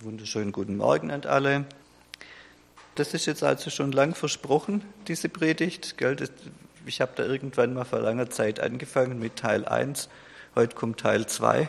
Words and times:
Wunderschönen 0.00 0.52
guten 0.52 0.76
Morgen 0.76 1.10
an 1.10 1.24
alle. 1.24 1.64
Das 2.94 3.14
ist 3.14 3.26
jetzt 3.26 3.42
also 3.42 3.68
schon 3.68 3.90
lang 3.90 4.14
versprochen, 4.14 4.84
diese 5.08 5.28
Predigt. 5.28 5.96
Ich 6.86 7.00
habe 7.00 7.12
da 7.16 7.24
irgendwann 7.24 7.74
mal 7.74 7.84
vor 7.84 7.98
langer 7.98 8.30
Zeit 8.30 8.60
angefangen 8.60 9.18
mit 9.18 9.34
Teil 9.34 9.64
1. 9.64 10.08
Heute 10.54 10.76
kommt 10.76 11.00
Teil 11.00 11.26
2 11.26 11.68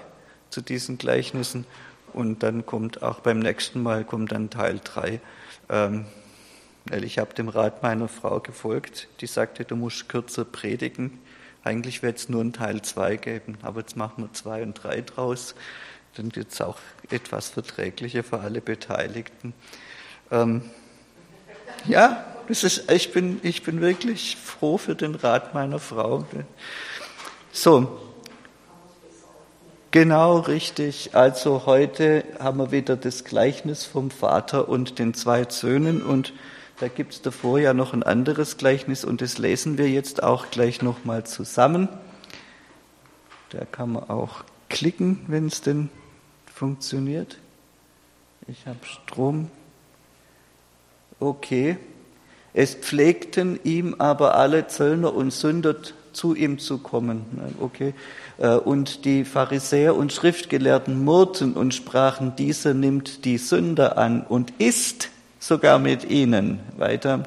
zu 0.52 0.62
diesen 0.62 1.00
Gleichnissen 1.00 1.66
und 2.14 2.44
dann 2.44 2.68
kommt 2.68 3.02
auch 3.02 3.22
beim 3.22 3.40
nächsten 3.40 3.82
Mal 3.82 4.06
kommt 4.06 4.32
dann 4.32 4.52
Teil 4.52 4.80
3. 4.84 5.20
Ähm, 5.70 6.06
ich 7.02 7.18
habe 7.18 7.34
dem 7.34 7.50
Rat 7.50 7.82
meiner 7.82 8.08
Frau 8.08 8.42
gefolgt, 8.42 9.08
die 9.22 9.28
sagte, 9.28 9.66
du 9.66 9.76
musst 9.76 10.08
kürzer 10.08 10.46
predigen. 10.46 11.18
Eigentlich 11.64 12.04
wird 12.04 12.20
es 12.20 12.30
nur 12.30 12.44
ein 12.44 12.54
Teil 12.54 12.84
2 12.84 13.16
geben, 13.18 13.58
aber 13.64 13.80
jetzt 13.80 13.98
machen 13.98 14.24
wir 14.24 14.34
2 14.34 14.62
und 14.62 14.74
3 14.76 15.02
draus 15.02 15.56
dann 16.16 16.36
wird 16.36 16.52
es 16.52 16.62
auch 16.62 16.78
etwas 17.10 17.50
verträglicher 17.50 18.24
für 18.24 18.40
alle 18.40 18.62
Beteiligten. 18.62 19.54
Ähm, 20.32 20.64
ja, 21.86 22.26
das 22.48 22.64
ist, 22.64 22.92
ich, 22.92 23.12
bin, 23.12 23.40
ich 23.44 23.64
bin 23.64 23.80
wirklich 23.82 24.36
froh 24.36 24.78
für 24.78 24.96
den 24.96 25.16
Rat 25.16 25.54
meiner 25.54 25.80
Frau. 25.80 26.26
So, 27.52 28.00
genau 29.92 30.40
richtig. 30.40 31.16
Also 31.16 31.66
heute 31.66 32.24
haben 32.40 32.58
wir 32.58 32.72
wieder 32.72 32.96
das 32.96 33.24
Gleichnis 33.24 33.86
vom 33.86 34.12
Vater 34.12 34.68
und 34.68 35.00
den 35.00 35.14
zwei 35.14 35.46
Söhnen 35.48 36.02
und 36.02 36.34
da 36.80 36.88
gibt 36.88 37.14
es 37.14 37.22
davor 37.22 37.60
ja 37.60 37.74
noch 37.74 37.94
ein 37.94 38.04
anderes 38.04 38.58
Gleichnis 38.58 39.04
und 39.04 39.22
das 39.22 39.38
lesen 39.38 39.78
wir 39.78 39.90
jetzt 39.90 40.24
auch 40.24 40.50
gleich 40.50 40.82
nochmal 40.82 41.26
zusammen. 41.26 41.90
Da 43.50 43.66
kann 43.66 43.94
man 43.94 44.10
auch 44.10 44.44
klicken, 44.70 45.26
wenn 45.28 45.48
es 45.48 45.62
denn 45.62 45.90
Funktioniert? 46.60 47.38
Ich 48.50 48.68
habe 48.68 48.80
Strom. 48.84 49.50
Okay. 51.18 51.78
Es 52.54 52.76
pflegten 52.76 53.62
ihm 53.64 53.96
aber 53.98 54.36
alle 54.36 54.68
Zöllner 54.68 55.14
und 55.14 55.32
Sünder 55.32 55.78
zu 56.12 56.36
ihm 56.36 56.60
zu 56.60 56.80
kommen. 56.80 57.22
Okay. 57.62 57.94
Äh, 58.40 58.56
und 58.56 59.06
die 59.06 59.24
Pharisäer 59.24 59.96
und 59.96 60.12
Schriftgelehrten 60.12 61.02
murrten 61.02 61.54
und 61.54 61.74
sprachen, 61.74 62.36
dieser 62.36 62.74
nimmt 62.74 63.24
die 63.24 63.38
Sünder 63.38 63.98
an 63.98 64.26
und 64.28 64.52
isst 64.58 65.12
sogar 65.40 65.80
mit 65.80 66.10
ihnen. 66.10 66.60
Weiter. 66.76 67.24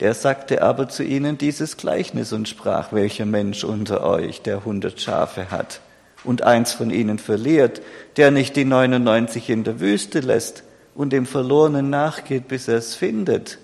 Er 0.00 0.14
sagte 0.14 0.62
aber 0.62 0.88
zu 0.88 1.04
ihnen 1.04 1.38
dieses 1.38 1.76
Gleichnis 1.76 2.32
und 2.32 2.48
sprach, 2.48 2.92
welcher 2.92 3.24
Mensch 3.24 3.62
unter 3.62 4.02
euch, 4.02 4.42
der 4.42 4.64
hundert 4.64 5.00
Schafe 5.00 5.52
hat 5.52 5.80
und 6.24 6.42
eins 6.42 6.72
von 6.72 6.90
ihnen 6.90 7.18
verliert, 7.18 7.82
der 8.16 8.30
nicht 8.30 8.56
die 8.56 8.64
99 8.64 9.50
in 9.50 9.64
der 9.64 9.80
Wüste 9.80 10.20
lässt 10.20 10.64
und 10.94 11.12
dem 11.12 11.26
Verlorenen 11.26 11.90
nachgeht, 11.90 12.48
bis 12.48 12.68
er 12.68 12.76
es 12.76 12.94
findet. 12.94 13.58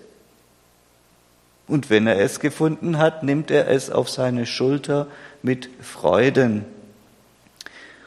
Und 1.67 1.89
wenn 1.89 2.07
er 2.07 2.19
es 2.19 2.39
gefunden 2.39 2.97
hat, 2.97 3.23
nimmt 3.23 3.51
er 3.51 3.67
es 3.67 3.91
auf 3.91 4.09
seine 4.09 4.45
Schulter 4.45 5.07
mit 5.43 5.69
Freuden. 5.81 6.65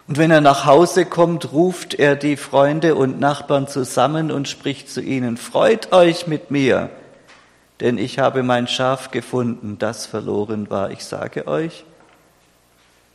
Und 0.08 0.19
wenn 0.19 0.33
er 0.33 0.41
nach 0.41 0.67
Hause 0.67 1.06
kommt, 1.06 1.53
ruft 1.53 1.95
er 1.95 2.17
die 2.17 2.36
Freunde 2.36 2.97
und 2.97 3.20
Nachbarn 3.20 3.69
zusammen 3.69 4.33
und 4.33 4.48
spricht 4.48 4.91
zu 4.91 5.00
ihnen, 5.00 5.36
Freut 5.36 5.92
euch 5.92 6.27
mit 6.27 6.50
mir, 6.50 6.91
denn 7.80 7.98
ich 7.98 8.19
habe 8.19 8.42
mein 8.42 8.67
Schaf 8.67 9.12
gefunden, 9.12 9.77
das 9.78 10.06
verloren 10.06 10.69
war. 10.69 10.91
Ich 10.91 11.05
sage 11.05 11.47
euch, 11.47 11.84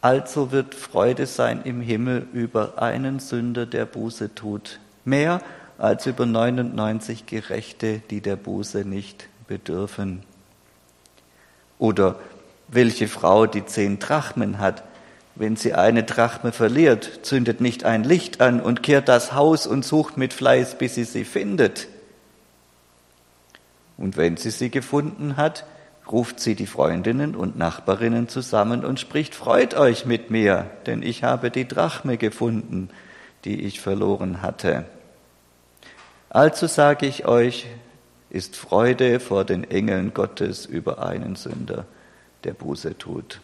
also 0.07 0.53
wird 0.53 0.73
Freude 0.73 1.25
sein 1.25 1.63
im 1.65 1.81
Himmel 1.81 2.27
über 2.31 2.81
einen 2.81 3.19
Sünder, 3.19 3.65
der 3.65 3.85
Buße 3.85 4.33
tut, 4.35 4.79
mehr 5.03 5.41
als 5.77 6.05
über 6.05 6.25
99 6.25 7.25
Gerechte, 7.25 8.01
die 8.09 8.21
der 8.21 8.37
Buße 8.37 8.85
nicht 8.85 9.27
bedürfen. 9.49 10.23
Oder 11.77 12.15
welche 12.69 13.09
Frau, 13.09 13.47
die 13.47 13.65
zehn 13.65 13.99
Drachmen 13.99 14.59
hat, 14.59 14.85
wenn 15.35 15.57
sie 15.57 15.73
eine 15.73 16.03
Drachme 16.03 16.53
verliert, 16.53 17.19
zündet 17.23 17.59
nicht 17.59 17.83
ein 17.83 18.05
Licht 18.05 18.39
an 18.39 18.61
und 18.61 18.83
kehrt 18.83 19.09
das 19.09 19.33
Haus 19.33 19.67
und 19.67 19.83
sucht 19.83 20.15
mit 20.15 20.31
Fleiß, 20.31 20.77
bis 20.77 20.95
sie 20.95 21.03
sie 21.03 21.25
findet. 21.25 21.89
Und 23.97 24.15
wenn 24.15 24.37
sie 24.37 24.51
sie 24.51 24.69
gefunden 24.69 25.35
hat, 25.35 25.65
ruft 26.11 26.39
sie 26.39 26.55
die 26.55 26.67
Freundinnen 26.67 27.35
und 27.35 27.57
Nachbarinnen 27.57 28.27
zusammen 28.29 28.85
und 28.85 28.99
spricht, 28.99 29.35
Freut 29.35 29.75
euch 29.75 30.05
mit 30.05 30.31
mir, 30.31 30.69
denn 30.85 31.03
ich 31.03 31.23
habe 31.23 31.51
die 31.51 31.67
Drachme 31.67 32.17
gefunden, 32.17 32.89
die 33.45 33.61
ich 33.61 33.79
verloren 33.79 34.41
hatte. 34.41 34.85
Also 36.29 36.67
sage 36.67 37.05
ich 37.05 37.25
euch, 37.25 37.67
ist 38.29 38.55
Freude 38.55 39.19
vor 39.19 39.45
den 39.45 39.63
Engeln 39.69 40.13
Gottes 40.13 40.65
über 40.65 41.05
einen 41.05 41.35
Sünder, 41.35 41.85
der 42.43 42.53
Buße 42.53 42.97
tut. 42.97 43.39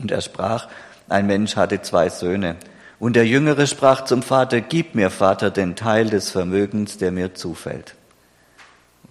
Und 0.00 0.10
er 0.10 0.20
sprach, 0.20 0.68
ein 1.08 1.26
Mensch 1.26 1.56
hatte 1.56 1.82
zwei 1.82 2.08
Söhne. 2.08 2.56
Und 2.98 3.16
der 3.16 3.26
Jüngere 3.26 3.66
sprach 3.66 4.04
zum 4.04 4.22
Vater, 4.22 4.60
Gib 4.60 4.94
mir, 4.94 5.10
Vater, 5.10 5.50
den 5.50 5.76
Teil 5.76 6.08
des 6.08 6.30
Vermögens, 6.30 6.98
der 6.98 7.12
mir 7.12 7.34
zufällt. 7.34 7.94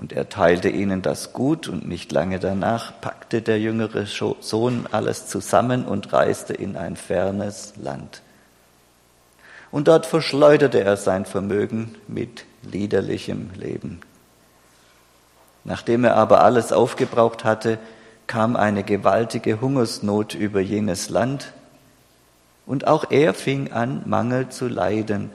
Und 0.02 0.14
er 0.14 0.30
teilte 0.30 0.68
ihnen 0.68 1.04
das 1.04 1.32
Gut 1.32 1.68
und 1.68 1.88
nicht 1.88 2.12
lange 2.12 2.40
danach 2.40 3.00
packte 3.02 3.44
der 3.44 3.60
jüngere 3.60 4.08
Sohn 4.08 4.88
alles 4.92 5.28
zusammen 5.28 5.86
und 5.86 6.12
reiste 6.12 6.54
in 6.54 6.76
ein 6.76 6.96
fernes 6.96 7.74
Land. 7.78 8.24
Und 9.70 9.88
dort 9.88 10.08
verschleuderte 10.08 10.84
er 10.84 10.98
sein 10.98 11.26
Vermögen 11.26 11.94
mit 12.08 12.46
liederlichem 12.64 13.52
Leben. 13.56 14.02
Nachdem 15.64 16.04
er 16.04 16.18
aber 16.18 16.44
alles 16.44 16.74
aufgebraucht 16.74 17.44
hatte, 17.44 17.78
kam 18.26 18.56
eine 18.56 18.84
gewaltige 18.84 19.62
Hungersnot 19.62 20.34
über 20.34 20.62
jenes 20.62 21.10
Land, 21.10 21.54
und 22.66 22.88
auch 22.88 23.06
er 23.10 23.34
fing 23.34 23.72
an, 23.72 24.04
Mangel 24.06 24.50
zu 24.50 24.68
leiden. 24.68 25.30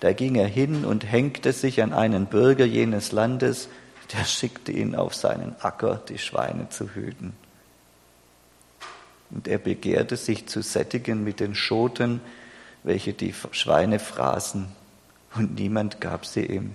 Da 0.00 0.12
ging 0.12 0.36
er 0.36 0.46
hin 0.46 0.84
und 0.84 1.04
hängte 1.04 1.52
sich 1.52 1.82
an 1.82 1.92
einen 1.92 2.26
Bürger 2.26 2.64
jenes 2.64 3.12
Landes, 3.12 3.68
der 4.12 4.24
schickte 4.24 4.72
ihn 4.72 4.94
auf 4.94 5.14
seinen 5.14 5.54
Acker, 5.60 6.00
die 6.08 6.18
Schweine 6.18 6.68
zu 6.68 6.94
hüten. 6.94 7.34
Und 9.30 9.46
er 9.46 9.58
begehrte 9.58 10.16
sich 10.16 10.46
zu 10.46 10.62
sättigen 10.62 11.22
mit 11.22 11.40
den 11.40 11.54
Schoten, 11.54 12.20
welche 12.82 13.12
die 13.12 13.34
Schweine 13.50 13.98
fraßen, 13.98 14.68
und 15.34 15.56
niemand 15.56 16.00
gab 16.00 16.24
sie 16.24 16.46
ihm. 16.46 16.74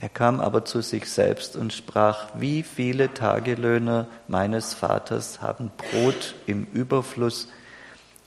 Er 0.00 0.08
kam 0.08 0.40
aber 0.40 0.64
zu 0.64 0.82
sich 0.82 1.08
selbst 1.08 1.56
und 1.56 1.72
sprach, 1.72 2.28
wie 2.34 2.62
viele 2.62 3.14
Tagelöhner 3.14 4.08
meines 4.26 4.74
Vaters 4.74 5.40
haben 5.40 5.70
Brot 5.76 6.34
im 6.46 6.66
Überfluss, 6.72 7.48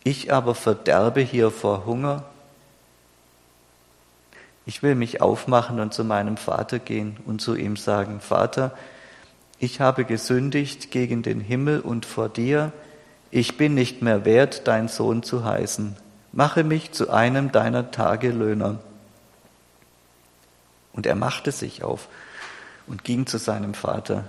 ich 0.04 0.32
aber 0.32 0.56
verderbe 0.56 1.22
hier 1.22 1.52
vor 1.52 1.86
Hunger 1.86 2.24
ich 4.66 4.82
will 4.82 4.96
mich 4.96 5.22
aufmachen 5.22 5.80
und 5.80 5.94
zu 5.94 6.04
meinem 6.04 6.38
Vater 6.38 6.80
gehen 6.80 7.18
und 7.26 7.42
zu 7.42 7.56
ihm 7.56 7.76
sagen, 7.76 8.20
Vater, 8.20 8.72
ich 9.60 9.80
habe 9.80 10.06
gesündigt 10.06 10.92
gegen 10.92 11.22
den 11.22 11.40
Himmel 11.40 11.80
und 11.80 12.06
vor 12.06 12.30
dir, 12.30 12.72
ich 13.32 13.58
bin 13.58 13.74
nicht 13.74 14.02
mehr 14.02 14.26
wert, 14.26 14.68
dein 14.68 14.88
Sohn 14.88 15.24
zu 15.24 15.44
heißen. 15.44 15.96
Mache 16.32 16.64
mich 16.64 16.92
zu 16.92 17.10
einem 17.10 17.52
deiner 17.52 17.92
Tagelöhner. 17.92 18.80
Und 20.94 21.06
er 21.06 21.16
machte 21.16 21.52
sich 21.52 21.84
auf 21.84 22.08
und 22.88 23.04
ging 23.04 23.26
zu 23.26 23.38
seinem 23.38 23.74
Vater. 23.74 24.26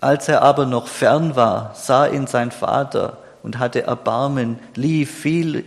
Als 0.00 0.28
er 0.28 0.42
aber 0.42 0.66
noch 0.66 0.88
fern 0.88 1.36
war, 1.36 1.74
sah 1.74 2.06
ihn 2.06 2.26
sein 2.26 2.50
Vater 2.50 3.18
und 3.42 3.58
hatte 3.58 3.82
Erbarmen, 3.82 4.58
lief, 4.74 5.20
fiel 5.20 5.64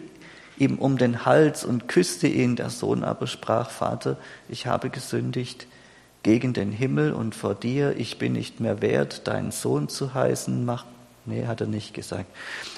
ihm 0.60 0.78
um 0.78 0.98
den 0.98 1.26
Hals 1.26 1.64
und 1.64 1.88
küsste 1.88 2.28
ihn. 2.28 2.56
Der 2.56 2.70
Sohn 2.70 3.04
aber 3.04 3.28
sprach, 3.28 3.70
Vater, 3.70 4.18
ich 4.50 4.68
habe 4.68 4.90
gesündigt 4.90 5.68
gegen 6.24 6.54
den 6.54 6.72
Himmel 6.72 7.14
und 7.14 7.36
vor 7.36 7.56
dir, 7.56 7.96
ich 7.98 8.18
bin 8.18 8.34
nicht 8.34 8.60
mehr 8.60 8.82
wert, 8.82 9.28
deinen 9.28 9.52
Sohn 9.52 9.88
zu 9.90 10.14
heißen. 10.14 10.66
Mach, 10.66 10.86
nee, 11.26 11.46
hat 11.46 11.62
er 11.62 11.68
nicht 11.68 11.94
gesagt. 11.94 12.26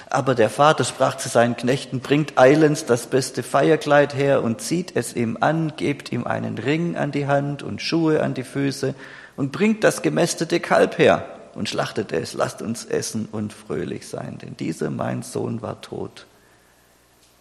Aber 0.08 0.34
der 0.34 0.50
Vater 0.50 0.84
sprach 0.84 1.16
zu 1.16 1.28
seinen 1.28 1.56
Knechten, 1.56 2.00
bringt 2.00 2.38
eilends 2.38 2.84
das 2.84 3.06
beste 3.06 3.42
Feierkleid 3.42 4.14
her 4.14 4.42
und 4.42 4.60
zieht 4.60 4.94
es 4.94 5.14
ihm 5.14 5.38
an, 5.40 5.72
gebt 5.76 6.12
ihm 6.12 6.24
einen 6.24 6.58
Ring 6.58 6.96
an 6.96 7.12
die 7.12 7.26
Hand 7.26 7.62
und 7.62 7.82
Schuhe 7.82 8.22
an 8.22 8.34
die 8.34 8.44
Füße 8.44 8.94
und 9.36 9.52
bringt 9.52 9.84
das 9.84 10.02
gemästete 10.02 10.60
Kalb 10.60 10.98
her 10.98 11.24
und 11.54 11.68
schlachtet 11.68 12.12
es, 12.12 12.34
lasst 12.34 12.62
uns 12.62 12.84
essen 12.84 13.28
und 13.30 13.52
fröhlich 13.52 14.06
sein, 14.06 14.38
denn 14.38 14.56
dieser 14.56 14.90
mein 14.90 15.22
Sohn 15.22 15.62
war 15.62 15.80
tot 15.80 16.26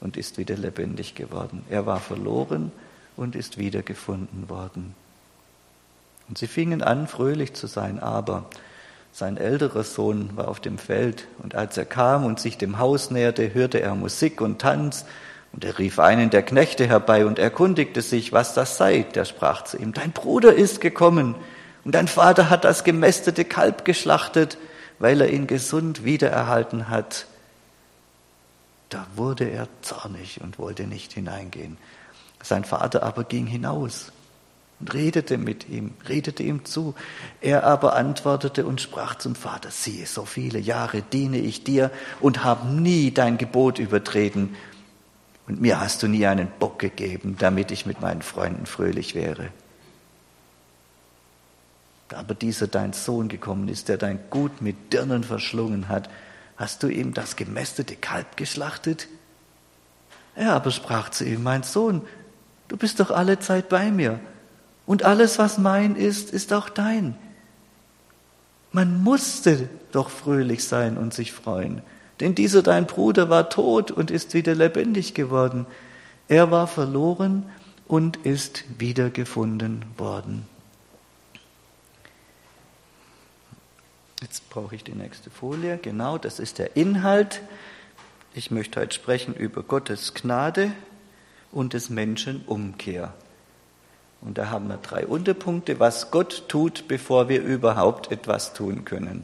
und 0.02 0.18
ist 0.18 0.38
wieder 0.38 0.56
lebendig 0.56 1.16
geworden. 1.16 1.64
Er 1.70 1.86
war 1.86 2.00
verloren 2.00 2.72
und 3.18 3.36
ist 3.36 3.58
wiedergefunden 3.58 4.50
worden. 4.50 4.96
Und 6.28 6.38
sie 6.38 6.48
fingen 6.48 6.82
an, 6.82 7.08
fröhlich 7.08 7.54
zu 7.54 7.68
sein, 7.68 8.00
aber 8.00 8.46
sein 9.12 9.38
älterer 9.38 9.84
Sohn 9.84 10.30
war 10.36 10.48
auf 10.48 10.60
dem 10.60 10.78
Feld 10.78 11.28
und 11.42 11.56
als 11.56 11.78
er 11.78 11.86
kam 11.86 12.26
und 12.26 12.40
sich 12.40 12.58
dem 12.58 12.78
Haus 12.78 13.10
näherte, 13.10 13.54
hörte 13.54 13.82
er 13.82 13.96
Musik 13.96 14.40
und 14.40 14.60
Tanz 14.60 15.06
Und 15.52 15.66
er 15.66 15.80
rief 15.80 16.00
einen 16.00 16.30
der 16.30 16.44
Knechte 16.44 16.88
herbei 16.88 17.26
und 17.26 17.40
erkundigte 17.40 18.02
sich, 18.02 18.32
was 18.32 18.54
das 18.54 18.78
sei. 18.78 19.06
Der 19.16 19.26
sprach 19.26 19.64
zu 19.64 19.78
ihm, 19.78 19.94
dein 19.94 20.12
Bruder 20.12 20.54
ist 20.54 20.80
gekommen 20.80 21.36
und 21.84 21.96
dein 21.96 22.08
Vater 22.08 22.50
hat 22.50 22.64
das 22.64 22.84
gemästete 22.84 23.46
Kalb 23.46 23.86
geschlachtet, 23.86 24.58
weil 25.00 25.22
er 25.22 25.32
ihn 25.32 25.48
gesund 25.48 26.04
wiedererhalten 26.04 26.90
hat. 26.90 27.26
Da 28.90 29.06
wurde 29.16 29.50
er 29.50 29.68
zornig 29.82 30.42
und 30.42 30.58
wollte 30.58 30.88
nicht 30.88 31.14
hineingehen. 31.14 31.78
Sein 32.42 32.64
Vater 32.64 33.04
aber 33.04 33.24
ging 33.24 33.46
hinaus 33.46 34.12
und 34.80 34.94
redete 34.94 35.38
mit 35.38 35.70
ihm, 35.70 35.94
redete 36.08 36.42
ihm 36.42 36.66
zu. 36.66 36.96
Er 37.42 37.66
aber 37.66 37.96
antwortete 37.96 38.66
und 38.66 38.82
sprach 38.82 39.16
zum 39.16 39.36
Vater, 39.36 39.72
siehe, 39.72 40.06
so 40.06 40.26
viele 40.26 40.60
Jahre 40.60 41.02
diene 41.02 41.38
ich 41.38 41.64
dir 41.64 41.92
und 42.20 42.44
habe 42.44 42.68
nie 42.68 43.12
dein 43.12 43.38
Gebot 43.38 43.78
übertreten. 43.78 44.56
Und 45.48 45.62
mir 45.62 45.80
hast 45.80 46.02
du 46.02 46.08
nie 46.08 46.26
einen 46.26 46.48
Bock 46.60 46.80
gegeben, 46.80 47.36
damit 47.38 47.72
ich 47.72 47.86
mit 47.86 48.02
meinen 48.02 48.22
Freunden 48.22 48.66
fröhlich 48.66 49.16
wäre. 49.16 49.50
Da 52.08 52.18
aber 52.18 52.34
dieser 52.34 52.68
dein 52.68 52.94
Sohn 52.94 53.28
gekommen 53.28 53.68
ist, 53.68 53.88
der 53.90 53.98
dein 53.98 54.20
Gut 54.30 54.62
mit 54.62 54.94
Dirnen 54.94 55.24
verschlungen 55.24 55.90
hat, 55.90 56.10
hast 56.60 56.84
du 56.84 56.90
ihm 56.90 57.14
das 57.14 57.38
gemästete 57.38 57.96
Kalb 57.96 58.36
geschlachtet? 58.38 59.08
Er 60.36 60.54
aber 60.54 60.72
sprach 60.72 61.10
zu 61.10 61.24
ihm, 61.26 61.42
mein 61.42 61.64
Sohn, 61.64 62.02
du 62.68 62.78
bist 62.78 63.00
doch 63.00 63.12
alle 63.12 63.40
Zeit 63.40 63.70
bei 63.70 63.90
mir 63.90 64.20
und 64.86 65.04
alles, 65.04 65.40
was 65.40 65.58
mein 65.58 65.96
ist, 65.96 66.32
ist 66.32 66.52
auch 66.54 66.70
dein. 66.70 67.16
Man 68.72 69.02
musste 69.02 69.70
doch 69.92 70.10
fröhlich 70.10 70.64
sein 70.66 70.98
und 70.98 71.14
sich 71.14 71.32
freuen, 71.32 71.82
denn 72.20 72.36
dieser 72.36 72.62
dein 72.62 72.86
Bruder 72.86 73.30
war 73.30 73.50
tot 73.50 73.90
und 73.90 74.12
ist 74.12 74.34
wieder 74.34 74.54
lebendig 74.54 75.14
geworden. 75.14 75.66
Er 76.28 76.52
war 76.52 76.68
verloren 76.68 77.46
und 77.88 78.18
ist 78.18 78.66
wiedergefunden 78.78 79.86
worden. 79.98 80.46
Jetzt 84.22 84.50
brauche 84.50 84.76
ich 84.76 84.84
die 84.84 84.96
nächste 84.96 85.30
Folie. 85.30 85.78
Genau, 85.78 86.18
das 86.18 86.40
ist 86.40 86.60
der 86.60 86.76
Inhalt. 86.76 87.42
Ich 88.34 88.52
möchte 88.52 88.82
heute 88.82 88.94
sprechen 88.94 89.34
über 89.34 89.64
Gottes 89.64 90.14
Gnade 90.14 90.74
und 91.54 91.74
des 91.74 91.90
Menschen 91.90 92.44
Umkehr. 92.46 93.14
Und 94.20 94.38
da 94.38 94.50
haben 94.50 94.68
wir 94.68 94.78
drei 94.78 95.08
Unterpunkte, 95.08 95.80
was 95.80 96.12
Gott 96.12 96.50
tut, 96.50 96.90
bevor 96.90 97.30
wir 97.30 97.42
überhaupt 97.42 98.12
etwas 98.12 98.54
tun 98.54 98.84
können, 98.84 99.24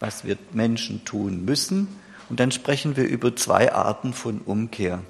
was 0.00 0.24
wir 0.24 0.36
Menschen 0.52 1.04
tun 1.04 1.44
müssen. 1.44 1.86
Und 2.28 2.40
dann 2.40 2.50
sprechen 2.50 2.96
wir 2.96 3.06
über 3.06 3.36
zwei 3.36 3.72
Arten 3.72 4.12
von 4.12 4.40
Umkehr. 4.40 5.04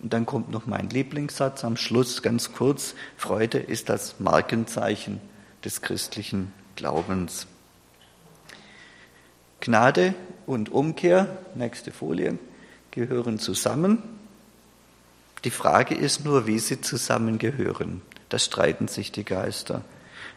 Und 0.00 0.12
dann 0.12 0.26
kommt 0.26 0.50
noch 0.50 0.66
mein 0.66 0.90
Lieblingssatz 0.90 1.64
am 1.64 1.78
Schluss, 1.78 2.20
ganz 2.20 2.52
kurz. 2.52 2.94
Freude 3.16 3.58
ist 3.58 3.88
das 3.88 4.20
Markenzeichen 4.20 5.20
des 5.64 5.80
christlichen 5.80 6.52
Glaubens. 6.76 7.46
Gnade 9.68 10.14
und 10.46 10.72
Umkehr, 10.72 11.26
nächste 11.54 11.90
Folie, 11.90 12.38
gehören 12.90 13.38
zusammen. 13.38 14.02
Die 15.44 15.50
Frage 15.50 15.94
ist 15.94 16.24
nur, 16.24 16.46
wie 16.46 16.58
sie 16.58 16.80
zusammengehören. 16.80 18.00
Da 18.30 18.38
streiten 18.38 18.88
sich 18.88 19.12
die 19.12 19.24
Geister. 19.24 19.82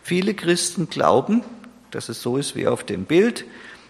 Viele 0.03 0.33
Christen 0.33 0.89
glauben, 0.89 1.45
dass 1.91 2.09
es 2.09 2.21
so 2.21 2.35
ist 2.35 2.57
wie 2.57 2.67
auf 2.67 2.83
dem 2.83 3.05
Bild, 3.05 3.45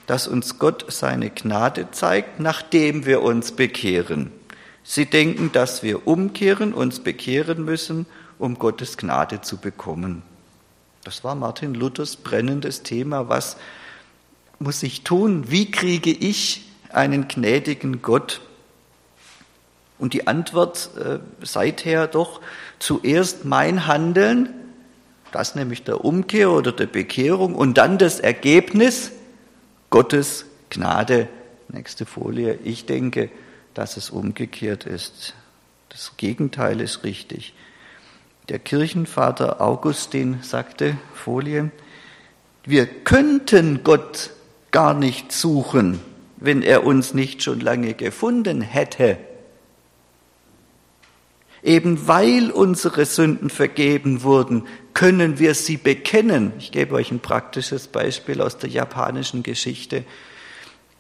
dass 0.05 0.27
uns 0.27 0.59
Gott 0.59 0.85
seine 0.89 1.31
Gnade 1.31 1.89
zeigt, 1.89 2.39
nachdem 2.39 3.07
wir 3.07 3.23
uns 3.23 3.53
bekehren. 3.53 4.31
Sie 4.83 5.07
denken, 5.07 5.51
dass 5.51 5.81
wir 5.81 6.05
umkehren, 6.05 6.71
uns 6.71 6.99
bekehren 6.99 7.65
müssen, 7.65 8.05
um 8.37 8.59
Gottes 8.59 8.95
Gnade 8.95 9.41
zu 9.41 9.57
bekommen. 9.57 10.21
Das 11.03 11.23
war 11.23 11.33
Martin 11.33 11.73
Luthers 11.73 12.15
brennendes 12.15 12.83
Thema. 12.83 13.27
Was 13.27 13.57
muss 14.61 14.83
ich 14.83 15.03
tun? 15.03 15.49
Wie 15.49 15.71
kriege 15.71 16.11
ich 16.11 16.65
einen 16.89 17.27
gnädigen 17.27 18.01
Gott? 18.01 18.41
Und 19.97 20.13
die 20.13 20.27
Antwort 20.27 20.89
äh, 20.97 21.19
seither 21.43 22.07
doch 22.07 22.41
zuerst 22.79 23.45
mein 23.45 23.87
Handeln, 23.87 24.49
das 25.31 25.55
nämlich 25.55 25.83
der 25.83 26.03
Umkehr 26.03 26.51
oder 26.51 26.71
der 26.71 26.87
Bekehrung 26.87 27.55
und 27.55 27.77
dann 27.77 27.97
das 27.97 28.19
Ergebnis 28.19 29.11
Gottes 29.89 30.45
Gnade. 30.69 31.27
Nächste 31.69 32.05
Folie. 32.05 32.57
Ich 32.63 32.85
denke, 32.85 33.29
dass 33.73 33.97
es 33.97 34.09
umgekehrt 34.09 34.85
ist. 34.85 35.33
Das 35.89 36.17
Gegenteil 36.17 36.81
ist 36.81 37.03
richtig. 37.03 37.53
Der 38.49 38.59
Kirchenvater 38.59 39.61
Augustin 39.61 40.39
sagte, 40.41 40.97
Folie, 41.13 41.71
wir 42.63 42.85
könnten 42.85 43.83
Gott 43.83 44.31
gar 44.71 44.93
nicht 44.93 45.31
suchen, 45.31 45.99
wenn 46.37 46.61
er 46.61 46.85
uns 46.85 47.13
nicht 47.13 47.43
schon 47.43 47.59
lange 47.59 47.93
gefunden 47.93 48.61
hätte. 48.61 49.17
Eben 51.63 52.07
weil 52.07 52.49
unsere 52.49 53.05
Sünden 53.05 53.51
vergeben 53.51 54.23
wurden, 54.23 54.63
können 54.93 55.37
wir 55.37 55.53
sie 55.53 55.77
bekennen. 55.77 56.53
Ich 56.57 56.71
gebe 56.71 56.95
euch 56.95 57.11
ein 57.11 57.19
praktisches 57.19 57.87
Beispiel 57.87 58.41
aus 58.41 58.57
der 58.57 58.69
japanischen 58.69 59.43
Geschichte. 59.43 60.03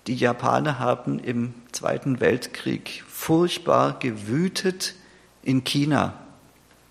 Die 0.07 0.15
Japaner 0.15 0.77
haben 0.77 1.19
im 1.19 1.53
Zweiten 1.71 2.19
Weltkrieg 2.19 3.03
furchtbar 3.07 3.97
gewütet 3.99 4.95
in 5.41 5.63
China, 5.63 6.13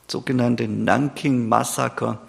sogenannte 0.08 0.66
Nanking-Massaker. 0.66 2.20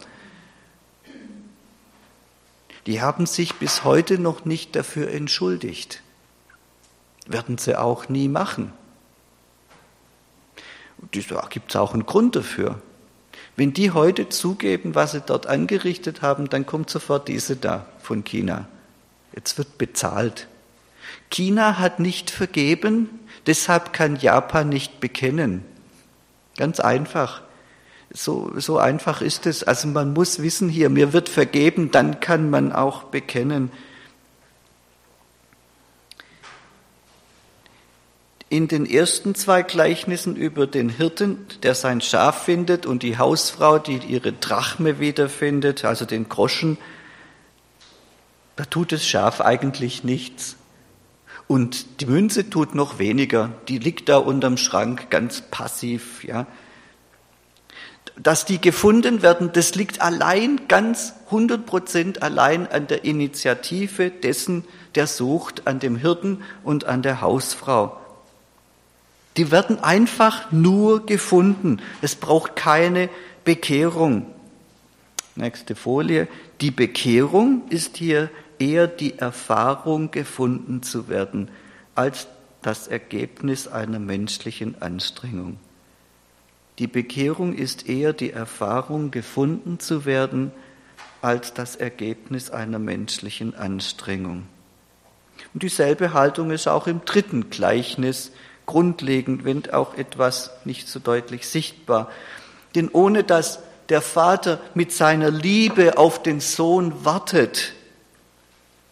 Die 2.87 3.01
haben 3.01 3.25
sich 3.25 3.55
bis 3.55 3.83
heute 3.83 4.17
noch 4.17 4.45
nicht 4.45 4.75
dafür 4.75 5.09
entschuldigt. 5.11 6.01
Werden 7.27 7.57
sie 7.57 7.79
auch 7.79 8.09
nie 8.09 8.27
machen. 8.27 8.73
Da 11.11 11.47
gibt 11.49 11.71
es 11.71 11.75
auch 11.75 11.93
einen 11.93 12.05
Grund 12.05 12.35
dafür. 12.35 12.81
Wenn 13.55 13.73
die 13.73 13.91
heute 13.91 14.29
zugeben, 14.29 14.95
was 14.95 15.11
sie 15.11 15.21
dort 15.21 15.47
angerichtet 15.47 16.21
haben, 16.21 16.49
dann 16.49 16.65
kommt 16.65 16.89
sofort 16.89 17.27
diese 17.27 17.55
da 17.55 17.85
von 17.99 18.23
China. 18.23 18.67
Jetzt 19.35 19.57
wird 19.57 19.77
bezahlt. 19.77 20.47
China 21.29 21.77
hat 21.79 21.99
nicht 21.99 22.29
vergeben, 22.29 23.09
deshalb 23.45 23.93
kann 23.93 24.15
Japan 24.15 24.69
nicht 24.69 24.99
bekennen. 24.99 25.63
Ganz 26.57 26.79
einfach. 26.79 27.41
So, 28.13 28.51
so 28.57 28.77
einfach 28.77 29.21
ist 29.21 29.45
es. 29.45 29.63
Also 29.63 29.88
man 29.88 30.13
muss 30.13 30.41
wissen 30.41 30.69
hier, 30.69 30.89
mir 30.89 31.13
wird 31.13 31.29
vergeben, 31.29 31.91
dann 31.91 32.19
kann 32.19 32.50
man 32.50 32.71
auch 32.71 33.03
bekennen. 33.03 33.71
in 38.51 38.67
den 38.67 38.86
ersten 38.86 39.33
zwei 39.33 39.63
Gleichnissen 39.63 40.36
über 40.36 40.67
den 40.67 40.89
Hirten, 40.89 41.38
der 41.63 41.74
sein 41.74 42.01
Schaf 42.01 42.43
findet, 42.43 42.86
und 42.86 43.01
die 43.01 43.17
Hausfrau, 43.17 43.79
die 43.79 44.00
ihre 44.00 44.33
Drachme 44.33 45.00
wiederfindet, 45.00 45.86
also 45.86 46.03
den 46.03 46.27
Groschen, 46.27 46.77
da 48.57 48.65
tut 48.65 48.91
das 48.91 49.07
Schaf 49.07 49.39
eigentlich 49.39 50.03
nichts. 50.03 50.57
Und 51.47 52.01
die 52.01 52.07
Münze 52.07 52.50
tut 52.50 52.75
noch 52.75 53.00
weniger. 53.00 53.53
Die 53.69 53.77
liegt 53.77 54.09
da 54.09 54.17
unterm 54.17 54.57
Schrank 54.57 55.09
ganz 55.09 55.41
passiv, 55.50 56.25
ja. 56.25 56.45
Dass 58.18 58.46
die 58.46 58.60
gefunden 58.60 59.22
werden, 59.22 59.51
das 59.53 59.75
liegt 59.75 60.01
allein, 60.01 60.62
ganz 60.68 61.13
100 61.27 61.65
Prozent 61.65 62.22
allein 62.22 62.68
an 62.68 62.88
der 62.88 63.06
Initiative 63.06 64.12
dessen, 64.12 64.65
der 64.96 65.08
sucht, 65.08 65.68
an 65.68 65.80
dem 65.80 65.96
Hirten 65.96 66.44
und 66.63 66.86
an 66.86 67.01
der 67.01 67.22
Hausfrau. 67.22 67.98
Die 69.38 69.50
werden 69.50 69.80
einfach 69.80 70.51
nur 70.51 71.06
gefunden. 71.06 71.82
Es 72.01 72.15
braucht 72.15 72.56
keine 72.56 73.10
Bekehrung. 73.46 74.25
Nächste 75.36 75.75
Folie. 75.75 76.27
Die 76.60 76.72
Bekehrung 76.72 77.63
ist 77.70 77.96
hier 77.98 78.30
eher 78.60 78.88
die 78.88 79.18
Erfahrung, 79.18 80.12
gefunden 80.12 80.84
zu 80.84 81.08
werden, 81.08 81.50
als 81.96 82.27
das 82.62 82.88
Ergebnis 82.88 83.68
einer 83.68 84.00
menschlichen 84.00 84.82
Anstrengung. 84.82 85.58
Die 86.81 86.88
Bekehrung 86.88 87.53
ist 87.53 87.88
eher 87.88 88.11
die 88.11 88.31
Erfahrung, 88.31 89.11
gefunden 89.11 89.79
zu 89.79 90.03
werden, 90.03 90.51
als 91.21 91.53
das 91.53 91.75
Ergebnis 91.75 92.50
einer 92.50 92.79
menschlichen 92.79 93.53
Anstrengung. 93.53 94.47
Und 95.53 95.61
dieselbe 95.61 96.13
Haltung 96.13 96.50
ist 96.50 96.67
auch 96.67 96.88
im 96.88 97.05
dritten 97.05 97.51
Gleichnis 97.51 98.31
grundlegend, 98.65 99.45
wenn 99.45 99.69
auch 99.69 99.95
etwas 99.95 100.50
nicht 100.65 100.88
so 100.88 101.00
deutlich 101.00 101.47
sichtbar. 101.47 102.09
Denn 102.73 102.89
ohne 102.89 103.23
dass 103.23 103.59
der 103.89 104.01
Vater 104.01 104.59
mit 104.73 104.91
seiner 104.91 105.29
Liebe 105.29 106.00
auf 106.00 106.23
den 106.23 106.39
Sohn 106.39 107.05
wartet 107.05 107.73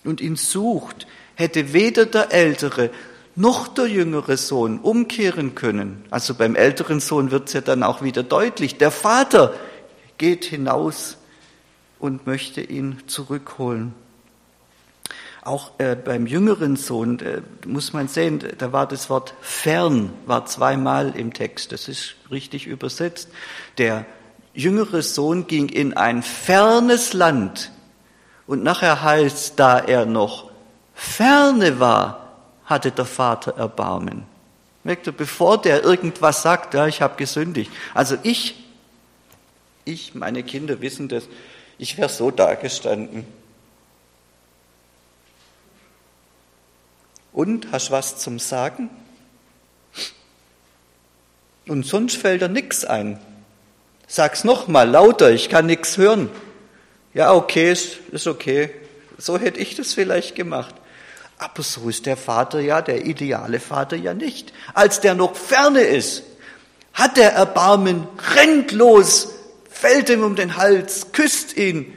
und 0.04 0.22
ihn 0.22 0.36
sucht, 0.36 1.08
hätte 1.34 1.74
weder 1.74 2.06
der 2.06 2.32
Ältere 2.32 2.92
noch 3.40 3.70
der 3.70 3.88
jüngere 3.88 4.36
Sohn 4.36 4.80
umkehren 4.80 5.56
können. 5.56 6.04
Also 6.10 6.36
beim 6.36 6.56
älteren 6.56 7.00
Sohn 7.00 7.32
wird 7.32 7.48
es 7.48 7.54
ja 7.54 7.62
dann 7.62 7.84
auch 7.84 8.02
wieder 8.02 8.22
deutlich. 8.22 8.78
Der 8.78 8.92
Vater 8.92 9.54
geht 10.18 10.44
hinaus 10.44 11.16
und 12.00 12.28
möchte 12.28 12.60
ihn 12.60 13.02
zurückholen. 13.08 13.94
Auch 15.42 15.72
äh, 15.78 15.96
beim 15.96 16.28
jüngeren 16.28 16.76
Sohn 16.76 17.20
äh, 17.22 17.42
muss 17.66 17.94
man 17.94 18.10
sehen, 18.10 18.44
da 18.58 18.74
war 18.74 18.86
das 18.86 19.10
Wort 19.10 19.34
fern, 19.40 20.12
war 20.26 20.46
zweimal 20.46 21.16
im 21.16 21.34
Text. 21.34 21.72
Das 21.72 21.88
ist 21.88 22.16
richtig 22.30 22.68
übersetzt. 22.68 23.30
Der 23.78 24.06
jüngere 24.54 25.02
Sohn 25.02 25.48
ging 25.48 25.70
in 25.70 25.96
ein 25.96 26.24
fernes 26.24 27.14
Land 27.14 27.72
und 28.48 28.64
nachher 28.64 29.02
heißt, 29.02 29.58
da 29.58 29.80
er 29.80 30.06
noch 30.06 30.52
ferne 30.94 31.80
war, 31.80 32.29
hatte 32.70 32.92
der 32.92 33.06
Vater 33.06 33.58
Erbarmen. 33.58 34.26
Merkt 34.84 35.08
ihr, 35.08 35.14
bevor 35.14 35.60
der 35.62 35.84
irgendwas 35.84 36.44
sagt, 36.44 36.74
ja, 36.76 36.88
ich 36.88 37.02
habe 37.02 37.18
gesündigt. 37.18 37.72
Also 37.94 38.16
ich, 38.24 38.56
ich, 39.84 40.14
meine 40.16 40.44
Kinder 40.44 40.80
wissen 40.80 41.10
das, 41.10 41.26
ich 41.78 41.98
wäre 41.98 42.10
so 42.10 42.32
dagestanden. 42.32 43.26
Und, 47.34 47.72
hast 47.72 47.92
was 47.92 48.18
zum 48.18 48.40
Sagen? 48.40 48.90
Und 51.68 51.86
sonst 51.86 52.18
fällt 52.18 52.42
dir 52.42 52.50
nichts 52.50 52.86
ein. 52.86 53.20
Sag's 54.08 54.44
nochmal 54.44 54.90
lauter, 54.90 55.32
ich 55.32 55.50
kann 55.50 55.68
nichts 55.68 55.98
hören. 55.98 56.30
Ja, 57.14 57.34
okay, 57.34 57.72
ist, 57.72 57.98
ist 58.12 58.28
okay. 58.28 58.72
So 59.18 59.38
hätte 59.38 59.60
ich 59.60 59.76
das 59.76 59.94
vielleicht 59.94 60.36
gemacht. 60.36 60.74
Aber 61.40 61.64
so 61.64 61.88
ist 61.88 62.06
der 62.06 62.18
Vater 62.18 62.60
ja, 62.60 62.82
der 62.82 63.06
ideale 63.06 63.62
Vater 63.62 63.96
ja 63.96 64.14
nicht. 64.14 64.54
Als 64.74 65.00
der 65.00 65.16
noch 65.16 65.36
ferne 65.36 65.80
ist, 65.80 66.24
hat 66.94 67.18
er 67.18 67.32
Erbarmen, 67.32 68.08
rennt 68.36 68.74
los, 68.74 69.30
fällt 69.70 70.10
ihm 70.10 70.22
um 70.22 70.36
den 70.36 70.58
Hals, 70.58 71.14
küsst 71.14 71.56
ihn, 71.56 71.94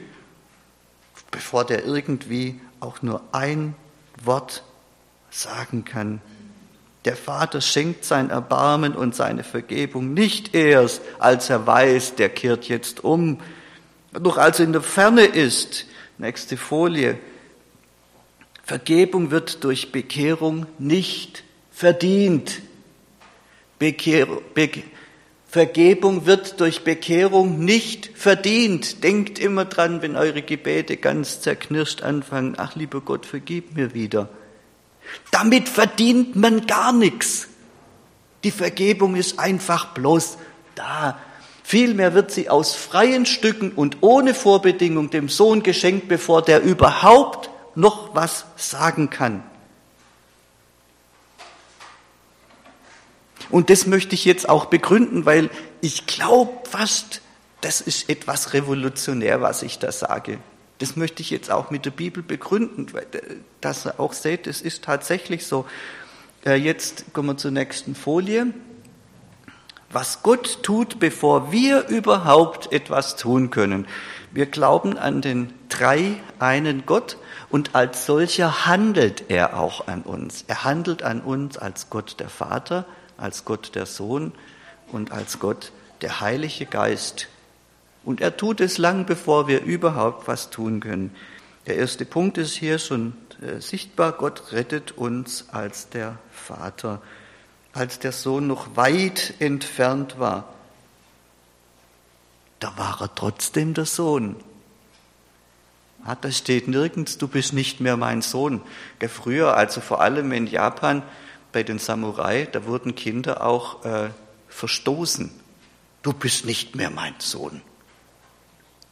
bevor 1.29 1.65
der 1.65 1.85
irgendwie 1.85 2.59
auch 2.79 3.01
nur 3.01 3.21
ein 3.33 3.75
Wort 4.23 4.63
sagen 5.29 5.83
kann. 5.83 6.21
Der 7.03 7.17
Vater 7.17 7.59
schenkt 7.59 8.05
sein 8.05 8.29
Erbarmen 8.29 8.95
und 8.95 9.13
seine 9.13 9.43
Vergebung 9.43 10.13
nicht 10.13 10.55
erst, 10.55 11.01
als 11.19 11.49
er 11.49 11.67
weiß, 11.67 12.15
der 12.15 12.29
kehrt 12.29 12.69
jetzt 12.69 13.03
um, 13.03 13.41
doch 14.13 14.37
als 14.37 14.59
er 14.59 14.65
in 14.65 14.71
der 14.71 14.81
Ferne 14.81 15.25
ist. 15.25 15.85
Nächste 16.17 16.55
Folie. 16.55 17.17
Vergebung 18.63 19.29
wird 19.29 19.63
durch 19.65 19.91
Bekehrung 19.91 20.65
nicht 20.79 21.43
verdient. 21.71 22.61
Bekehr, 23.77 24.25
Be 24.53 24.69
Vergebung 25.49 26.25
wird 26.25 26.59
durch 26.61 26.83
Bekehrung 26.83 27.63
nicht 27.63 28.09
verdient. 28.15 29.03
Denkt 29.03 29.37
immer 29.37 29.65
dran, 29.65 30.01
wenn 30.01 30.15
eure 30.15 30.41
Gebete 30.41 30.97
ganz 30.97 31.41
zerknirscht 31.41 32.01
anfangen, 32.01 32.55
ach 32.57 32.75
lieber 32.75 33.01
Gott, 33.01 33.27
vergib 33.27 33.75
mir 33.75 33.93
wieder. 33.93 34.29
Damit 35.29 35.69
verdient 35.69 36.35
man 36.35 36.65
gar 36.65 36.91
nichts. 36.91 37.49
Die 38.43 38.49
Vergebung 38.49 39.15
ist 39.15 39.37
einfach 39.37 39.93
bloß 39.93 40.37
da. 40.73 41.19
Vielmehr 41.63 42.15
wird 42.15 42.31
sie 42.31 42.49
aus 42.49 42.73
freien 42.73 43.27
Stücken 43.27 43.71
und 43.73 43.97
ohne 44.01 44.33
Vorbedingung 44.33 45.11
dem 45.11 45.29
Sohn 45.29 45.61
geschenkt, 45.61 46.07
bevor 46.07 46.41
der 46.41 46.63
überhaupt 46.63 47.51
noch 47.75 48.15
was 48.15 48.45
sagen 48.55 49.09
kann. 49.09 49.43
Und 53.49 53.69
das 53.69 53.85
möchte 53.85 54.15
ich 54.15 54.25
jetzt 54.25 54.49
auch 54.49 54.65
begründen, 54.65 55.25
weil 55.25 55.49
ich 55.81 56.07
glaube 56.07 56.51
fast, 56.67 57.21
das 57.61 57.81
ist 57.81 58.09
etwas 58.09 58.53
revolutionär, 58.53 59.41
was 59.41 59.61
ich 59.63 59.79
da 59.79 59.91
sage. 59.91 60.39
Das 60.79 60.95
möchte 60.95 61.21
ich 61.21 61.29
jetzt 61.29 61.51
auch 61.51 61.69
mit 61.69 61.85
der 61.85 61.91
Bibel 61.91 62.23
begründen, 62.23 62.87
dass 63.61 63.85
ihr 63.85 63.99
auch 63.99 64.13
seht, 64.13 64.47
es 64.47 64.61
ist 64.61 64.83
tatsächlich 64.83 65.45
so. 65.45 65.65
Äh, 66.45 66.55
jetzt 66.55 67.13
kommen 67.13 67.29
wir 67.29 67.37
zur 67.37 67.51
nächsten 67.51 67.95
Folie. 67.95 68.47
Was 69.93 70.23
Gott 70.23 70.63
tut, 70.63 70.99
bevor 70.99 71.51
wir 71.51 71.87
überhaupt 71.87 72.73
etwas 72.73 73.15
tun 73.15 73.51
können. 73.51 73.87
Wir 74.31 74.47
glauben 74.47 74.97
an 74.97 75.21
den 75.21 75.53
drei 75.69 76.15
einen 76.39 76.87
Gott 76.87 77.17
und 77.51 77.75
als 77.75 78.07
solcher 78.07 78.65
handelt 78.65 79.29
er 79.29 79.59
auch 79.59 79.87
an 79.87 80.01
uns. 80.01 80.45
Er 80.47 80.63
handelt 80.63 81.03
an 81.03 81.21
uns 81.21 81.59
als 81.59 81.91
Gott 81.91 82.19
der 82.19 82.29
Vater, 82.29 82.85
als 83.17 83.45
Gott 83.45 83.75
der 83.75 83.85
Sohn 83.85 84.31
und 84.91 85.11
als 85.11 85.37
Gott 85.37 85.71
der 86.01 86.19
Heilige 86.19 86.65
Geist. 86.65 87.27
Und 88.03 88.19
er 88.19 88.35
tut 88.35 88.61
es 88.61 88.79
lang, 88.79 89.05
bevor 89.05 89.47
wir 89.47 89.61
überhaupt 89.61 90.27
was 90.27 90.49
tun 90.49 90.79
können. 90.79 91.15
Der 91.67 91.77
erste 91.77 92.03
Punkt 92.03 92.39
ist 92.39 92.55
hier 92.55 92.79
schon 92.79 93.13
äh, 93.41 93.61
sichtbar. 93.61 94.13
Gott 94.13 94.51
rettet 94.51 94.93
uns 94.93 95.45
als 95.51 95.89
der 95.89 96.17
Vater, 96.31 97.01
als 97.73 97.99
der 97.99 98.11
Sohn 98.11 98.47
noch 98.47 98.75
weit 98.75 99.33
entfernt 99.39 100.19
war. 100.19 100.53
Da 102.59 102.77
war 102.77 103.01
er 103.01 103.13
trotzdem 103.13 103.73
der 103.73 103.85
Sohn. 103.85 104.35
Ah, 106.05 106.15
da 106.15 106.31
steht 106.31 106.67
nirgends, 106.67 107.17
du 107.17 107.27
bist 107.27 107.53
nicht 107.53 107.79
mehr 107.79 107.97
mein 107.97 108.21
Sohn. 108.21 108.61
Früher, 109.09 109.57
also 109.57 109.81
vor 109.81 110.01
allem 110.01 110.31
in 110.31 110.47
Japan, 110.47 111.01
bei 111.51 111.63
den 111.63 111.79
Samurai, 111.79 112.47
da 112.51 112.65
wurden 112.65 112.95
Kinder 112.95 113.45
auch 113.45 113.85
äh, 113.85 114.09
verstoßen. 114.49 115.31
Du 116.01 116.13
bist 116.13 116.45
nicht 116.45 116.75
mehr 116.75 116.89
mein 116.89 117.15
Sohn. 117.19 117.61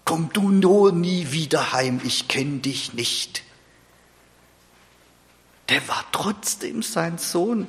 Komm 0.05 0.29
du 0.33 0.49
nur 0.49 0.91
nie 0.91 1.31
wieder 1.31 1.73
heim, 1.73 2.01
ich 2.03 2.27
kenn 2.27 2.61
dich 2.61 2.93
nicht. 2.93 3.43
Der 5.69 5.87
war 5.87 6.03
trotzdem 6.11 6.83
sein 6.83 7.17
Sohn. 7.17 7.67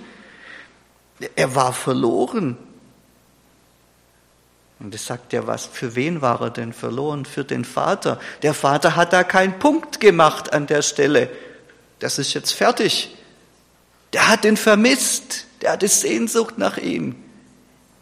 Er 1.37 1.55
war 1.55 1.73
verloren. 1.73 2.57
Und 4.79 4.95
es 4.95 5.07
sagt 5.07 5.33
ja 5.33 5.47
was, 5.47 5.67
für 5.67 5.95
wen 5.95 6.23
war 6.23 6.41
er 6.41 6.51
denn 6.51 6.73
verloren? 6.73 7.25
Für 7.25 7.45
den 7.45 7.65
Vater. 7.65 8.19
Der 8.43 8.53
Vater 8.53 8.97
hat 8.97 9.13
da 9.13 9.23
keinen 9.23 9.59
Punkt 9.59 10.01
gemacht 10.01 10.53
an 10.53 10.67
der 10.67 10.83
Stelle. 10.83 11.31
Das 12.01 12.19
ist 12.19 12.35
jetzt 12.35 12.53
fertig. 12.53 13.17
Der 14.13 14.29
hat 14.29 14.45
ihn 14.45 14.57
vermisst. 14.57 15.47
Der 15.61 15.73
hatte 15.73 15.87
Sehnsucht 15.87 16.59
nach 16.59 16.79
ihm. 16.79 17.15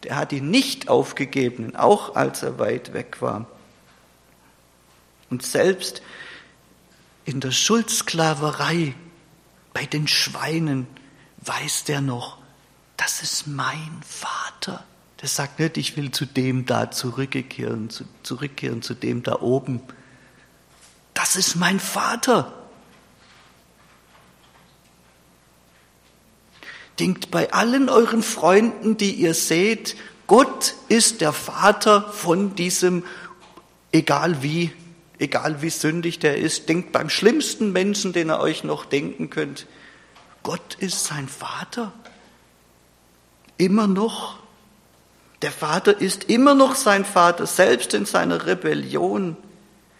Der 0.03 0.15
hat 0.15 0.31
ihn 0.33 0.49
nicht 0.49 0.89
aufgegeben, 0.89 1.75
auch 1.75 2.15
als 2.15 2.41
er 2.41 2.57
weit 2.57 2.93
weg 2.93 3.21
war. 3.21 3.45
Und 5.29 5.43
selbst 5.43 6.01
in 7.25 7.39
der 7.39 7.51
Schuldsklaverei 7.51 8.95
bei 9.73 9.85
den 9.85 10.07
Schweinen 10.07 10.87
weiß 11.37 11.83
der 11.83 12.01
noch, 12.01 12.40
das 13.01 13.23
ist 13.23 13.47
mein 13.47 13.99
Vater. 14.07 14.83
Der 15.21 15.27
sagt 15.27 15.59
nicht, 15.59 15.77
ich 15.77 15.97
will 15.97 16.11
zu 16.11 16.25
dem 16.25 16.67
da 16.67 16.91
zurückkehren, 16.91 17.89
zu, 17.89 18.03
zurückkehren, 18.21 18.83
zu 18.83 18.93
dem 18.93 19.23
da 19.23 19.41
oben. 19.41 19.81
Das 21.15 21.35
ist 21.35 21.55
mein 21.55 21.79
Vater. 21.79 22.53
Denkt 26.99 27.31
bei 27.31 27.51
allen 27.51 27.89
euren 27.89 28.21
Freunden, 28.21 28.97
die 28.97 29.13
ihr 29.13 29.33
seht, 29.33 29.95
Gott 30.27 30.75
ist 30.87 31.21
der 31.21 31.33
Vater 31.33 32.13
von 32.13 32.53
diesem, 32.53 33.03
egal 33.91 34.43
wie, 34.43 34.71
egal 35.17 35.63
wie 35.63 35.71
sündig 35.71 36.19
der 36.19 36.37
ist. 36.37 36.69
Denkt 36.69 36.91
beim 36.91 37.09
schlimmsten 37.09 37.71
Menschen, 37.71 38.13
den 38.13 38.29
ihr 38.29 38.39
euch 38.39 38.63
noch 38.63 38.85
denken 38.85 39.31
könnt. 39.31 39.65
Gott 40.43 40.75
ist 40.75 41.05
sein 41.05 41.27
Vater. 41.27 41.93
Immer 43.61 43.85
noch. 43.85 44.39
Der 45.43 45.51
Vater 45.51 46.01
ist 46.01 46.23
immer 46.23 46.55
noch 46.55 46.73
sein 46.73 47.05
Vater, 47.05 47.45
selbst 47.45 47.93
in 47.93 48.07
seiner 48.07 48.47
Rebellion. 48.47 49.37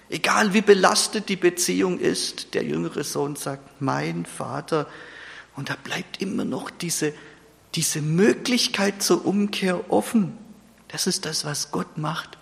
Egal 0.09 0.55
wie 0.55 0.61
belastet 0.61 1.29
die 1.29 1.35
Beziehung 1.35 1.99
ist, 1.99 2.55
der 2.55 2.63
jüngere 2.63 3.03
Sohn 3.03 3.35
sagt, 3.35 3.79
mein 3.79 4.25
Vater. 4.25 4.87
Und 5.55 5.69
da 5.69 5.75
bleibt 5.83 6.23
immer 6.23 6.43
noch 6.43 6.71
diese, 6.71 7.13
diese 7.75 8.01
Möglichkeit 8.01 9.03
zur 9.03 9.27
Umkehr 9.27 9.91
offen. 9.91 10.35
Das 10.87 11.05
ist 11.05 11.25
das, 11.25 11.45
was 11.45 11.69
Gott 11.69 11.99
macht. 11.99 12.39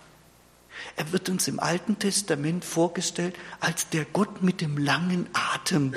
Er 0.95 1.11
wird 1.11 1.27
uns 1.27 1.49
im 1.49 1.59
Alten 1.59 1.99
Testament 1.99 2.63
vorgestellt 2.63 3.35
als 3.59 3.89
der 3.89 4.05
Gott 4.05 4.41
mit 4.41 4.61
dem 4.61 4.77
langen 4.77 5.27
Atem. 5.33 5.93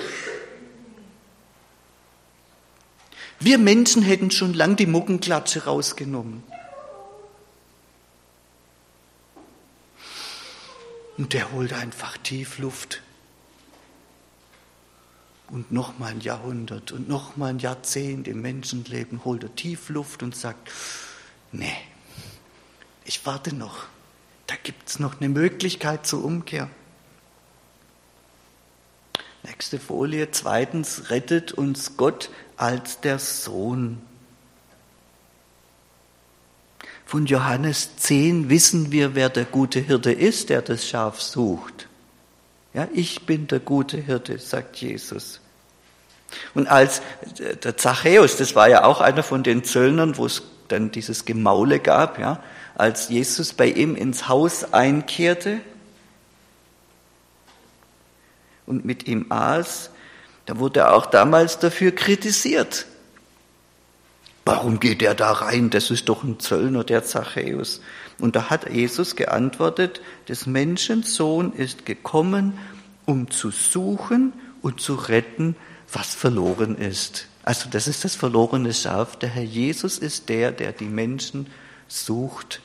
Wir 3.44 3.58
Menschen 3.58 4.02
hätten 4.02 4.30
schon 4.30 4.54
lang 4.54 4.76
die 4.76 4.87
Muckenklatsche 4.87 5.64
rausgenommen. 5.64 6.44
Und 11.18 11.32
der 11.32 11.50
holt 11.50 11.72
einfach 11.72 12.16
tief 12.18 12.58
Luft. 12.58 13.02
Und 15.49 15.72
noch 15.72 15.99
mal 15.99 16.12
ein 16.12 16.20
Jahrhundert 16.20 16.92
und 16.92 17.08
noch 17.08 17.37
mal 17.37 17.50
ein 17.50 17.58
Jahrzehnt 17.58 18.28
im 18.28 18.42
Menschenleben 18.42 19.25
holt 19.25 19.42
er 19.42 19.54
tief 19.56 19.88
Luft 19.88 20.22
und 20.22 20.37
sagt, 20.37 20.70
nee, 21.50 21.76
ich 23.04 23.26
warte 23.26 23.54
noch. 23.54 23.87
Da 24.46 24.54
gibt 24.62 24.88
es 24.88 25.00
noch 25.00 25.20
eine 25.20 25.28
Möglichkeit 25.28 26.06
zur 26.06 26.25
Umkehr. 26.25 26.70
Nächste 29.52 29.78
Folie. 29.78 30.30
Zweitens 30.30 31.11
rettet 31.11 31.52
uns 31.52 31.99
Gott 31.99 32.30
als 32.56 33.00
der 33.00 33.18
Sohn. 33.18 34.00
Von 37.04 37.26
Johannes 37.26 37.97
10 37.97 38.49
wissen 38.49 38.92
wir, 38.92 39.14
wer 39.14 39.28
der 39.28 39.44
gute 39.44 39.78
Hirte 39.78 40.11
ist, 40.11 40.49
der 40.49 40.62
das 40.62 40.88
Schaf 40.88 41.21
sucht. 41.21 41.87
Ja, 42.73 42.88
ich 42.94 43.26
bin 43.26 43.47
der 43.47 43.61
gute 43.61 43.99
Hirte, 43.99 44.38
sagt 44.38 44.76
Jesus. 44.76 45.40
Und 46.54 46.66
als 46.68 47.02
der 47.62 47.76
Zachäus, 47.76 48.38
das 48.38 48.54
war 48.54 48.71
ja 48.71 48.85
auch 48.85 49.02
einer 49.02 49.23
von 49.23 49.42
den 49.42 49.64
Zöllnern, 49.64 50.16
wo 50.16 50.25
es 50.25 50.42
dann 50.68 50.92
dieses 50.92 51.26
Gemaule 51.26 51.78
gab, 51.78 52.18
ja, 52.18 52.42
als 52.75 53.11
Jesus 53.11 53.52
bei 53.52 53.66
ihm 53.66 53.97
ins 53.97 54.28
Haus 54.28 54.73
einkehrte 54.73 55.61
und 58.66 58.85
mit 58.85 59.07
ihm 59.09 59.26
aß, 59.28 59.90
da 60.47 60.59
wurde 60.59 60.81
er 60.81 60.95
auch 60.95 61.07
damals 61.07 61.59
dafür 61.59 61.92
kritisiert. 61.92 62.87
Warum 64.45 64.81
geht 64.81 65.02
er 65.02 65.14
da 65.14 65.33
rein? 65.33 65.71
Das 65.71 65.90
ist 65.90 66.09
doch 66.09 66.25
ein 66.25 66.40
Zöllner, 66.40 66.83
der 66.83 67.04
Zachäus. 67.04 67.81
Und 68.19 68.35
da 68.35 68.50
hat 68.50 68.69
Jesus 68.69 69.14
geantwortet, 69.14 70.00
des 70.28 70.47
Menschensohn 70.47 71.52
ist 71.52 71.87
gekommen, 71.87 72.59
um 73.07 73.31
zu 73.31 73.50
suchen 73.50 74.33
und 74.61 74.81
zu 74.81 74.95
retten, 74.95 75.57
was 75.92 76.14
verloren 76.14 76.76
ist. 76.76 77.26
Also 77.45 77.69
das 77.71 77.87
ist 77.87 78.04
das 78.04 78.16
verlorene 78.16 78.73
Schaf. 78.73 79.16
Der 79.16 79.28
Herr 79.28 79.42
Jesus 79.42 79.99
ist 79.99 80.28
der, 80.28 80.52
der 80.52 80.73
die 80.73 80.87
Menschen 80.87 81.47
sucht. 81.88 82.61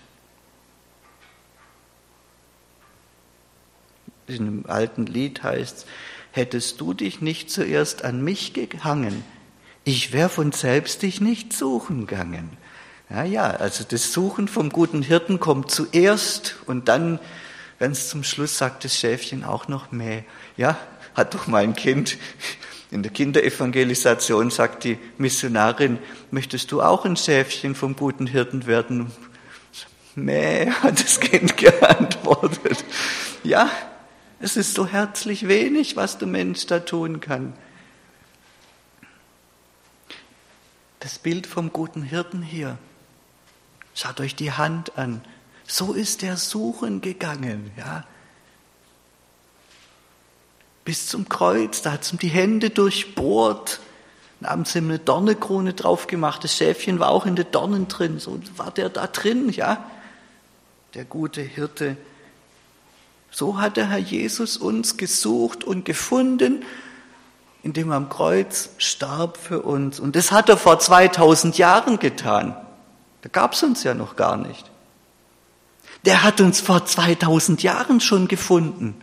In 4.28 4.36
einem 4.36 4.66
alten 4.68 5.06
Lied 5.06 5.44
heißt 5.44 5.78
es, 5.78 5.86
hättest 6.32 6.82
du 6.82 6.94
dich 6.94 7.22
nicht 7.22 7.50
zuerst 7.50 8.04
an 8.04 8.24
mich 8.24 8.54
gehangen, 8.54 9.24
ich 9.84 10.12
wäre 10.12 10.28
von 10.28 10.52
selbst 10.52 11.02
dich 11.02 11.22
nicht 11.22 11.54
suchen 11.54 12.08
gegangen. 12.08 12.58
Ja, 13.10 13.24
ja, 13.24 13.46
also 13.52 13.86
das 13.88 14.12
Suchen 14.12 14.50
vom 14.50 14.70
guten 14.70 15.02
Hirten 15.02 15.40
kommt 15.40 15.72
zuerst 15.72 16.58
und 16.66 16.90
dann, 16.90 17.20
ganz 17.80 18.10
zum 18.10 18.26
Schluss, 18.26 18.58
sagt 18.58 18.84
das 18.84 18.98
Schäfchen 18.98 19.46
auch 19.46 19.70
noch 19.70 19.94
mehr. 19.94 20.26
Ja, 20.58 20.78
hat 21.16 21.34
doch 21.34 21.48
mein 21.48 21.74
Kind 21.74 22.18
in 22.90 23.04
der 23.04 23.12
Kinderevangelisation 23.12 24.50
sagt 24.50 24.86
die 24.86 24.98
Missionarin, 25.18 26.00
möchtest 26.32 26.72
du 26.72 26.82
auch 26.82 27.04
ein 27.04 27.18
Schäfchen 27.18 27.76
vom 27.76 27.96
guten 27.96 28.28
Hirten 28.28 28.66
werden? 28.66 29.12
Mäh, 30.16 30.70
hat 30.70 31.04
das 31.04 31.20
Kind 31.20 31.58
geantwortet. 31.58 32.86
Ja, 33.44 33.70
es 34.40 34.58
ist 34.58 34.74
so 34.74 34.86
herzlich 34.86 35.48
wenig, 35.48 35.96
was 35.96 36.18
der 36.18 36.28
Mensch 36.28 36.66
da 36.66 36.80
tun 36.80 37.20
kann. 37.20 37.54
Das 41.00 41.20
Bild 41.20 41.48
vom 41.48 41.72
guten 41.72 42.04
Hirten 42.04 42.42
hier. 42.42 42.78
Schaut 43.94 44.20
euch 44.20 44.36
die 44.36 44.52
Hand 44.52 44.98
an. 44.98 45.22
So 45.66 45.94
ist 45.94 46.24
er 46.24 46.38
suchen 46.38 47.02
gegangen, 47.02 47.72
ja 47.78 48.06
bis 50.88 51.08
zum 51.08 51.28
Kreuz, 51.28 51.82
da 51.82 51.92
hat 51.92 52.04
es 52.04 52.14
ihm 52.14 52.20
die 52.20 52.30
Hände 52.30 52.70
durchbohrt. 52.70 53.82
Dann 54.40 54.50
haben 54.50 54.64
sie 54.64 54.78
ihm 54.80 54.86
eine 54.86 55.00
Dornenkrone 55.00 55.74
drauf 55.74 56.08
gemacht. 56.08 56.46
Das 56.46 56.56
Schäfchen 56.56 56.98
war 57.00 57.10
auch 57.10 57.26
in 57.26 57.36
den 57.36 57.52
Dornen 57.52 57.90
drin. 57.90 58.20
So 58.20 58.40
war 58.56 58.72
der 58.72 58.88
da 58.88 59.06
drin, 59.08 59.50
ja. 59.50 59.86
Der 60.94 61.04
gute 61.04 61.42
Hirte. 61.42 61.98
So 63.38 63.60
hat 63.60 63.78
der 63.78 63.92
Herr 63.92 64.00
Jesus 64.00 64.58
uns 64.58 64.98
gesucht 64.98 65.64
und 65.64 65.86
gefunden, 65.86 66.66
indem 67.62 67.92
er 67.92 67.98
am 67.98 68.10
Kreuz 68.10 68.72
starb 68.80 69.38
für 69.38 69.62
uns. 69.62 70.00
Und 70.00 70.16
das 70.16 70.32
hat 70.32 70.50
er 70.50 70.58
vor 70.58 70.80
2000 70.80 71.56
Jahren 71.56 72.00
getan. 72.00 72.58
Da 73.22 73.30
gab 73.30 73.54
es 73.54 73.62
uns 73.62 73.84
ja 73.84 73.94
noch 73.94 74.16
gar 74.16 74.38
nicht. 74.38 74.72
Der 76.04 76.24
hat 76.24 76.42
uns 76.42 76.62
vor 76.62 76.84
2000 76.84 77.62
Jahren 77.62 78.02
schon 78.02 78.28
gefunden. 78.28 79.00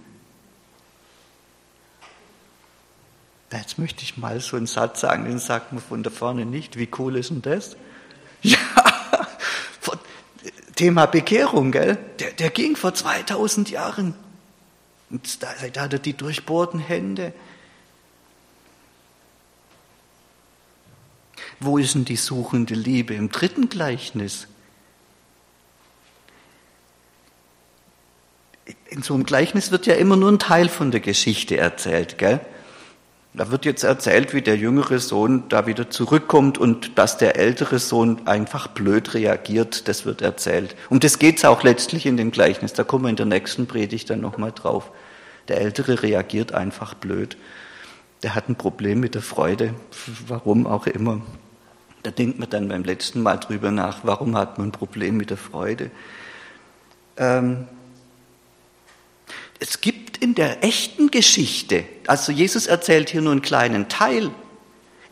Jetzt 3.52 3.78
möchte 3.78 4.02
ich 4.02 4.16
mal 4.16 4.40
so 4.40 4.56
einen 4.56 4.66
Satz 4.66 5.00
sagen, 5.00 5.26
den 5.26 5.38
sagt 5.38 5.72
man 5.72 5.80
von 5.80 6.02
da 6.02 6.10
vorne 6.10 6.44
nicht. 6.44 6.76
Wie 6.76 6.88
cool 6.98 7.14
ist 7.14 7.30
denn 7.30 7.42
das? 7.42 7.76
Ja, 8.42 8.58
Thema 10.74 11.06
Bekehrung, 11.06 11.70
gell? 11.70 11.98
Der, 12.18 12.32
der 12.32 12.50
ging 12.50 12.74
vor 12.74 12.94
2000 12.94 13.70
Jahren. 13.70 14.14
Und 15.10 15.42
da, 15.42 15.48
da 15.72 15.82
hat 15.82 15.92
er 15.92 15.98
die 15.98 16.14
durchbohrten 16.14 16.80
Hände. 16.80 17.32
Wo 21.60 21.78
ist 21.78 21.94
denn 21.94 22.04
die 22.04 22.16
suchende 22.16 22.74
Liebe? 22.74 23.14
Im 23.14 23.30
dritten 23.30 23.68
Gleichnis. 23.68 24.48
In 28.86 29.02
so 29.02 29.14
einem 29.14 29.24
Gleichnis 29.24 29.70
wird 29.70 29.86
ja 29.86 29.94
immer 29.94 30.16
nur 30.16 30.30
ein 30.30 30.38
Teil 30.38 30.68
von 30.68 30.90
der 30.90 31.00
Geschichte 31.00 31.56
erzählt, 31.56 32.18
gell? 32.18 32.40
Da 33.36 33.50
wird 33.50 33.64
jetzt 33.64 33.82
erzählt, 33.82 34.32
wie 34.32 34.42
der 34.42 34.56
jüngere 34.56 35.00
Sohn 35.00 35.42
da 35.48 35.66
wieder 35.66 35.90
zurückkommt 35.90 36.56
und 36.56 36.96
dass 36.96 37.18
der 37.18 37.34
ältere 37.34 37.80
Sohn 37.80 38.28
einfach 38.28 38.68
blöd 38.68 39.12
reagiert, 39.14 39.88
das 39.88 40.06
wird 40.06 40.22
erzählt. 40.22 40.76
Und 40.88 41.02
das 41.02 41.18
geht's 41.18 41.44
auch 41.44 41.64
letztlich 41.64 42.06
in 42.06 42.16
dem 42.16 42.30
Gleichnis, 42.30 42.74
da 42.74 42.84
kommen 42.84 43.06
wir 43.06 43.10
in 43.10 43.16
der 43.16 43.26
nächsten 43.26 43.66
Predigt 43.66 44.08
dann 44.08 44.20
nochmal 44.20 44.52
drauf. 44.52 44.92
Der 45.48 45.60
Ältere 45.60 46.04
reagiert 46.04 46.52
einfach 46.52 46.94
blöd. 46.94 47.36
Der 48.22 48.36
hat 48.36 48.48
ein 48.48 48.54
Problem 48.54 49.00
mit 49.00 49.16
der 49.16 49.22
Freude, 49.22 49.74
warum 50.28 50.68
auch 50.68 50.86
immer. 50.86 51.20
Da 52.04 52.12
denkt 52.12 52.38
man 52.38 52.48
dann 52.48 52.68
beim 52.68 52.84
letzten 52.84 53.20
Mal 53.20 53.38
drüber 53.38 53.72
nach, 53.72 53.98
warum 54.04 54.36
hat 54.36 54.58
man 54.58 54.68
ein 54.68 54.72
Problem 54.72 55.16
mit 55.16 55.30
der 55.30 55.38
Freude. 55.38 55.90
Ähm, 57.16 57.66
es 59.58 59.80
gibt 59.80 60.03
in 60.18 60.34
der 60.34 60.64
echten 60.64 61.10
Geschichte, 61.10 61.84
also 62.06 62.32
Jesus 62.32 62.66
erzählt 62.66 63.10
hier 63.10 63.20
nur 63.20 63.32
einen 63.32 63.42
kleinen 63.42 63.88
Teil, 63.88 64.30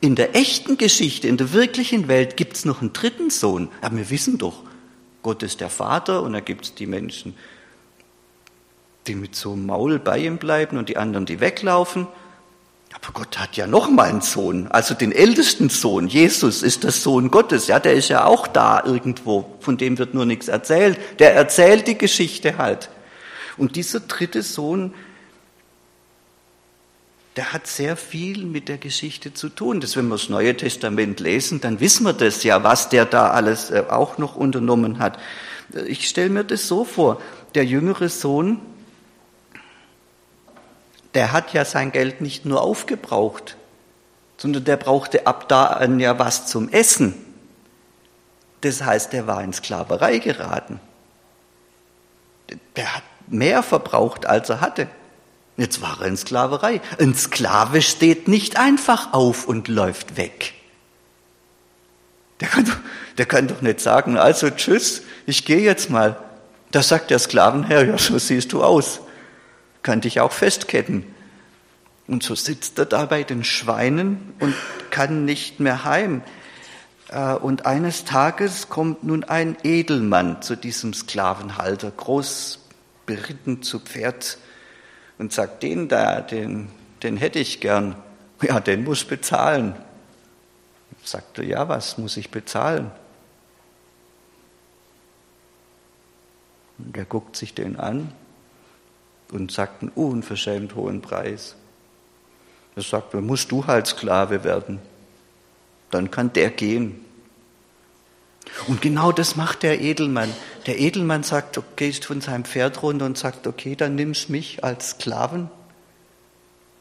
in 0.03 0.17
der 0.17 0.35
echten 0.35 0.79
Geschichte, 0.79 1.29
in 1.29 1.37
der 1.37 1.53
wirklichen 1.53 2.09
Welt 2.09 2.37
gibt 2.37 2.57
es 2.57 2.65
noch 2.65 2.81
einen 2.81 2.93
dritten 2.93 3.31
Sohn. 3.31 3.69
Aber 3.83 3.97
wir 3.97 4.11
wissen 4.11 4.37
doch, 4.37 4.65
Gott 5.23 5.45
ist 5.45 5.61
der 5.61 5.71
Vater 5.71 6.25
und 6.25 6.33
da 6.33 6.41
gibt 6.41 6.65
es 6.65 6.75
die 6.75 6.89
Menschen, 6.89 7.35
die 9.07 9.15
mit 9.15 9.37
so 9.37 9.53
einem 9.53 9.67
Maul 9.67 10.01
bei 10.01 10.19
ihm 10.19 10.39
bleiben 10.39 10.77
und 10.77 10.89
die 10.89 10.97
anderen, 10.97 11.25
die 11.25 11.39
weglaufen. 11.39 12.09
Aber 12.93 13.13
Gott 13.13 13.39
hat 13.39 13.57
ja 13.57 13.69
noch 13.69 13.91
mal 13.91 14.09
einen 14.09 14.23
Sohn, 14.23 14.67
also 14.69 14.95
den 14.95 15.13
ältesten 15.13 15.69
Sohn. 15.69 16.09
Jesus 16.09 16.65
ist 16.65 16.83
der 16.83 16.91
Sohn 16.91 17.31
Gottes, 17.31 17.69
ja, 17.69 17.79
der 17.79 17.95
ist 17.95 18.09
ja 18.09 18.25
auch 18.25 18.49
da 18.49 18.83
irgendwo, 18.85 19.55
von 19.61 19.77
dem 19.77 19.99
wird 19.99 20.15
nur 20.15 20.27
nichts 20.27 20.49
erzählt. 20.49 20.99
Der 21.21 21.37
erzählt 21.37 21.87
die 21.87 21.97
Geschichte 21.97 22.59
halt. 22.59 22.91
Und 23.57 23.77
dieser 23.77 24.01
dritte 24.01 24.43
Sohn, 24.43 24.95
der 27.37 27.53
hat 27.53 27.67
sehr 27.67 27.97
viel 27.97 28.45
mit 28.45 28.69
der 28.69 28.79
Geschichte 28.79 29.33
zu 29.33 29.49
tun. 29.49 29.81
Das, 29.81 29.97
wenn 29.97 30.09
wir 30.09 30.17
das 30.17 30.29
Neue 30.29 30.57
Testament 30.57 31.21
lesen, 31.21 31.61
dann 31.61 31.81
wissen 31.81 32.05
wir 32.05 32.13
das 32.13 32.43
ja, 32.43 32.63
was 32.63 32.89
der 32.89 33.07
da 33.07 33.31
alles 33.31 33.71
äh, 33.71 33.85
auch 33.89 34.19
noch 34.19 34.37
unternommen 34.37 34.99
hat. 34.99 35.19
Ich 35.87 36.09
stelle 36.09 36.29
mir 36.29 36.45
das 36.45 36.69
so 36.69 36.85
vor, 36.85 37.21
der 37.55 37.65
jüngere 37.65 38.09
Sohn, 38.09 38.61
der 41.15 41.33
hat 41.33 41.53
ja 41.53 41.65
sein 41.65 41.93
Geld 41.93 42.21
nicht 42.21 42.45
nur 42.45 42.63
aufgebraucht, 42.63 43.57
sondern 44.37 44.65
der 44.65 44.77
brauchte 44.77 45.27
ab 45.27 45.49
da 45.49 45.67
an 45.67 46.01
ja 46.01 46.19
was 46.19 46.47
zum 46.47 46.69
Essen. 46.69 47.15
Das 48.63 48.83
heißt, 48.83 49.13
der 49.13 49.27
war 49.27 49.43
in 49.43 49.53
Sklaverei 49.53 50.19
geraten. 50.19 50.81
Der 52.77 52.97
hat 52.97 53.03
mehr 53.33 53.63
verbraucht, 53.63 54.27
als 54.27 54.49
er 54.49 54.61
hatte. 54.61 54.89
Jetzt 55.57 55.83
war 55.83 56.01
er 56.01 56.07
in 56.07 56.17
Sklaverei. 56.17 56.81
Ein 56.99 57.15
Sklave 57.15 57.83
steht 57.83 58.27
nicht 58.29 58.57
einfach 58.59 59.13
auf 59.13 59.47
und 59.47 59.69
läuft 59.69 60.17
weg. 60.17 60.55
Der 62.41 62.49
kann 62.49 62.65
doch, 62.65 62.77
der 63.19 63.27
kann 63.27 63.47
doch 63.47 63.61
nicht 63.61 63.81
sagen, 63.81 64.19
also 64.19 64.51
tschüss, 64.51 65.03
ich 65.27 65.45
gehe 65.45 65.61
jetzt 65.61 65.91
mal. 65.91 66.17
Da 66.71 66.83
sagt 66.83 67.11
der 67.11 67.19
Sklavenherr, 67.19 67.85
ja, 67.85 67.99
so 67.99 68.19
siehst 68.19 68.53
du 68.53 68.65
aus. 68.65 69.01
Kann 69.83 70.01
dich 70.01 70.21
auch 70.21 70.33
festketten. 70.33 71.05
Und 72.09 72.23
so 72.23 72.35
sitzt 72.35 72.79
er 72.79 72.87
da 72.87 73.05
bei 73.05 73.23
den 73.23 73.45
Schweinen 73.45 74.35
und 74.41 74.55
kann 74.91 75.25
nicht 75.25 75.61
mehr 75.61 75.85
heim. 75.85 76.23
Äh, 77.09 77.35
und 77.35 77.67
eines 77.67 78.05
Tages 78.05 78.69
kommt 78.69 79.05
nun 79.05 79.23
ein 79.23 79.57
Edelmann 79.63 80.43
zu 80.43 80.57
diesem 80.57 80.95
Sklavenhalter, 80.95 81.91
groß 81.91 82.62
beritten 83.07 83.63
zu 83.63 83.81
Pferd 83.81 84.39
und 85.19 85.33
sagt, 85.33 85.63
den 85.63 85.89
da, 85.89 86.21
den, 86.21 86.69
den 87.03 87.17
hätte 87.17 87.39
ich 87.39 87.61
gern. 87.61 87.97
Ja, 88.43 88.61
den 88.61 88.85
muss 88.85 89.05
bezahlen. 89.05 89.75
Sagte, 91.05 91.45
ja, 91.45 91.69
was 91.69 91.99
muss 91.99 92.17
ich 92.17 92.31
bezahlen? 92.31 92.91
Und 96.79 96.97
er 96.97 97.05
guckt 97.05 97.37
sich 97.37 97.55
den 97.55 97.77
an 97.79 98.13
und 99.31 99.51
sagt 99.51 99.83
einen 99.83 99.91
unverschämt 99.93 100.75
hohen 100.75 101.01
Preis. 101.01 101.57
Er 102.77 102.83
sagt, 102.83 103.15
musst 103.15 103.51
du 103.51 103.67
halt 103.67 103.87
Sklave 103.87 104.45
werden. 104.45 104.81
Dann 105.91 106.11
kann 106.11 106.33
der 106.33 106.51
gehen. 106.51 107.05
Und 108.67 108.83
genau 108.83 109.13
das 109.13 109.37
macht 109.37 109.63
der 109.63 109.81
Edelmann. 109.81 110.33
Der 110.67 110.79
Edelmann 110.79 111.23
sagt, 111.23 111.59
okay, 111.59 111.91
geht 111.91 112.05
von 112.05 112.21
seinem 112.21 112.45
Pferd 112.45 112.83
runter 112.83 113.07
und 113.07 113.19
sagt, 113.19 113.47
okay, 113.47 113.75
dann 113.77 113.95
nimmst 113.95 114.31
mich 114.31 114.63
als 114.63 114.91
Sklaven, 114.91 115.51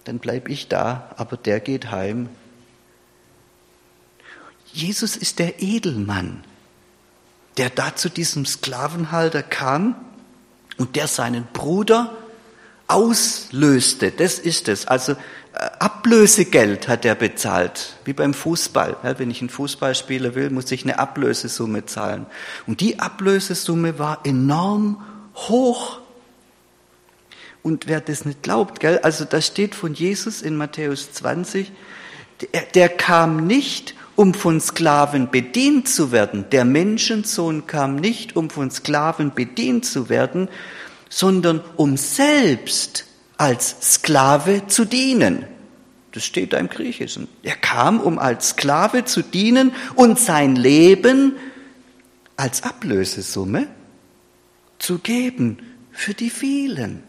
dann 0.04 0.20
bleib 0.20 0.50
ich 0.50 0.68
da, 0.68 1.10
aber 1.18 1.38
der 1.38 1.60
geht 1.60 1.92
heim. 1.92 2.30
Jesus 4.74 5.16
ist 5.16 5.40
der 5.40 5.62
Edelmann, 5.62 6.44
der 7.58 7.70
da 7.70 7.96
zu 7.96 8.10
diesem 8.10 8.46
Sklavenhalter 8.46 9.44
kam 9.44 9.96
und 10.78 10.96
der 10.96 11.08
seinen 11.08 11.46
Bruder 11.54 12.16
auslöste. 12.88 14.12
Das 14.12 14.40
ist 14.40 14.68
es. 14.68 14.88
Also 14.88 15.16
Ablösegeld 15.54 16.88
hat 16.88 17.04
er 17.04 17.16
bezahlt, 17.16 17.98
wie 18.06 18.14
beim 18.14 18.34
Fußball. 18.34 18.98
wenn 19.18 19.30
ich 19.30 19.42
einen 19.42 19.50
Fußballspieler 19.50 20.34
will, 20.34 20.50
muss 20.50 20.72
ich 20.72 20.84
eine 20.84 20.98
Ablösesumme 20.98 21.86
zahlen. 21.86 22.26
Und 22.68 22.80
die 22.80 23.00
Ablösesumme 23.00 24.00
war 24.00 24.26
enorm 24.26 25.04
hoch. 25.36 26.00
Und 27.64 27.88
wer 27.88 28.02
das 28.02 28.26
nicht 28.26 28.44
glaubt, 28.44 28.80
gell, 28.80 29.00
also 29.00 29.26
da 29.26 29.42
steht 29.42 29.76
von 29.76 29.94
Jesus 29.94 30.42
in 30.42 30.56
Matthäus 30.56 31.12
20, 31.12 31.72
der, 32.54 32.62
der 32.74 32.90
kam 32.90 33.46
nicht, 33.46 33.94
um 34.16 34.34
von 34.34 34.60
Sklaven 34.62 35.30
bedient 35.30 35.88
zu 35.88 36.12
werden. 36.12 36.46
Der 36.52 36.66
Menschensohn 36.66 37.68
kam 37.68 37.98
nicht, 37.98 38.36
um 38.36 38.50
von 38.50 38.72
Sklaven 38.72 39.34
bedient 39.34 39.86
zu 39.86 40.10
werden, 40.10 40.50
sondern 41.10 41.62
um 41.76 41.98
selbst 41.98 43.06
als 43.42 43.76
Sklave 43.82 44.68
zu 44.68 44.86
dienen. 44.86 45.46
Das 46.12 46.24
steht 46.24 46.54
da 46.54 46.60
im 46.60 46.70
Griechischen. 46.70 47.28
Er 47.42 47.56
kam, 47.56 48.00
um 48.00 48.20
als 48.20 48.50
Sklave 48.50 49.04
zu 49.04 49.24
dienen 49.24 49.72
und 49.96 50.20
sein 50.20 50.56
Leben 50.56 51.34
als 52.38 52.62
Ablösesumme 52.62 53.68
zu 54.78 55.00
geben 55.00 55.58
für 55.92 56.14
die 56.14 56.30
vielen. 56.30 57.02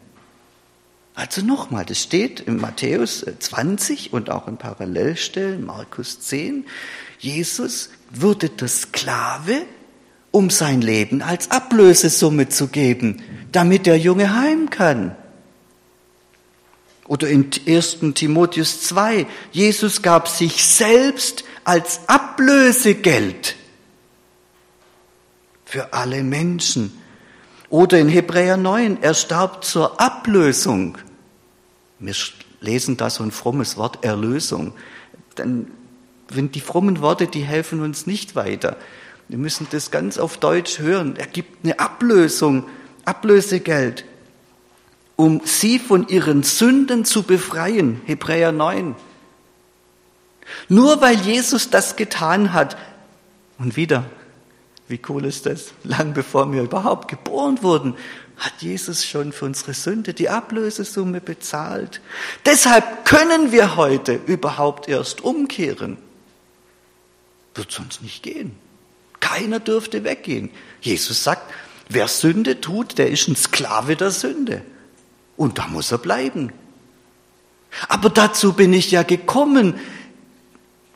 Also 1.14 1.42
nochmal, 1.42 1.84
das 1.84 2.02
steht 2.02 2.40
in 2.40 2.56
Matthäus 2.56 3.26
20 3.38 4.14
und 4.14 4.30
auch 4.30 4.48
in 4.48 4.56
Parallelstellen, 4.56 5.66
Markus 5.66 6.20
10. 6.20 6.64
Jesus 7.18 7.90
wurde 8.10 8.48
der 8.48 8.68
Sklave, 8.68 9.66
um 10.30 10.48
sein 10.48 10.80
Leben 10.80 11.20
als 11.20 11.50
Ablösesumme 11.50 12.48
zu 12.48 12.68
geben, 12.68 13.22
damit 13.52 13.84
der 13.84 13.98
Junge 13.98 14.34
heim 14.34 14.70
kann. 14.70 15.14
Oder 17.12 17.28
in 17.28 17.50
1. 17.66 17.98
Timotheus 18.14 18.84
2, 18.84 19.26
Jesus 19.50 20.00
gab 20.00 20.28
sich 20.28 20.64
selbst 20.64 21.44
als 21.62 22.08
Ablösegeld 22.08 23.54
für 25.66 25.92
alle 25.92 26.22
Menschen. 26.22 26.98
Oder 27.68 27.98
in 27.98 28.08
Hebräer 28.08 28.56
9, 28.56 29.02
er 29.02 29.12
starb 29.12 29.62
zur 29.62 30.00
Ablösung. 30.00 30.96
Wir 31.98 32.14
lesen 32.62 32.96
da 32.96 33.10
so 33.10 33.22
ein 33.22 33.30
frommes 33.30 33.76
Wort, 33.76 34.02
Erlösung. 34.06 34.72
Dann, 35.34 35.70
wenn 36.30 36.50
die 36.50 36.62
frommen 36.62 37.02
Worte, 37.02 37.26
die 37.26 37.42
helfen 37.42 37.82
uns 37.82 38.06
nicht 38.06 38.36
weiter. 38.36 38.78
Wir 39.28 39.36
müssen 39.36 39.66
das 39.70 39.90
ganz 39.90 40.16
auf 40.16 40.38
Deutsch 40.38 40.78
hören. 40.78 41.16
Er 41.16 41.26
gibt 41.26 41.62
eine 41.62 41.78
Ablösung, 41.78 42.64
Ablösegeld 43.04 44.06
um 45.22 45.40
sie 45.44 45.78
von 45.78 46.08
ihren 46.08 46.42
Sünden 46.42 47.04
zu 47.04 47.22
befreien. 47.22 48.00
Hebräer 48.06 48.50
9. 48.50 48.96
Nur 50.68 51.00
weil 51.00 51.14
Jesus 51.14 51.70
das 51.70 51.94
getan 51.94 52.52
hat, 52.52 52.76
und 53.56 53.76
wieder, 53.76 54.04
wie 54.88 55.00
cool 55.08 55.24
ist 55.24 55.46
das? 55.46 55.74
Lang 55.84 56.12
bevor 56.12 56.52
wir 56.52 56.62
überhaupt 56.62 57.06
geboren 57.06 57.62
wurden, 57.62 57.94
hat 58.36 58.54
Jesus 58.58 59.04
schon 59.06 59.30
für 59.32 59.44
unsere 59.44 59.74
Sünde 59.74 60.12
die 60.12 60.28
Ablösesumme 60.28 61.20
bezahlt. 61.20 62.00
Deshalb 62.44 63.04
können 63.04 63.52
wir 63.52 63.76
heute 63.76 64.14
überhaupt 64.26 64.88
erst 64.88 65.20
umkehren. 65.20 65.98
Wird 67.54 67.70
sonst 67.70 68.02
nicht 68.02 68.24
gehen. 68.24 68.56
Keiner 69.20 69.60
dürfte 69.60 70.02
weggehen. 70.02 70.50
Jesus 70.80 71.22
sagt, 71.22 71.48
wer 71.88 72.08
Sünde 72.08 72.60
tut, 72.60 72.98
der 72.98 73.08
ist 73.08 73.28
ein 73.28 73.36
Sklave 73.36 73.94
der 73.94 74.10
Sünde. 74.10 74.62
Und 75.36 75.58
da 75.58 75.68
muss 75.68 75.92
er 75.92 75.98
bleiben. 75.98 76.52
Aber 77.88 78.10
dazu 78.10 78.52
bin 78.52 78.72
ich 78.72 78.90
ja 78.90 79.02
gekommen. 79.02 79.78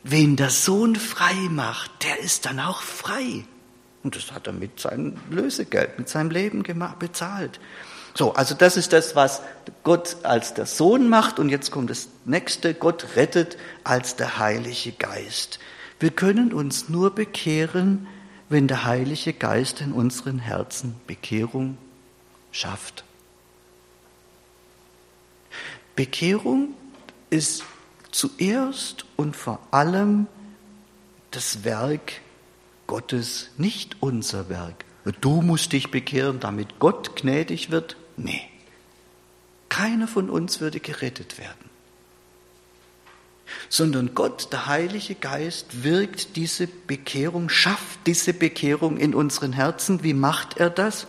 Wen 0.02 0.36
der 0.36 0.50
Sohn 0.50 0.94
frei 0.94 1.34
macht, 1.50 1.90
der 2.04 2.20
ist 2.20 2.46
dann 2.46 2.60
auch 2.60 2.80
frei. 2.82 3.44
Und 4.04 4.14
das 4.14 4.30
hat 4.30 4.46
er 4.46 4.52
mit 4.52 4.78
seinem 4.78 5.16
Lösegeld, 5.30 5.98
mit 5.98 6.08
seinem 6.08 6.30
Leben 6.30 6.62
gemacht, 6.62 7.00
bezahlt. 7.00 7.58
So, 8.14 8.32
also 8.34 8.54
das 8.54 8.76
ist 8.76 8.92
das, 8.92 9.16
was 9.16 9.42
Gott 9.82 10.18
als 10.22 10.54
der 10.54 10.66
Sohn 10.66 11.08
macht. 11.08 11.38
Und 11.38 11.48
jetzt 11.48 11.70
kommt 11.70 11.90
das 11.90 12.08
nächste. 12.24 12.72
Gott 12.72 13.16
rettet 13.16 13.56
als 13.82 14.14
der 14.14 14.38
Heilige 14.38 14.92
Geist. 14.92 15.58
Wir 15.98 16.10
können 16.10 16.52
uns 16.52 16.88
nur 16.88 17.14
bekehren, 17.14 18.06
wenn 18.48 18.68
der 18.68 18.84
Heilige 18.84 19.32
Geist 19.32 19.80
in 19.80 19.92
unseren 19.92 20.38
Herzen 20.38 20.94
Bekehrung 21.06 21.78
schafft. 22.52 23.05
Bekehrung 25.96 26.74
ist 27.30 27.64
zuerst 28.12 29.04
und 29.16 29.34
vor 29.34 29.58
allem 29.72 30.26
das 31.30 31.64
Werk 31.64 32.20
Gottes, 32.86 33.50
nicht 33.56 33.96
unser 34.00 34.48
Werk. 34.48 34.84
Du 35.20 35.42
musst 35.42 35.72
dich 35.72 35.90
bekehren, 35.90 36.40
damit 36.40 36.78
Gott 36.78 37.16
gnädig 37.16 37.70
wird. 37.70 37.96
Nee. 38.16 38.42
Keiner 39.68 40.08
von 40.08 40.30
uns 40.30 40.60
würde 40.60 40.80
gerettet 40.80 41.38
werden. 41.38 41.70
Sondern 43.68 44.14
Gott, 44.14 44.52
der 44.52 44.66
Heilige 44.66 45.14
Geist, 45.14 45.84
wirkt 45.84 46.36
diese 46.36 46.66
Bekehrung, 46.66 47.48
schafft 47.48 48.00
diese 48.06 48.32
Bekehrung 48.32 48.96
in 48.96 49.14
unseren 49.14 49.52
Herzen. 49.52 50.02
Wie 50.02 50.14
macht 50.14 50.56
er 50.56 50.70
das? 50.70 51.06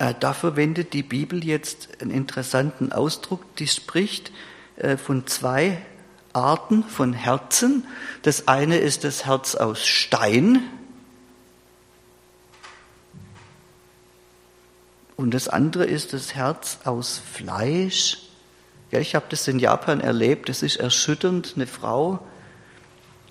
Äh, 0.00 0.14
da 0.18 0.32
verwendet 0.32 0.94
die 0.94 1.02
Bibel 1.02 1.44
jetzt 1.44 1.88
einen 2.00 2.10
interessanten 2.10 2.90
Ausdruck, 2.90 3.54
die 3.56 3.68
spricht 3.68 4.32
äh, 4.76 4.96
von 4.96 5.26
zwei 5.26 5.82
Arten 6.32 6.82
von 6.84 7.12
Herzen. 7.12 7.86
Das 8.22 8.48
eine 8.48 8.78
ist 8.78 9.04
das 9.04 9.26
Herz 9.26 9.56
aus 9.56 9.86
Stein 9.86 10.62
und 15.16 15.32
das 15.32 15.48
andere 15.48 15.84
ist 15.84 16.14
das 16.14 16.34
Herz 16.34 16.78
aus 16.84 17.18
Fleisch. 17.18 18.22
Ja, 18.90 19.00
ich 19.00 19.14
habe 19.14 19.26
das 19.28 19.46
in 19.48 19.58
Japan 19.58 20.00
erlebt, 20.00 20.48
das 20.48 20.62
ist 20.62 20.76
erschütternd. 20.76 21.52
Eine 21.56 21.66
Frau, 21.66 22.26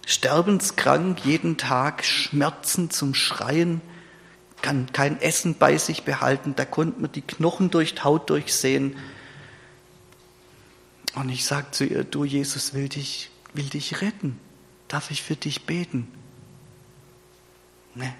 sterbenskrank, 0.05 1.25
jeden 1.25 1.57
Tag 1.57 2.05
Schmerzen 2.05 2.91
zum 2.91 3.15
Schreien 3.15 3.81
kann 4.61 4.91
kein 4.91 5.21
Essen 5.21 5.55
bei 5.55 5.77
sich 5.77 6.03
behalten, 6.03 6.55
da 6.55 6.65
konnte 6.65 7.01
man 7.01 7.11
die 7.11 7.21
Knochen 7.21 7.69
durch 7.69 7.95
die 7.95 8.01
Haut 8.01 8.29
durchsehen. 8.29 8.97
Und 11.15 11.29
ich 11.29 11.45
sage 11.45 11.67
zu 11.71 11.85
ihr, 11.85 12.03
du 12.03 12.23
Jesus 12.23 12.73
will 12.73 12.89
dich, 12.89 13.31
will 13.53 13.69
dich 13.69 14.01
retten. 14.01 14.39
Darf 14.87 15.11
ich 15.11 15.21
für 15.23 15.35
dich 15.35 15.65
beten? 15.65 16.07
Ne, 17.95 18.13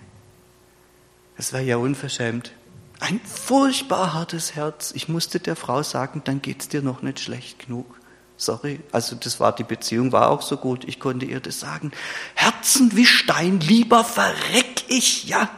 das 1.37 1.53
wäre 1.53 1.63
ja 1.63 1.77
unverschämt. 1.77 2.51
Ein 2.99 3.21
furchtbar 3.21 4.13
hartes 4.13 4.55
Herz. 4.55 4.91
Ich 4.93 5.07
musste 5.07 5.39
der 5.39 5.55
Frau 5.55 5.83
sagen, 5.83 6.21
dann 6.25 6.41
geht's 6.41 6.67
dir 6.67 6.81
noch 6.81 7.01
nicht 7.01 7.19
schlecht 7.19 7.65
genug. 7.65 7.97
Sorry, 8.35 8.81
also 8.91 9.15
das 9.15 9.39
war 9.39 9.55
die 9.55 9.63
Beziehung 9.63 10.11
war 10.11 10.29
auch 10.29 10.41
so 10.41 10.57
gut. 10.57 10.83
Ich 10.85 10.99
konnte 10.99 11.25
ihr 11.25 11.39
das 11.39 11.59
sagen. 11.59 11.91
Herzen 12.35 12.95
wie 12.95 13.05
Stein, 13.05 13.59
lieber 13.59 14.03
verreck 14.03 14.83
ich, 14.89 15.25
ja. 15.25 15.49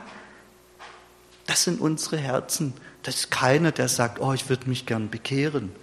Das 1.51 1.65
sind 1.65 1.81
unsere 1.81 2.15
Herzen. 2.15 2.73
Das 3.03 3.15
ist 3.15 3.29
keiner, 3.29 3.73
der 3.73 3.89
sagt, 3.89 4.21
oh, 4.21 4.31
ich 4.31 4.47
würde 4.47 4.69
mich 4.69 4.85
gern 4.85 5.09
bekehren. 5.09 5.75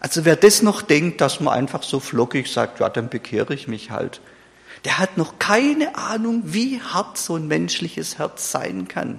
Also 0.00 0.26
wer 0.26 0.36
das 0.36 0.60
noch 0.60 0.82
denkt, 0.82 1.22
dass 1.22 1.40
man 1.40 1.54
einfach 1.54 1.82
so 1.82 1.98
flockig 1.98 2.52
sagt, 2.52 2.80
ja, 2.80 2.90
dann 2.90 3.08
bekehre 3.08 3.54
ich 3.54 3.68
mich 3.68 3.90
halt, 3.90 4.20
der 4.84 4.98
hat 4.98 5.16
noch 5.16 5.38
keine 5.38 5.96
Ahnung, 5.96 6.42
wie 6.44 6.78
hart 6.78 7.16
so 7.16 7.36
ein 7.36 7.46
menschliches 7.48 8.18
Herz 8.18 8.52
sein 8.52 8.86
kann. 8.86 9.18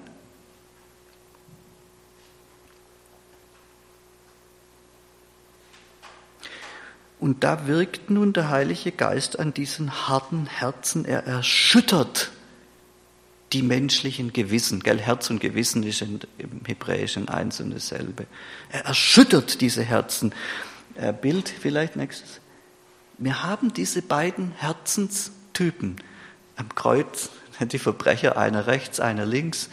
Und 7.20 7.44
da 7.44 7.66
wirkt 7.66 8.12
nun 8.12 8.32
der 8.32 8.50
Heilige 8.50 8.92
Geist 8.92 9.40
an 9.40 9.56
diesen 9.56 10.08
harten 10.08 10.46
Herzen. 10.46 11.04
Er 11.04 11.26
erschüttert 11.26 12.32
die 13.54 13.64
menschlichen 13.64 14.32
Gewissen. 14.34 14.82
Gell, 14.82 15.00
Herz 15.00 15.30
und 15.30 15.40
Gewissen 15.40 15.84
ist 15.84 16.02
im 16.02 16.20
Hebräischen 16.66 17.30
eins 17.30 17.60
und 17.60 17.72
dasselbe. 17.72 18.26
Er 18.72 18.86
erschüttert 18.86 19.62
diese 19.62 19.84
Herzen. 19.84 20.34
Äh, 20.96 21.14
Bild 21.14 21.50
vielleicht 21.50 21.96
nächstes. 21.96 22.42
Wir 23.18 23.44
haben 23.44 23.74
diese 23.74 24.02
beiden 24.02 24.52
Herzenstypen. 24.52 26.02
Am 26.56 26.74
Kreuz 26.76 27.30
die 27.60 27.80
Verbrecher, 27.80 28.38
einer 28.38 28.68
rechts, 28.68 29.00
einer 29.00 29.26
links. 29.26 29.70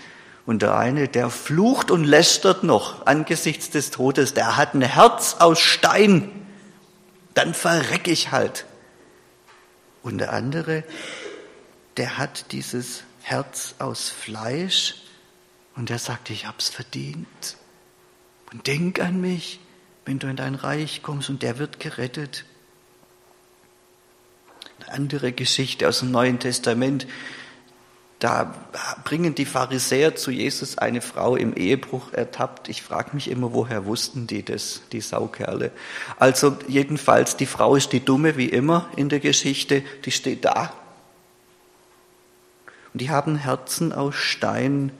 Und 0.46 0.62
der 0.62 0.76
eine, 0.76 1.08
der 1.08 1.28
flucht 1.28 1.90
und 1.90 2.04
lästert 2.04 2.62
noch 2.62 3.06
angesichts 3.06 3.70
des 3.70 3.90
Todes, 3.90 4.32
der 4.32 4.56
hat 4.56 4.74
ein 4.74 4.82
Herz 4.82 5.36
aus 5.40 5.58
Stein. 5.58 6.30
Dann 7.34 7.52
verreck 7.52 8.06
ich 8.06 8.30
halt. 8.30 8.64
Und 10.02 10.18
der 10.18 10.32
andere, 10.32 10.84
der 11.96 12.16
hat 12.16 12.52
dieses 12.52 13.02
Herz 13.28 13.74
aus 13.80 14.08
Fleisch 14.08 14.94
und 15.74 15.88
der 15.88 15.98
sagt, 15.98 16.30
ich 16.30 16.46
hab's 16.46 16.68
verdient. 16.68 17.56
Und 18.52 18.68
denk 18.68 19.00
an 19.00 19.20
mich, 19.20 19.58
wenn 20.04 20.20
du 20.20 20.28
in 20.28 20.36
dein 20.36 20.54
Reich 20.54 21.02
kommst 21.02 21.28
und 21.28 21.42
der 21.42 21.58
wird 21.58 21.80
gerettet. 21.80 22.44
Eine 24.78 24.92
andere 24.92 25.32
Geschichte 25.32 25.88
aus 25.88 25.98
dem 25.98 26.12
Neuen 26.12 26.38
Testament. 26.38 27.08
Da 28.20 28.54
bringen 29.02 29.34
die 29.34 29.44
Pharisäer 29.44 30.14
zu 30.14 30.30
Jesus 30.30 30.78
eine 30.78 31.00
Frau 31.00 31.34
im 31.34 31.52
Ehebruch 31.52 32.12
ertappt. 32.12 32.68
Ich 32.68 32.82
frage 32.82 33.10
mich 33.12 33.28
immer, 33.28 33.52
woher 33.52 33.86
wussten 33.86 34.28
die 34.28 34.44
das, 34.44 34.82
die 34.92 35.00
Saukerle? 35.00 35.72
Also 36.16 36.56
jedenfalls, 36.68 37.36
die 37.36 37.46
Frau 37.46 37.74
ist 37.74 37.92
die 37.92 38.04
Dumme 38.04 38.36
wie 38.36 38.48
immer 38.48 38.88
in 38.94 39.08
der 39.08 39.18
Geschichte. 39.18 39.82
Die 40.04 40.12
steht 40.12 40.44
da 40.44 40.72
und 42.96 43.00
die 43.02 43.10
haben 43.10 43.36
Herzen 43.36 43.92
aus 43.92 44.14
Stein. 44.14 44.90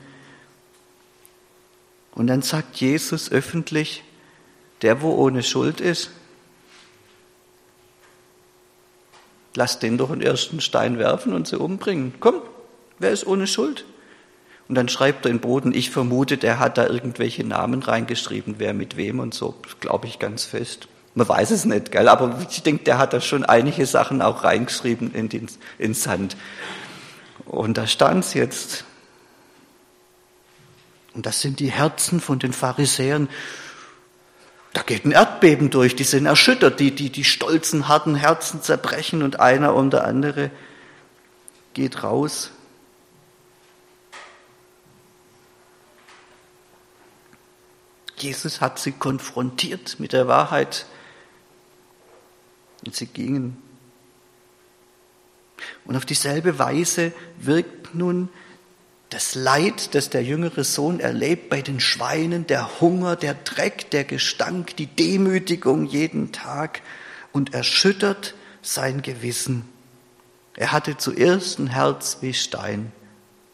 Und 2.15 2.27
dann 2.27 2.43
sagt 2.43 2.77
Jesus 2.77 3.33
öffentlich, 3.33 4.05
der, 4.83 5.01
wo 5.01 5.15
ohne 5.15 5.43
Schuld 5.43 5.81
ist, 5.81 6.11
lass 9.55 9.79
den 9.79 9.97
doch 9.97 10.11
den 10.11 10.21
ersten 10.21 10.61
Stein 10.61 10.99
werfen 10.99 11.33
und 11.33 11.49
sie 11.49 11.59
umbringen. 11.59 12.13
Komm, 12.21 12.43
wer 12.99 13.13
ist 13.13 13.27
ohne 13.27 13.47
Schuld? 13.47 13.87
Und 14.69 14.75
dann 14.75 14.91
schreibt 14.91 15.25
er 15.25 15.31
in 15.31 15.41
Boden, 15.41 15.73
ich 15.73 15.89
vermute, 15.91 16.37
der 16.37 16.59
hat 16.59 16.77
da 16.77 16.87
irgendwelche 16.87 17.45
Namen 17.45 17.83
reingeschrieben, 17.83 18.57
wer 18.59 18.75
mit 18.75 18.99
wem 18.99 19.21
und 19.21 19.33
so, 19.33 19.55
glaube 19.81 20.07
ich 20.07 20.19
ganz 20.19 20.45
fest. 20.45 20.87
Man 21.15 21.27
weiß 21.27 21.51
es 21.51 21.65
nicht, 21.65 21.93
gell? 21.93 22.09
aber 22.09 22.45
ich 22.51 22.63
denke, 22.63 22.85
der 22.85 22.99
hat 22.99 23.15
da 23.15 23.23
schon 23.23 23.47
einige 23.47 23.87
Sachen 23.87 24.21
auch 24.21 24.45
reingeschrieben 24.45 25.15
in 25.15 25.31
den, 25.31 25.47
ins 25.79 26.03
Sand. 26.03 26.37
Und 27.47 27.79
da 27.79 27.87
stand 27.87 28.25
es 28.25 28.35
jetzt. 28.35 28.85
Und 31.15 31.25
das 31.25 31.41
sind 31.41 31.61
die 31.61 31.71
Herzen 31.71 32.21
von 32.21 32.39
den 32.39 32.53
Pharisäern. 32.53 33.29
Da 34.73 34.83
geht 34.83 35.07
ein 35.07 35.13
Erdbeben 35.13 35.71
durch, 35.71 35.97
die 35.97 36.05
sind 36.05 36.27
erschüttert, 36.27 36.81
die, 36.81 36.95
die, 36.95 37.11
die 37.11 37.25
stolzen, 37.25 37.89
harten 37.89 38.15
Herzen 38.15 38.61
zerbrechen 38.61 39.23
und 39.23 39.41
einer 39.41 39.75
und 39.75 39.93
der 39.93 40.05
andere 40.05 40.51
geht 41.73 42.03
raus. 42.03 42.51
Jesus 48.19 48.61
hat 48.61 48.79
sie 48.79 48.93
konfrontiert 48.93 50.01
mit 50.01 50.13
der 50.13 50.27
Wahrheit 50.27 50.87
und 52.85 52.95
sie 52.95 53.07
gingen 53.07 53.63
und 55.87 55.97
auf 55.97 56.05
dieselbe 56.05 56.59
Weise 56.59 57.13
wirkt 57.39 57.95
nun 57.95 58.29
das 59.11 59.35
Leid, 59.35 59.95
das 59.95 60.11
der 60.11 60.25
jüngere 60.25 60.65
Sohn 60.65 60.99
erlebt 60.99 61.49
bei 61.49 61.63
den 61.63 61.79
Schweinen, 61.79 62.47
der 62.47 62.81
Hunger, 62.81 63.15
der 63.15 63.35
Dreck, 63.35 63.91
der 63.91 64.05
Gestank, 64.05 64.77
die 64.77 64.87
Demütigung 64.87 65.87
jeden 65.87 66.33
Tag 66.33 66.83
und 67.33 67.55
erschüttert 67.55 68.35
sein 68.63 69.03
Gewissen. 69.03 69.65
Er 70.57 70.73
hatte 70.73 70.97
zuerst 70.97 71.59
ein 71.59 71.69
Herz 71.69 72.19
wie 72.21 72.35
Stein. 72.35 72.93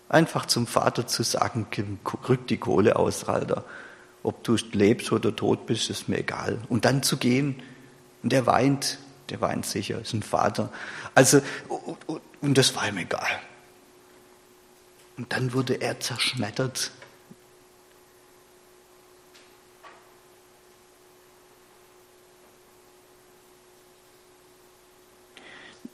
Einfach 0.08 0.46
zum 0.46 0.66
Vater 0.66 1.06
zu 1.06 1.22
sagen, 1.22 1.66
rück 2.28 2.46
die 2.46 2.56
Kohle 2.56 2.96
aus, 2.96 3.24
Alter. 3.24 3.64
Ob 4.22 4.44
du 4.44 4.56
lebst 4.72 5.10
oder 5.10 5.34
tot 5.34 5.66
bist, 5.66 5.90
ist 5.90 6.08
mir 6.08 6.18
egal. 6.18 6.58
Und 6.68 6.84
dann 6.84 7.02
zu 7.02 7.16
gehen. 7.16 7.60
Und 8.22 8.32
er 8.32 8.46
weint 8.46 8.98
der 9.28 9.40
weint 9.40 9.66
sicher, 9.66 10.00
ist 10.00 10.12
ein 10.12 10.22
Vater. 10.22 10.72
Also, 11.14 11.40
und 12.40 12.58
das 12.58 12.74
war 12.74 12.88
ihm 12.88 12.98
egal. 12.98 13.40
Und 15.16 15.32
dann 15.32 15.52
wurde 15.52 15.74
er 15.74 16.00
zerschmettert. 16.00 16.90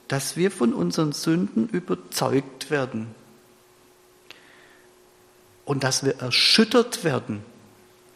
Dass 0.07 0.35
wir 0.35 0.49
von 0.49 0.73
unseren 0.73 1.11
Sünden 1.11 1.69
überzeugt 1.69 2.71
werden 2.71 3.13
und 5.65 5.83
dass 5.83 6.03
wir 6.03 6.19
erschüttert 6.19 7.03
werden, 7.03 7.45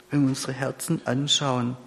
wenn 0.10 0.22
wir 0.22 0.30
unsere 0.30 0.54
Herzen 0.54 1.06
anschauen 1.06 1.78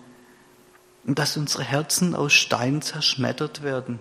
und 1.06 1.18
dass 1.18 1.36
unsere 1.36 1.62
Herzen 1.62 2.14
aus 2.14 2.32
Stein 2.32 2.82
zerschmettert 2.82 3.62
werden. 3.62 4.00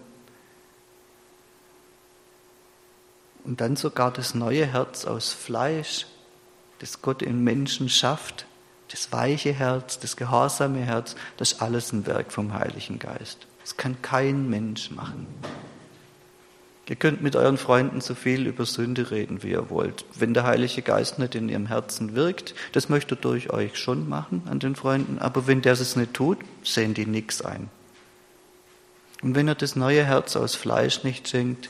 Und 3.44 3.62
dann 3.62 3.76
sogar 3.76 4.12
das 4.12 4.34
neue 4.34 4.66
Herz 4.66 5.06
aus 5.06 5.32
Fleisch, 5.32 6.08
das 6.80 7.04
Gott 7.04 7.22
in 7.22 7.44
Menschen 7.44 7.90
schafft, 7.90 8.48
das 8.90 9.12
weiche 9.12 9.54
Herz, 9.54 10.00
das 10.00 10.18
gehorsame 10.18 10.80
Herz, 10.80 11.16
das 11.38 11.54
ist 11.54 11.62
alles 11.62 11.94
ein 11.94 12.08
Werk 12.08 12.32
vom 12.32 12.54
Heiligen 12.54 12.98
Geist. 12.98 13.46
Das 13.62 13.78
kann 13.78 14.02
kein 14.02 14.50
Mensch 14.50 14.90
machen. 14.90 15.28
Ihr 16.88 16.96
könnt 16.96 17.24
mit 17.24 17.36
euren 17.36 17.58
Freunden 17.58 18.00
so 18.00 18.14
viel 18.14 18.46
über 18.46 18.66
Sünde 18.66 19.10
reden, 19.10 19.42
wie 19.42 19.52
ihr 19.52 19.72
wollt. 19.72 20.06
Wenn 20.14 20.36
der 20.36 20.44
Heilige 20.44 20.84
Geist 20.84 21.18
nicht 21.18 21.34
in 21.34 21.50
ihrem 21.50 21.66
Herzen 21.66 22.16
wirkt, 22.16 22.54
das 22.74 22.90
möchte 22.90 23.16
er 23.16 23.22
durch 23.22 23.50
euch 23.50 23.76
schon 23.78 24.08
machen 24.08 24.44
an 24.48 24.60
den 24.60 24.76
Freunden, 24.76 25.18
aber 25.18 25.48
wenn 25.48 25.64
der 25.64 25.74
es 25.74 25.96
nicht 25.96 26.14
tut, 26.14 26.38
sehen 26.64 26.94
die 26.94 27.08
nichts 27.08 27.42
ein. 27.42 27.70
Und 29.24 29.34
wenn 29.34 29.48
er 29.48 29.56
das 29.56 29.76
neue 29.76 30.04
Herz 30.04 30.36
aus 30.36 30.54
Fleisch 30.54 31.04
nicht 31.04 31.28
schenkt, 31.28 31.70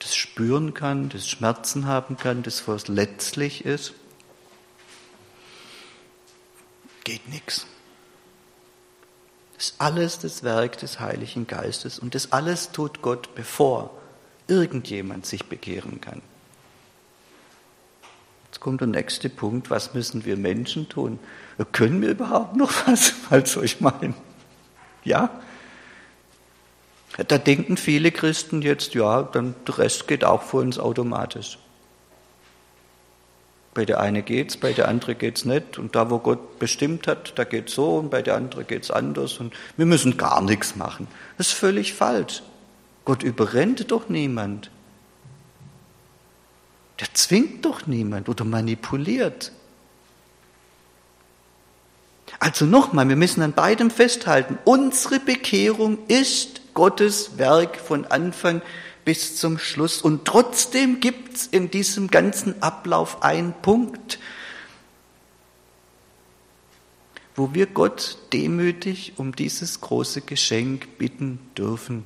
das 0.00 0.16
spüren 0.16 0.74
kann, 0.74 1.10
das 1.10 1.28
Schmerzen 1.28 1.86
haben 1.86 2.16
kann, 2.16 2.42
das 2.42 2.66
was 2.66 2.88
letztlich 2.88 3.64
ist, 3.64 3.92
geht 7.04 7.28
nichts. 7.28 7.66
Ist 9.58 9.74
alles 9.78 10.20
das 10.20 10.44
Werk 10.44 10.78
des 10.78 11.00
Heiligen 11.00 11.48
Geistes 11.48 11.98
und 11.98 12.14
das 12.14 12.30
alles 12.30 12.70
tut 12.70 13.02
Gott, 13.02 13.34
bevor 13.34 13.90
irgendjemand 14.46 15.26
sich 15.26 15.46
bekehren 15.46 16.00
kann. 16.00 16.22
Jetzt 18.46 18.60
kommt 18.60 18.80
der 18.80 18.88
nächste 18.88 19.28
Punkt, 19.28 19.68
was 19.68 19.94
müssen 19.94 20.24
wir 20.24 20.36
Menschen 20.36 20.88
tun? 20.88 21.18
Können 21.72 22.00
wir 22.00 22.10
überhaupt 22.10 22.54
noch 22.56 22.72
was, 22.86 23.08
falls 23.08 23.56
euch 23.56 23.80
meinen? 23.80 24.14
Ja? 25.02 25.28
Da 27.26 27.36
denken 27.36 27.76
viele 27.76 28.12
Christen 28.12 28.62
jetzt, 28.62 28.94
ja, 28.94 29.22
dann 29.22 29.56
der 29.66 29.78
Rest 29.78 30.06
geht 30.06 30.24
auch 30.24 30.42
vor 30.42 30.60
uns 30.60 30.78
automatisch. 30.78 31.58
Bei 33.78 33.84
der 33.84 34.00
eine 34.00 34.22
geht's, 34.24 34.56
bei 34.56 34.72
der 34.72 34.88
andere 34.88 35.14
geht's 35.14 35.44
nicht. 35.44 35.78
Und 35.78 35.94
da, 35.94 36.10
wo 36.10 36.18
Gott 36.18 36.58
bestimmt 36.58 37.06
hat, 37.06 37.38
da 37.38 37.44
geht's 37.44 37.74
so 37.74 37.98
und 37.98 38.10
bei 38.10 38.22
der 38.22 38.34
andere 38.34 38.64
geht's 38.64 38.90
anders. 38.90 39.38
Und 39.38 39.54
wir 39.76 39.86
müssen 39.86 40.16
gar 40.16 40.42
nichts 40.42 40.74
machen. 40.74 41.06
Das 41.36 41.46
ist 41.46 41.52
völlig 41.52 41.94
falsch. 41.94 42.42
Gott 43.04 43.22
überrennt 43.22 43.92
doch 43.92 44.08
niemand. 44.08 44.72
Der 46.98 47.06
zwingt 47.14 47.64
doch 47.64 47.86
niemand 47.86 48.28
oder 48.28 48.44
manipuliert. 48.44 49.52
Also 52.40 52.64
nochmal, 52.64 53.08
wir 53.08 53.14
müssen 53.14 53.42
an 53.42 53.52
beidem 53.52 53.92
festhalten. 53.92 54.58
Unsere 54.64 55.20
Bekehrung 55.20 55.98
ist 56.08 56.74
Gottes 56.74 57.38
Werk 57.38 57.76
von 57.76 58.06
Anfang 58.06 58.60
bis 59.08 59.36
zum 59.36 59.58
Schluss. 59.58 60.02
Und 60.02 60.26
trotzdem 60.26 61.00
gibt 61.00 61.34
es 61.34 61.46
in 61.46 61.70
diesem 61.70 62.08
ganzen 62.08 62.62
Ablauf 62.62 63.22
einen 63.22 63.54
Punkt, 63.54 64.18
wo 67.34 67.54
wir 67.54 67.64
Gott 67.64 68.18
demütig 68.34 69.14
um 69.16 69.34
dieses 69.34 69.80
große 69.80 70.20
Geschenk 70.20 70.98
bitten 70.98 71.38
dürfen. 71.56 72.04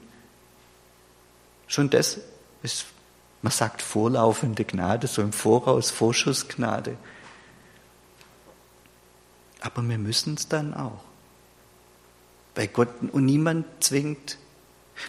Schon 1.66 1.90
das 1.90 2.20
ist, 2.62 2.84
man 3.42 3.50
sagt, 3.50 3.82
vorlaufende 3.82 4.64
Gnade, 4.64 5.08
so 5.08 5.22
im 5.22 5.32
Voraus 5.32 5.90
Vorschussgnade. 5.90 6.96
Aber 9.58 9.82
wir 9.82 9.98
müssen 9.98 10.34
es 10.34 10.46
dann 10.46 10.72
auch. 10.72 11.02
bei 12.54 12.68
Gott 12.68 12.90
und 13.10 13.24
niemand 13.24 13.66
zwingt. 13.80 14.38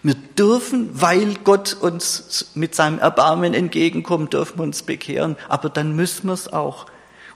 Wir 0.02 0.16
dürfen, 0.16 0.90
weil 0.94 1.36
Gott 1.44 1.78
uns 1.80 2.52
mit 2.56 2.76
seinem 2.76 3.00
Erbarmen 3.00 3.54
entgegenkommt, 3.54 4.34
dürfen 4.34 4.60
wir 4.60 4.64
uns 4.64 4.84
bekehren, 4.84 5.38
aber 5.50 5.70
dann 5.70 5.96
müssen 5.96 6.28
wir 6.28 6.34
es 6.34 6.52
auch. 6.52 6.88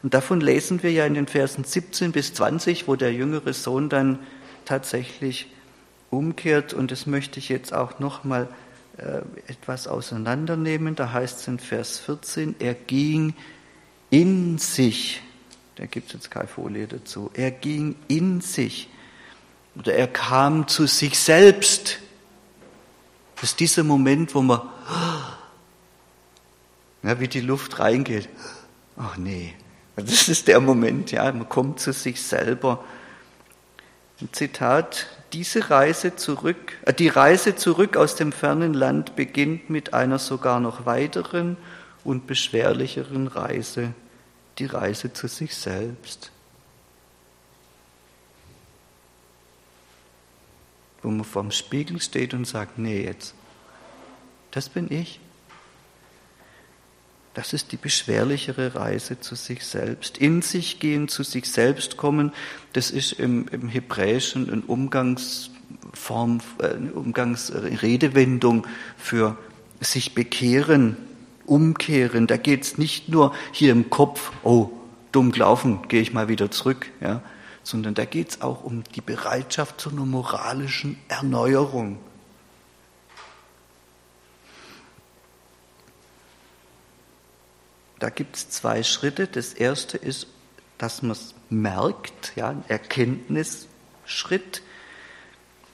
Und 0.04 0.14
davon 0.14 0.42
lesen 0.42 0.84
wir 0.84 0.92
ja 0.92 1.06
in 1.06 1.14
den 1.14 1.28
Versen 1.28 1.64
17 1.64 2.12
bis 2.12 2.34
20, 2.34 2.88
wo 2.88 2.96
der 2.96 3.14
jüngere 3.14 3.54
Sohn 3.54 3.90
dann 3.90 4.20
tatsächlich 4.66 5.52
umkehrt. 6.10 6.74
Und 6.74 6.92
das 6.92 7.08
möchte 7.08 7.40
ich 7.40 7.50
jetzt 7.50 7.74
auch 7.74 8.00
nochmal 8.00 8.48
äh, 8.98 9.22
etwas 9.48 9.88
auseinandernehmen. 9.88 10.96
Da 10.96 11.12
heißt 11.14 11.42
es 11.42 11.48
in 11.48 11.60
Vers 11.60 12.00
14, 12.00 12.56
er 12.60 12.74
ging 12.74 13.34
in 14.10 14.58
sich. 14.58 15.22
Da 15.76 15.86
gibt 15.86 16.08
es 16.08 16.14
jetzt 16.14 16.32
keine 16.32 16.48
Folie 16.48 16.88
dazu. 16.88 17.30
Er 17.34 17.52
ging 17.52 17.96
in 18.08 18.42
sich. 18.42 18.90
Oder 19.76 19.94
er 19.94 20.08
kam 20.08 20.68
zu 20.68 20.88
sich 20.88 21.20
selbst. 21.20 22.00
Das 23.40 23.52
ist 23.52 23.60
dieser 23.60 23.84
Moment, 23.84 24.34
wo 24.34 24.42
man, 24.42 24.62
ja, 27.04 27.20
wie 27.20 27.28
die 27.28 27.42
Luft 27.42 27.80
reingeht. 27.80 28.28
Ach 28.98 29.16
nee, 29.16 29.54
das 29.96 30.28
ist 30.28 30.48
der 30.48 30.60
Moment, 30.60 31.12
ja, 31.12 31.32
man 31.32 31.48
kommt 31.48 31.80
zu 31.80 31.94
sich 31.94 32.22
selber. 32.22 32.84
Ein 34.20 34.30
Zitat, 34.32 35.06
diese 35.34 35.70
Reise 35.70 36.16
zurück, 36.16 36.74
äh, 36.86 36.94
die 36.94 37.08
Reise 37.08 37.56
zurück 37.56 37.96
aus 37.96 38.16
dem 38.16 38.32
fernen 38.32 38.74
Land 38.74 39.16
beginnt 39.16 39.70
mit 39.70 39.94
einer 39.94 40.18
sogar 40.18 40.60
noch 40.60 40.88
weiteren 40.88 41.58
und 42.04 42.26
beschwerlicheren 42.26 43.28
Reise, 43.28 43.94
die 44.58 44.66
Reise 44.66 45.14
zu 45.14 45.28
sich 45.28 45.56
selbst. 45.56 46.32
Wo 51.02 51.10
man 51.10 51.24
vorm 51.24 51.52
Spiegel 51.52 52.02
steht 52.02 52.34
und 52.34 52.46
sagt, 52.46 52.78
nee, 52.78 53.04
jetzt, 53.04 53.34
das 54.52 54.70
bin 54.70 54.92
ich. 54.92 55.20
Das 57.38 57.54
ist 57.54 57.72
die 57.72 57.78
beschwerlichere 57.78 58.74
Reise 58.74 59.20
zu 59.20 59.36
sich 59.36 59.64
selbst. 59.64 60.18
In 60.18 60.42
sich 60.42 60.80
gehen, 60.80 61.08
zu 61.08 61.22
sich 61.22 61.46
selbst 61.46 61.96
kommen, 61.96 62.32
das 62.74 62.90
ist 62.90 63.12
im, 63.14 63.48
im 63.50 63.70
Hebräischen 63.70 64.50
eine 64.50 64.64
Umgangsform, 64.64 66.42
eine 66.58 66.94
Umgangsredewendung 66.94 68.66
für 68.98 69.38
sich 69.80 70.16
bekehren, 70.16 70.98
umkehren. 71.46 72.26
Da 72.26 72.38
geht 72.38 72.64
es 72.64 72.80
nicht 72.80 73.10
nur 73.10 73.36
hier 73.52 73.72
im 73.72 73.92
Kopf, 73.92 74.32
oh, 74.44 74.72
dumm 75.12 75.32
gelaufen, 75.32 75.82
gehe 75.90 76.02
ich 76.02 76.14
mal 76.14 76.30
wieder 76.30 76.50
zurück, 76.50 76.88
ja, 77.02 77.22
sondern 77.68 77.96
da 77.96 78.06
geht 78.06 78.30
es 78.30 78.42
auch 78.42 78.64
um 78.64 78.86
die 78.96 79.02
Bereitschaft 79.02 79.82
zu 79.82 79.90
einer 79.90 80.06
moralischen 80.06 80.98
Erneuerung. 81.10 82.00
Da 88.00 88.10
gibt 88.10 88.38
es 88.38 88.50
zwei 88.50 88.84
Schritte. 88.84 89.28
Das 89.28 89.54
erste 89.54 89.98
ist, 89.98 90.28
dass 90.78 91.02
man 91.02 91.12
es 91.12 91.34
merkt, 91.50 92.34
ja, 92.38 92.50
ein 92.50 92.64
Erkenntnisschritt. 92.70 94.62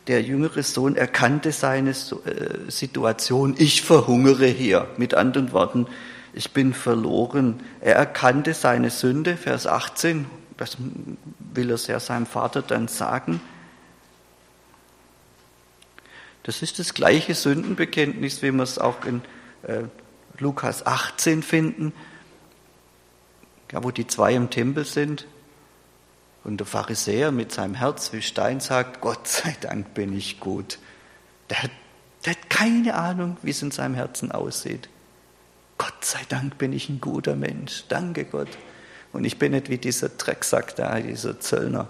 Der 0.07 0.23
jüngere 0.23 0.63
Sohn 0.63 0.95
erkannte 0.95 1.51
seine 1.51 1.91
äh, 1.91 2.71
Situation, 2.71 3.53
ich 3.57 3.83
verhungere 3.83 4.47
hier. 4.47 4.87
Mit 4.97 5.13
anderen 5.13 5.51
Worten, 5.51 5.85
ich 6.33 6.51
bin 6.51 6.73
verloren. 6.73 7.61
Er 7.81 7.95
erkannte 7.95 8.55
seine 8.55 8.89
Sünde, 8.89 9.37
Vers 9.37 9.67
18, 9.67 10.25
das 10.57 10.77
will 11.53 11.71
er 11.71 11.77
ja 11.77 11.99
seinem 11.99 12.25
Vater 12.25 12.61
dann 12.61 12.87
sagen. 12.87 13.41
Das 16.43 16.61
ist 16.61 16.79
das 16.79 16.93
gleiche 16.93 17.35
Sündenbekenntnis, 17.35 18.41
wie 18.41 18.51
wir 18.51 18.63
es 18.63 18.77
auch 18.77 19.05
in 19.05 19.21
äh, 19.63 19.83
Lukas 20.39 20.85
18 20.85 21.41
finden 21.43 21.93
ja, 23.73 23.83
wo 23.83 23.91
die 23.91 24.07
zwei 24.07 24.33
im 24.35 24.49
Tempel 24.49 24.85
sind 24.85 25.25
und 26.43 26.57
der 26.59 26.67
Pharisäer 26.67 27.31
mit 27.31 27.51
seinem 27.51 27.73
Herz 27.73 28.13
wie 28.13 28.21
Stein 28.21 28.59
sagt, 28.59 29.01
Gott 29.01 29.27
sei 29.27 29.55
Dank 29.61 29.93
bin 29.95 30.15
ich 30.15 30.39
gut. 30.39 30.77
Der 31.49 31.69
der 32.25 32.35
hat 32.35 32.49
keine 32.49 32.93
Ahnung, 32.93 33.35
wie 33.41 33.49
es 33.49 33.61
in 33.61 33.71
seinem 33.71 33.95
Herzen 33.95 34.31
aussieht. 34.31 34.87
Gott 35.77 36.05
sei 36.05 36.21
Dank 36.29 36.57
bin 36.57 36.71
ich 36.71 36.87
ein 36.87 37.01
guter 37.01 37.35
Mensch. 37.35 37.83
Danke 37.89 38.23
Gott. 38.23 38.47
Und 39.13 39.23
ich 39.23 39.39
bin 39.39 39.51
nicht 39.53 39.69
wie 39.69 39.77
dieser 39.77 40.09
Drecksack 40.09 40.75
da, 40.75 40.99
dieser 40.99 41.39
Zöllner. 41.39 41.87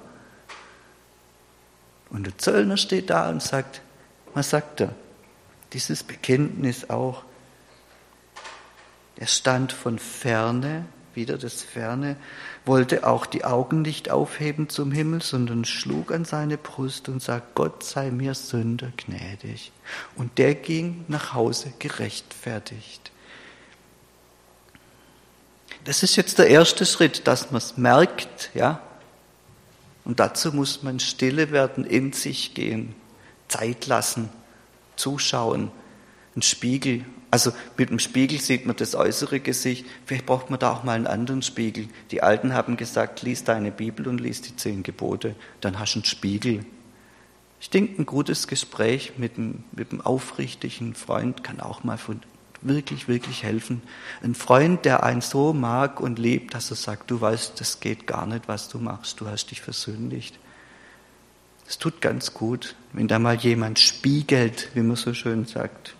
Und 2.09 2.27
der 2.27 2.37
Zöllner 2.37 2.77
steht 2.77 3.09
da 3.09 3.29
und 3.29 3.41
sagt, 3.41 3.81
was 4.33 4.51
sagt 4.51 4.81
er? 4.81 4.93
Dieses 5.71 6.03
Bekenntnis 6.03 6.89
auch. 6.89 7.23
Er 9.15 9.27
stand 9.27 9.71
von 9.71 9.97
ferne 9.97 10.85
wieder 11.15 11.37
das 11.37 11.61
Ferne, 11.61 12.15
wollte 12.65 13.05
auch 13.07 13.25
die 13.25 13.43
Augen 13.43 13.81
nicht 13.81 14.09
aufheben 14.09 14.69
zum 14.69 14.91
Himmel, 14.91 15.21
sondern 15.21 15.65
schlug 15.65 16.11
an 16.11 16.25
seine 16.25 16.57
Brust 16.57 17.09
und 17.09 17.21
sagte, 17.21 17.51
Gott 17.55 17.83
sei 17.83 18.11
mir 18.11 18.33
Sünder 18.33 18.91
gnädig. 18.97 19.71
Und 20.15 20.37
der 20.37 20.55
ging 20.55 21.05
nach 21.07 21.33
Hause 21.33 21.73
gerechtfertigt. 21.79 23.11
Das 25.83 26.03
ist 26.03 26.15
jetzt 26.15 26.39
der 26.39 26.47
erste 26.47 26.85
Schritt, 26.85 27.27
dass 27.27 27.51
man 27.51 27.57
es 27.59 27.77
merkt, 27.77 28.51
ja. 28.53 28.81
Und 30.05 30.19
dazu 30.19 30.53
muss 30.53 30.83
man 30.83 30.99
stille 30.99 31.51
werden, 31.51 31.85
in 31.85 32.13
sich 32.13 32.53
gehen, 32.53 32.95
Zeit 33.47 33.87
lassen, 33.87 34.29
zuschauen, 34.95 35.71
einen 36.35 36.41
Spiegel 36.41 37.05
also 37.33 37.51
mit 37.79 37.89
dem 37.89 37.97
Spiegel 37.97 38.39
sieht 38.39 38.67
man 38.67 38.75
das 38.75 38.93
äußere 38.93 39.39
Gesicht. 39.39 39.87
Vielleicht 40.05 40.27
braucht 40.27 40.51
man 40.51 40.59
da 40.59 40.71
auch 40.71 40.83
mal 40.83 40.91
einen 40.91 41.07
anderen 41.07 41.41
Spiegel. 41.41 41.87
Die 42.11 42.21
Alten 42.21 42.53
haben 42.53 42.77
gesagt, 42.77 43.23
lies 43.23 43.43
deine 43.43 43.71
Bibel 43.71 44.07
und 44.07 44.21
lies 44.21 44.43
die 44.43 44.55
zehn 44.55 44.83
Gebote. 44.83 45.35
Dann 45.59 45.79
hast 45.79 45.95
du 45.95 45.99
einen 45.99 46.05
Spiegel. 46.05 46.63
Ich 47.59 47.71
denke, 47.71 47.99
ein 47.99 48.05
gutes 48.05 48.47
Gespräch 48.47 49.13
mit 49.17 49.39
einem, 49.39 49.63
mit 49.71 49.91
einem 49.91 50.01
aufrichtigen 50.01 50.93
Freund 50.93 51.43
kann 51.43 51.59
auch 51.59 51.83
mal 51.83 51.97
von, 51.97 52.21
wirklich, 52.63 53.07
wirklich 53.07 53.43
helfen. 53.43 53.81
Ein 54.21 54.35
Freund, 54.35 54.85
der 54.85 55.03
einen 55.03 55.21
so 55.21 55.53
mag 55.53 55.99
und 55.99 56.19
liebt, 56.19 56.53
dass 56.53 56.69
er 56.69 56.77
sagt, 56.77 57.11
du 57.11 57.19
weißt, 57.19 57.59
das 57.59 57.79
geht 57.79 58.07
gar 58.07 58.25
nicht, 58.25 58.47
was 58.47 58.69
du 58.69 58.77
machst. 58.77 59.19
Du 59.19 59.27
hast 59.27 59.47
dich 59.47 59.61
versündigt. 59.61 60.39
Es 61.67 61.77
tut 61.77 62.01
ganz 62.01 62.33
gut, 62.33 62.75
wenn 62.91 63.07
da 63.07 63.19
mal 63.19 63.35
jemand 63.35 63.79
spiegelt, 63.79 64.69
wie 64.73 64.81
man 64.81 64.95
so 64.95 65.13
schön 65.13 65.45
sagt. 65.45 65.95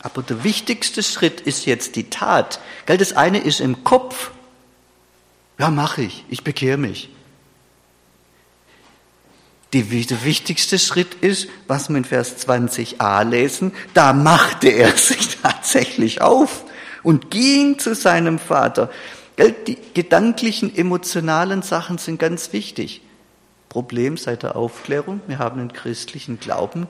Aber 0.00 0.22
der 0.22 0.42
wichtigste 0.42 1.02
Schritt 1.02 1.40
ist 1.40 1.66
jetzt 1.66 1.96
die 1.96 2.10
Tat. 2.10 2.60
Das 2.86 3.12
eine 3.12 3.38
ist 3.38 3.60
im 3.60 3.84
Kopf. 3.84 4.32
Ja, 5.58 5.70
mache 5.70 6.02
ich. 6.02 6.24
Ich 6.28 6.42
bekehre 6.42 6.78
mich. 6.78 7.10
Die, 9.72 10.06
der 10.06 10.24
wichtigste 10.24 10.78
Schritt 10.78 11.14
ist, 11.14 11.48
was 11.66 11.88
wir 11.88 11.96
in 11.96 12.04
Vers 12.04 12.46
20a 12.46 13.24
lesen, 13.24 13.72
da 13.94 14.12
machte 14.12 14.68
er 14.68 14.90
sich 14.96 15.38
tatsächlich 15.38 16.20
auf 16.20 16.64
und 17.02 17.30
ging 17.30 17.78
zu 17.78 17.94
seinem 17.94 18.38
Vater. 18.38 18.90
Die 19.66 19.78
gedanklichen, 19.94 20.76
emotionalen 20.76 21.62
Sachen 21.62 21.98
sind 21.98 22.18
ganz 22.18 22.52
wichtig. 22.52 23.00
Problem 23.70 24.18
seit 24.18 24.42
der 24.42 24.56
Aufklärung, 24.56 25.22
wir 25.26 25.38
haben 25.38 25.58
einen 25.58 25.72
christlichen 25.72 26.38
Glauben, 26.38 26.86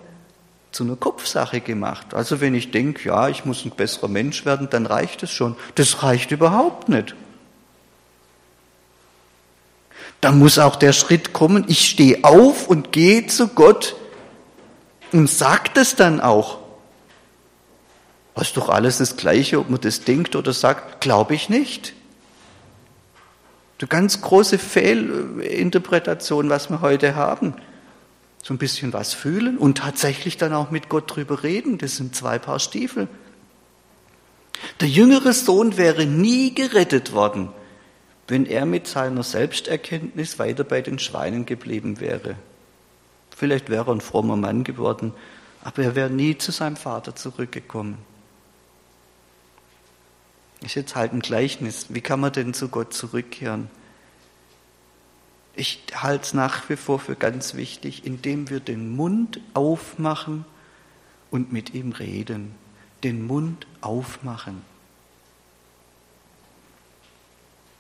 zu 0.72 0.82
einer 0.84 0.96
Kopfsache 0.96 1.60
gemacht. 1.60 2.14
Also 2.14 2.40
wenn 2.40 2.54
ich 2.54 2.70
denke, 2.70 3.08
ja, 3.08 3.28
ich 3.28 3.44
muss 3.44 3.64
ein 3.64 3.70
besserer 3.70 4.08
Mensch 4.08 4.44
werden, 4.44 4.68
dann 4.70 4.86
reicht 4.86 5.22
es 5.22 5.30
schon. 5.30 5.54
Das 5.76 6.02
reicht 6.02 6.32
überhaupt 6.32 6.88
nicht. 6.88 7.14
Da 10.22 10.32
muss 10.32 10.58
auch 10.58 10.76
der 10.76 10.94
Schritt 10.94 11.34
kommen, 11.34 11.66
ich 11.68 11.86
stehe 11.86 12.24
auf 12.24 12.68
und 12.68 12.92
gehe 12.92 13.26
zu 13.26 13.48
Gott 13.48 13.96
und 15.12 15.28
sage 15.28 15.70
das 15.74 15.94
dann 15.94 16.20
auch. 16.20 16.60
Ist 18.40 18.56
doch 18.56 18.70
alles 18.70 18.96
das 18.98 19.16
Gleiche, 19.16 19.58
ob 19.58 19.68
man 19.68 19.80
das 19.80 20.04
denkt 20.04 20.34
oder 20.34 20.54
sagt, 20.54 21.02
glaube 21.02 21.34
ich 21.34 21.50
nicht. 21.50 21.92
Eine 23.78 23.88
ganz 23.88 24.22
große 24.22 24.58
Fehlinterpretation, 24.58 26.48
was 26.48 26.70
wir 26.70 26.80
heute 26.80 27.14
haben 27.14 27.54
so 28.42 28.52
ein 28.52 28.58
bisschen 28.58 28.92
was 28.92 29.14
fühlen 29.14 29.56
und 29.56 29.78
tatsächlich 29.78 30.36
dann 30.36 30.52
auch 30.52 30.70
mit 30.70 30.88
Gott 30.88 31.14
drüber 31.14 31.44
reden. 31.44 31.78
Das 31.78 31.96
sind 31.96 32.16
zwei 32.16 32.38
Paar 32.38 32.58
Stiefel. 32.58 33.08
Der 34.80 34.88
jüngere 34.88 35.32
Sohn 35.32 35.76
wäre 35.76 36.06
nie 36.06 36.54
gerettet 36.54 37.12
worden, 37.12 37.50
wenn 38.32 38.46
er 38.46 38.64
mit 38.64 38.86
seiner 38.86 39.24
Selbsterkenntnis 39.24 40.38
weiter 40.38 40.64
bei 40.64 40.80
den 40.80 40.98
Schweinen 40.98 41.44
geblieben 41.44 42.00
wäre. 42.00 42.36
Vielleicht 43.36 43.68
wäre 43.68 43.90
er 43.90 43.92
ein 43.92 44.00
frommer 44.00 44.36
Mann 44.36 44.64
geworden, 44.64 45.12
aber 45.62 45.82
er 45.82 45.94
wäre 45.94 46.08
nie 46.08 46.38
zu 46.38 46.50
seinem 46.50 46.76
Vater 46.76 47.14
zurückgekommen. 47.14 47.98
Ist 50.62 50.76
jetzt 50.76 50.96
halt 50.96 51.12
ein 51.12 51.20
Gleichnis. 51.20 51.88
Wie 51.90 52.00
kann 52.00 52.20
man 52.20 52.32
denn 52.32 52.54
zu 52.54 52.68
Gott 52.68 52.94
zurückkehren? 52.94 53.68
Ich 55.54 55.82
halte 55.94 56.24
es 56.24 56.32
nach 56.32 56.70
wie 56.70 56.76
vor 56.76 57.00
für 57.00 57.16
ganz 57.16 57.52
wichtig, 57.52 58.06
indem 58.06 58.48
wir 58.48 58.60
den 58.60 58.96
Mund 58.96 59.40
aufmachen 59.52 60.46
und 61.30 61.52
mit 61.52 61.74
ihm 61.74 61.92
reden. 61.92 62.54
Den 63.04 63.26
Mund 63.26 63.66
aufmachen. 63.82 64.71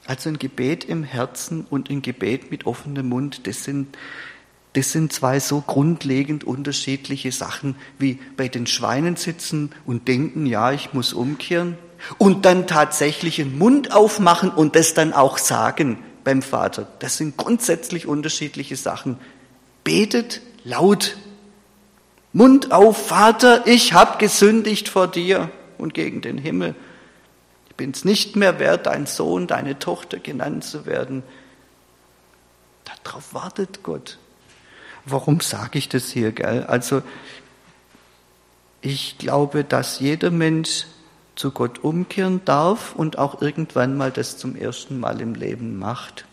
Also 0.06 0.28
ein 0.28 0.38
Gebet 0.38 0.84
im 0.84 1.04
Herzen 1.04 1.66
und 1.70 1.90
ein 1.90 2.02
Gebet 2.02 2.50
mit 2.50 2.66
offenem 2.66 3.08
Mund, 3.08 3.46
das 3.46 3.64
sind, 3.64 3.96
das 4.72 4.90
sind 4.90 5.12
zwei 5.12 5.38
so 5.38 5.60
grundlegend 5.60 6.44
unterschiedliche 6.44 7.30
Sachen, 7.30 7.76
wie 7.98 8.18
bei 8.36 8.48
den 8.48 8.66
Schweinen 8.66 9.16
sitzen 9.16 9.70
und 9.86 10.08
denken, 10.08 10.46
ja, 10.46 10.72
ich 10.72 10.92
muss 10.92 11.12
umkehren, 11.12 11.76
und 12.18 12.44
dann 12.44 12.66
tatsächlich 12.66 13.36
den 13.36 13.58
Mund 13.58 13.92
aufmachen 13.92 14.50
und 14.50 14.76
das 14.76 14.94
dann 14.94 15.12
auch 15.12 15.38
sagen 15.38 15.98
beim 16.24 16.42
Vater. 16.42 16.88
Das 16.98 17.16
sind 17.16 17.36
grundsätzlich 17.36 18.06
unterschiedliche 18.06 18.76
Sachen. 18.76 19.18
Betet 19.84 20.40
laut. 20.64 21.16
Mund 22.32 22.72
auf, 22.72 23.06
Vater, 23.08 23.66
ich 23.66 23.92
habe 23.92 24.18
gesündigt 24.18 24.88
vor 24.88 25.06
dir 25.06 25.50
und 25.78 25.94
gegen 25.94 26.22
den 26.22 26.38
Himmel. 26.38 26.74
Ich 27.72 27.76
bin 27.76 27.92
es 27.92 28.04
nicht 28.04 28.36
mehr 28.36 28.58
wert, 28.58 28.84
dein 28.84 29.06
Sohn, 29.06 29.46
deine 29.46 29.78
Tochter 29.78 30.18
genannt 30.18 30.62
zu 30.62 30.84
werden. 30.84 31.22
Darauf 33.02 33.32
wartet 33.32 33.82
Gott. 33.82 34.18
Warum 35.06 35.40
sage 35.40 35.78
ich 35.78 35.88
das 35.88 36.10
hier? 36.10 36.32
Gell? 36.32 36.64
Also 36.64 37.02
ich 38.82 39.16
glaube, 39.16 39.64
dass 39.64 40.00
jeder 40.00 40.30
Mensch 40.30 40.84
zu 41.34 41.50
Gott 41.50 41.78
umkehren 41.78 42.44
darf 42.44 42.94
und 42.94 43.16
auch 43.16 43.40
irgendwann 43.40 43.96
mal 43.96 44.10
das 44.10 44.36
zum 44.36 44.54
ersten 44.54 45.00
Mal 45.00 45.22
im 45.22 45.34
Leben 45.34 45.78
macht. 45.78 46.26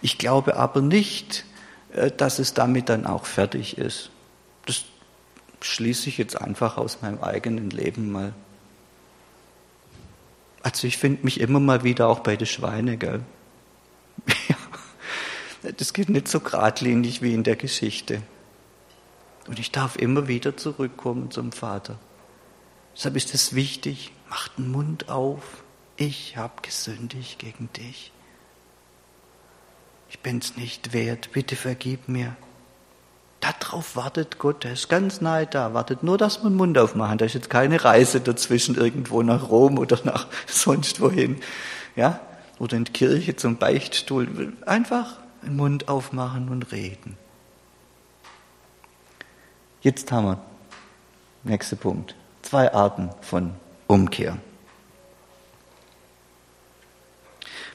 Ich 0.00 0.16
glaube 0.16 0.54
aber 0.54 0.80
nicht, 0.80 1.44
äh, 1.92 2.12
dass 2.12 2.38
es 2.38 2.54
damit 2.54 2.88
dann 2.88 3.04
auch 3.04 3.26
fertig 3.26 3.78
ist. 3.78 4.10
Das 4.64 4.84
schließe 5.60 6.08
ich 6.08 6.18
jetzt 6.18 6.40
einfach 6.40 6.76
aus 6.76 7.02
meinem 7.02 7.20
eigenen 7.20 7.70
Leben 7.70 8.12
mal. 8.12 8.32
Also 10.62 10.86
ich 10.86 10.96
finde 10.96 11.24
mich 11.24 11.40
immer 11.40 11.60
mal 11.60 11.82
wieder 11.82 12.08
auch 12.08 12.20
bei 12.20 12.36
den 12.36 12.46
Schweinen, 12.46 12.98
gell? 12.98 13.22
das 15.76 15.92
geht 15.92 16.08
nicht 16.08 16.28
so 16.28 16.40
geradlinig 16.40 17.22
wie 17.22 17.34
in 17.34 17.42
der 17.42 17.56
Geschichte. 17.56 18.22
Und 19.48 19.58
ich 19.58 19.72
darf 19.72 19.96
immer 19.96 20.28
wieder 20.28 20.56
zurückkommen 20.56 21.30
zum 21.30 21.50
Vater. 21.52 21.98
Deshalb 22.94 23.16
ist 23.16 23.34
es 23.34 23.54
wichtig, 23.54 24.12
mach 24.28 24.48
den 24.48 24.70
Mund 24.70 25.08
auf. 25.08 25.64
Ich 25.96 26.36
habe 26.36 26.62
gesündigt 26.62 27.38
gegen 27.38 27.68
dich. 27.72 28.12
Ich 30.10 30.20
bin's 30.20 30.56
nicht 30.56 30.92
wert, 30.92 31.30
bitte 31.32 31.56
vergib 31.56 32.08
mir. 32.08 32.36
Darauf 33.42 33.96
wartet 33.96 34.38
Gott, 34.38 34.64
er 34.64 34.74
ist 34.74 34.88
ganz 34.88 35.20
nahe 35.20 35.48
da, 35.48 35.74
wartet 35.74 36.04
nur, 36.04 36.16
dass 36.16 36.44
wir 36.44 36.48
den 36.48 36.56
Mund 36.56 36.78
aufmachen. 36.78 37.18
Da 37.18 37.24
ist 37.24 37.34
jetzt 37.34 37.50
keine 37.50 37.84
Reise 37.84 38.20
dazwischen 38.20 38.76
irgendwo 38.76 39.24
nach 39.24 39.48
Rom 39.48 39.78
oder 39.78 39.98
nach 40.04 40.28
sonst 40.46 41.00
wohin. 41.00 41.40
Ja? 41.96 42.20
Oder 42.60 42.76
in 42.76 42.84
die 42.84 42.92
Kirche 42.92 43.34
zum 43.34 43.56
Beichtstuhl. 43.56 44.52
Einfach 44.64 45.16
den 45.42 45.56
Mund 45.56 45.88
aufmachen 45.88 46.50
und 46.50 46.70
reden. 46.70 47.18
Jetzt 49.80 50.12
haben 50.12 50.26
wir. 50.26 50.38
Nächster 51.42 51.74
Punkt. 51.74 52.14
Zwei 52.42 52.72
Arten 52.72 53.10
von 53.22 53.54
Umkehr. 53.88 54.38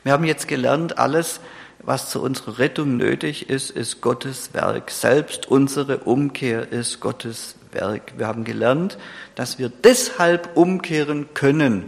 Wir 0.06 0.14
haben 0.14 0.24
jetzt 0.24 0.48
gelernt, 0.48 0.98
alles, 0.98 1.42
was 1.88 2.10
zu 2.10 2.22
unserer 2.22 2.60
Rettung 2.60 2.98
nötig 2.98 3.50
ist, 3.50 3.72
ist 3.72 4.02
Gottes 4.02 4.54
Werk. 4.54 4.92
Selbst 4.92 5.48
unsere 5.48 6.00
Umkehr 6.00 6.70
ist 6.70 7.00
Gottes 7.00 7.56
Werk. 7.72 8.12
Wir 8.18 8.28
haben 8.28 8.44
gelernt, 8.44 8.98
dass 9.36 9.58
wir 9.58 9.70
deshalb 9.70 10.58
umkehren 10.58 11.34
können 11.34 11.86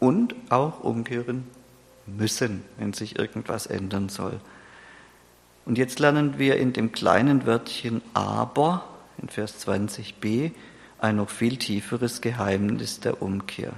und 0.00 0.34
auch 0.48 0.80
umkehren 0.82 1.44
müssen, 2.06 2.64
wenn 2.78 2.94
sich 2.94 3.18
irgendwas 3.18 3.66
ändern 3.66 4.08
soll. 4.08 4.40
Und 5.66 5.76
jetzt 5.76 5.98
lernen 5.98 6.38
wir 6.38 6.56
in 6.56 6.72
dem 6.72 6.90
kleinen 6.90 7.44
Wörtchen 7.44 8.00
aber 8.14 8.88
in 9.20 9.28
Vers 9.28 9.66
20b 9.66 10.52
ein 10.98 11.16
noch 11.16 11.28
viel 11.28 11.58
tieferes 11.58 12.22
Geheimnis 12.22 13.00
der 13.00 13.20
Umkehr. 13.20 13.74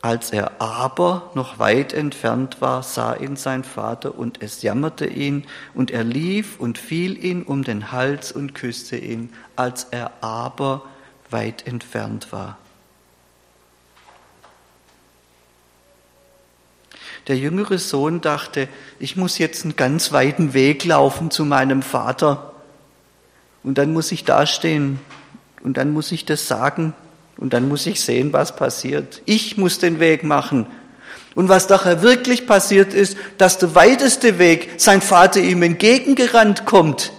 Als 0.00 0.30
er 0.30 0.60
aber 0.60 1.30
noch 1.34 1.58
weit 1.58 1.92
entfernt 1.92 2.60
war, 2.60 2.84
sah 2.84 3.14
ihn 3.14 3.34
sein 3.34 3.64
Vater 3.64 4.16
und 4.16 4.40
es 4.42 4.62
jammerte 4.62 5.06
ihn 5.06 5.44
und 5.74 5.90
er 5.90 6.04
lief 6.04 6.60
und 6.60 6.78
fiel 6.78 7.22
ihn 7.22 7.42
um 7.42 7.64
den 7.64 7.90
Hals 7.90 8.30
und 8.30 8.54
küsste 8.54 8.96
ihn, 8.96 9.32
als 9.56 9.88
er 9.90 10.12
aber 10.20 10.82
weit 11.30 11.66
entfernt 11.66 12.30
war. 12.30 12.58
Der 17.26 17.36
jüngere 17.36 17.78
Sohn 17.78 18.20
dachte, 18.20 18.68
ich 19.00 19.16
muss 19.16 19.36
jetzt 19.36 19.64
einen 19.64 19.76
ganz 19.76 20.12
weiten 20.12 20.54
Weg 20.54 20.84
laufen 20.84 21.30
zu 21.30 21.44
meinem 21.44 21.82
Vater. 21.82 22.54
Und 23.64 23.76
dann 23.76 23.92
muss 23.92 24.12
ich 24.12 24.24
dastehen 24.24 25.00
und 25.62 25.76
dann 25.76 25.92
muss 25.92 26.12
ich 26.12 26.24
das 26.24 26.46
sagen 26.46 26.94
und 27.38 27.52
dann 27.52 27.68
muss 27.68 27.86
ich 27.86 28.00
sehen, 28.00 28.32
was 28.32 28.54
passiert. 28.54 29.22
Ich 29.24 29.56
muss 29.56 29.78
den 29.78 30.00
Weg 30.00 30.24
machen. 30.24 30.66
Und 31.34 31.48
was 31.48 31.68
nachher 31.68 32.02
wirklich 32.02 32.46
passiert 32.46 32.92
ist, 32.92 33.16
dass 33.38 33.58
der 33.58 33.74
weiteste 33.76 34.38
Weg 34.38 34.72
sein 34.78 35.00
Vater 35.00 35.40
ihm 35.40 35.62
entgegengerannt 35.62 36.66
kommt. 36.66 37.12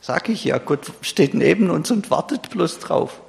Sag 0.00 0.28
ich 0.28 0.44
ja, 0.44 0.58
Gott 0.58 0.92
steht 1.00 1.34
neben 1.34 1.70
uns 1.70 1.90
und 1.90 2.10
wartet 2.10 2.50
bloß 2.50 2.78
drauf. 2.78 3.20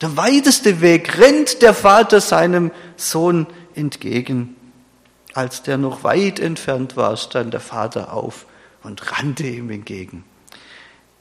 Der 0.00 0.16
weiteste 0.16 0.80
Weg 0.80 1.18
rennt 1.18 1.60
der 1.60 1.74
Vater 1.74 2.20
seinem 2.20 2.70
Sohn 2.96 3.46
entgegen. 3.74 4.56
Als 5.34 5.62
der 5.62 5.76
noch 5.76 6.02
weit 6.02 6.40
entfernt 6.40 6.96
war, 6.96 7.16
stand 7.16 7.52
der 7.52 7.60
Vater 7.60 8.14
auf 8.14 8.46
und 8.82 9.12
rannte 9.12 9.46
ihm 9.46 9.70
entgegen. 9.70 10.24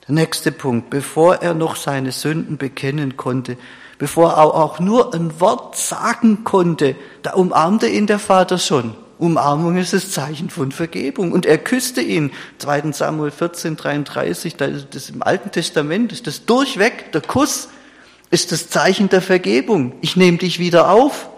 Der 0.07 0.15
nächste 0.15 0.51
Punkt, 0.51 0.89
bevor 0.89 1.35
er 1.41 1.53
noch 1.53 1.75
seine 1.75 2.11
Sünden 2.11 2.57
bekennen 2.57 3.17
konnte, 3.17 3.57
bevor 3.97 4.31
er 4.33 4.55
auch 4.55 4.79
nur 4.79 5.13
ein 5.13 5.39
Wort 5.41 5.75
sagen 5.75 6.43
konnte, 6.43 6.95
da 7.23 7.33
umarmte 7.33 7.87
ihn 7.87 8.07
der 8.07 8.19
Vater 8.19 8.57
schon. 8.57 8.95
Umarmung 9.19 9.77
ist 9.77 9.93
das 9.93 10.11
Zeichen 10.11 10.49
von 10.49 10.71
Vergebung. 10.71 11.31
Und 11.31 11.45
er 11.45 11.57
küsste 11.57 12.01
ihn. 12.01 12.31
2. 12.59 12.91
Samuel 12.91 13.31
14, 13.31 13.75
33, 13.75 14.55
das 14.55 14.85
ist 14.93 15.09
im 15.09 15.23
Alten 15.23 15.51
Testament, 15.51 16.11
ist 16.11 16.27
das 16.27 16.45
durchweg, 16.45 17.11
der 17.11 17.21
Kuss 17.21 17.69
ist 18.29 18.51
das 18.51 18.69
Zeichen 18.69 19.09
der 19.09 19.21
Vergebung. 19.21 19.93
Ich 20.01 20.15
nehme 20.15 20.37
dich 20.37 20.59
wieder 20.59 20.89
auf. 20.91 21.29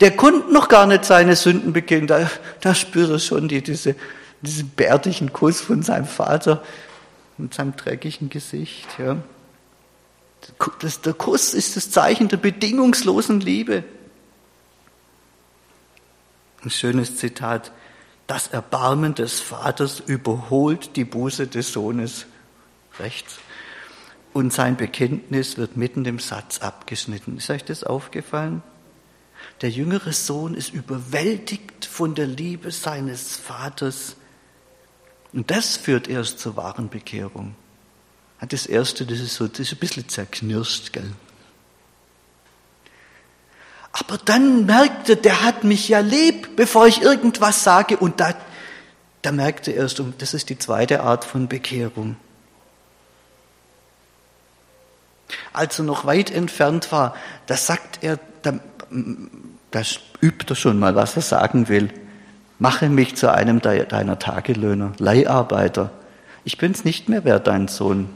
Der 0.00 0.12
konnte 0.12 0.52
noch 0.52 0.68
gar 0.68 0.86
nicht 0.86 1.04
seine 1.04 1.34
Sünden 1.34 1.72
bekennen. 1.72 2.06
Da, 2.06 2.30
da 2.60 2.74
spürt 2.74 3.10
er 3.10 3.18
schon 3.18 3.48
die, 3.48 3.62
diese, 3.62 3.96
diesen 4.42 4.68
bärtigen 4.68 5.32
Kuss 5.32 5.60
von 5.60 5.82
seinem 5.82 6.06
Vater 6.06 6.62
mit 7.38 7.54
seinem 7.54 7.76
dreckigen 7.76 8.28
Gesicht. 8.28 8.86
Ja. 8.98 9.22
Das, 10.80 11.00
der 11.00 11.14
Kuss 11.14 11.54
ist 11.54 11.76
das 11.76 11.90
Zeichen 11.90 12.28
der 12.28 12.36
bedingungslosen 12.36 13.40
Liebe. 13.40 13.84
Ein 16.62 16.70
schönes 16.70 17.16
Zitat. 17.16 17.72
Das 18.26 18.48
Erbarmen 18.48 19.14
des 19.14 19.40
Vaters 19.40 20.00
überholt 20.00 20.96
die 20.96 21.04
Buße 21.04 21.46
des 21.46 21.72
Sohnes. 21.72 22.26
Rechts. 22.98 23.38
Und 24.32 24.52
sein 24.52 24.76
Bekenntnis 24.76 25.56
wird 25.56 25.76
mitten 25.76 26.04
im 26.04 26.18
Satz 26.18 26.58
abgeschnitten. 26.58 27.38
Ist 27.38 27.50
euch 27.50 27.64
das 27.64 27.84
aufgefallen? 27.84 28.62
Der 29.62 29.70
jüngere 29.70 30.12
Sohn 30.12 30.54
ist 30.54 30.72
überwältigt 30.72 31.84
von 31.84 32.14
der 32.14 32.26
Liebe 32.26 32.70
seines 32.70 33.36
Vaters 33.36 34.16
und 35.32 35.50
das 35.50 35.76
führt 35.76 36.08
erst 36.08 36.38
zur 36.38 36.56
wahren 36.56 36.88
Bekehrung. 36.88 37.54
Das 38.48 38.66
erste, 38.66 39.04
das 39.04 39.18
ist 39.18 39.34
so, 39.34 39.48
das 39.48 39.60
ist 39.60 39.72
ein 39.72 39.78
bisschen 39.78 40.08
zerknirscht, 40.08 40.92
gell? 40.92 41.12
Aber 43.92 44.18
dann 44.18 44.66
merkte, 44.66 45.16
der 45.16 45.42
hat 45.42 45.64
mich 45.64 45.88
ja 45.88 46.00
lieb, 46.00 46.56
bevor 46.56 46.86
ich 46.86 47.02
irgendwas 47.02 47.64
sage. 47.64 47.96
Und 47.96 48.20
da, 48.20 48.34
da 49.22 49.32
merkte 49.32 49.72
er 49.72 49.82
erst, 49.82 50.00
das 50.18 50.34
ist 50.34 50.50
die 50.50 50.58
zweite 50.58 51.02
Art 51.02 51.24
von 51.24 51.48
Bekehrung. 51.48 52.16
Als 55.52 55.78
er 55.78 55.84
noch 55.84 56.04
weit 56.04 56.30
entfernt 56.30 56.92
war, 56.92 57.16
da 57.46 57.56
sagt 57.56 57.98
er, 58.02 58.20
da, 58.42 58.60
da 59.70 59.82
übt 60.22 60.46
er 60.48 60.54
schon 60.54 60.78
mal, 60.78 60.94
was 60.94 61.16
er 61.16 61.22
sagen 61.22 61.68
will. 61.68 61.92
Mache 62.58 62.88
mich 62.88 63.14
zu 63.14 63.32
einem 63.32 63.60
deiner 63.60 64.18
Tagelöhner, 64.18 64.92
Leiharbeiter. 64.98 65.90
Ich 66.44 66.58
bin's 66.58 66.84
nicht 66.84 67.08
mehr 67.08 67.24
wert, 67.24 67.46
dein 67.46 67.68
Sohn. 67.68 68.08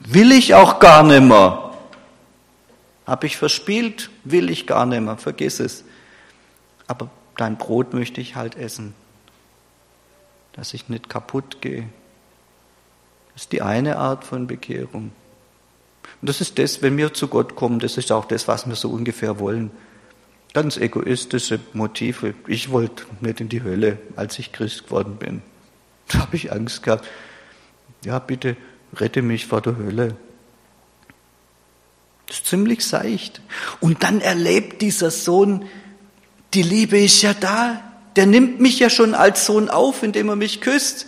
Will 0.00 0.32
ich 0.32 0.54
auch 0.54 0.78
gar 0.78 1.02
nimmer. 1.02 1.74
Hab 3.06 3.24
ich 3.24 3.36
verspielt, 3.36 4.10
will 4.24 4.50
ich 4.50 4.66
gar 4.66 4.84
nimmer, 4.84 5.16
vergiss 5.16 5.60
es. 5.60 5.84
aber 6.86 7.08
dein 7.36 7.56
Brot 7.56 7.94
möchte 7.94 8.20
ich 8.20 8.36
halt 8.36 8.56
essen, 8.56 8.94
dass 10.52 10.74
ich 10.74 10.88
nicht 10.88 11.08
kaputt 11.08 11.62
gehe. 11.62 11.88
Das 13.32 13.44
ist 13.44 13.52
die 13.52 13.62
eine 13.62 13.96
Art 13.96 14.24
von 14.24 14.46
Bekehrung. 14.46 15.12
Und 16.20 16.28
das 16.28 16.40
ist 16.40 16.58
das, 16.58 16.82
wenn 16.82 16.96
wir 16.96 17.14
zu 17.14 17.28
Gott 17.28 17.54
kommen, 17.54 17.78
das 17.78 17.96
ist 17.96 18.10
auch 18.10 18.24
das, 18.24 18.48
was 18.48 18.66
wir 18.66 18.74
so 18.74 18.90
ungefähr 18.90 19.38
wollen. 19.38 19.70
Ganz 20.58 20.76
egoistische 20.76 21.60
Motive. 21.72 22.34
Ich 22.48 22.72
wollte 22.72 23.04
nicht 23.20 23.40
in 23.40 23.48
die 23.48 23.62
Hölle, 23.62 23.96
als 24.16 24.40
ich 24.40 24.50
Christ 24.50 24.86
geworden 24.86 25.14
bin. 25.14 25.40
Da 26.08 26.18
habe 26.18 26.34
ich 26.34 26.50
Angst 26.50 26.82
gehabt. 26.82 27.06
Ja, 28.04 28.18
bitte 28.18 28.56
rette 28.96 29.22
mich 29.22 29.46
vor 29.46 29.60
der 29.60 29.76
Hölle. 29.76 30.16
Das 32.26 32.38
ist 32.38 32.46
ziemlich 32.46 32.84
seicht. 32.84 33.40
Und 33.78 34.02
dann 34.02 34.20
erlebt 34.20 34.82
dieser 34.82 35.12
Sohn, 35.12 35.64
die 36.54 36.64
Liebe 36.64 36.98
ist 36.98 37.22
ja 37.22 37.34
da. 37.34 37.80
Der 38.16 38.26
nimmt 38.26 38.58
mich 38.58 38.80
ja 38.80 38.90
schon 38.90 39.14
als 39.14 39.46
Sohn 39.46 39.70
auf, 39.70 40.02
indem 40.02 40.28
er 40.28 40.34
mich 40.34 40.60
küsst. 40.60 41.06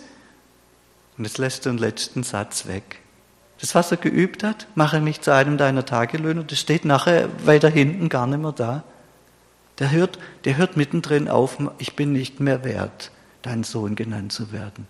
Und 1.17 1.25
jetzt 1.25 1.39
lässt 1.39 1.65
er 1.65 1.73
den 1.73 1.77
letzten 1.77 2.23
Satz 2.23 2.67
weg. 2.67 2.99
Das, 3.59 3.75
was 3.75 3.91
er 3.91 3.97
geübt 3.97 4.45
hat, 4.45 4.67
mache 4.75 5.01
mich 5.01 5.19
zu 5.19 5.33
einem 5.33 5.57
deiner 5.57 5.85
Tagelöhner, 5.85 6.45
das 6.45 6.57
steht 6.57 6.85
nachher 6.85 7.27
weiter 7.45 7.69
hinten 7.69 8.07
gar 8.07 8.27
nicht 8.27 8.39
mehr 8.39 8.53
da. 8.53 8.85
Der 9.81 9.89
hört, 9.89 10.19
der 10.45 10.57
hört 10.57 10.77
mittendrin 10.77 11.27
auf, 11.27 11.57
ich 11.79 11.95
bin 11.95 12.13
nicht 12.13 12.39
mehr 12.39 12.63
wert, 12.63 13.09
dein 13.41 13.63
Sohn 13.63 13.95
genannt 13.95 14.31
zu 14.31 14.51
werden. 14.51 14.87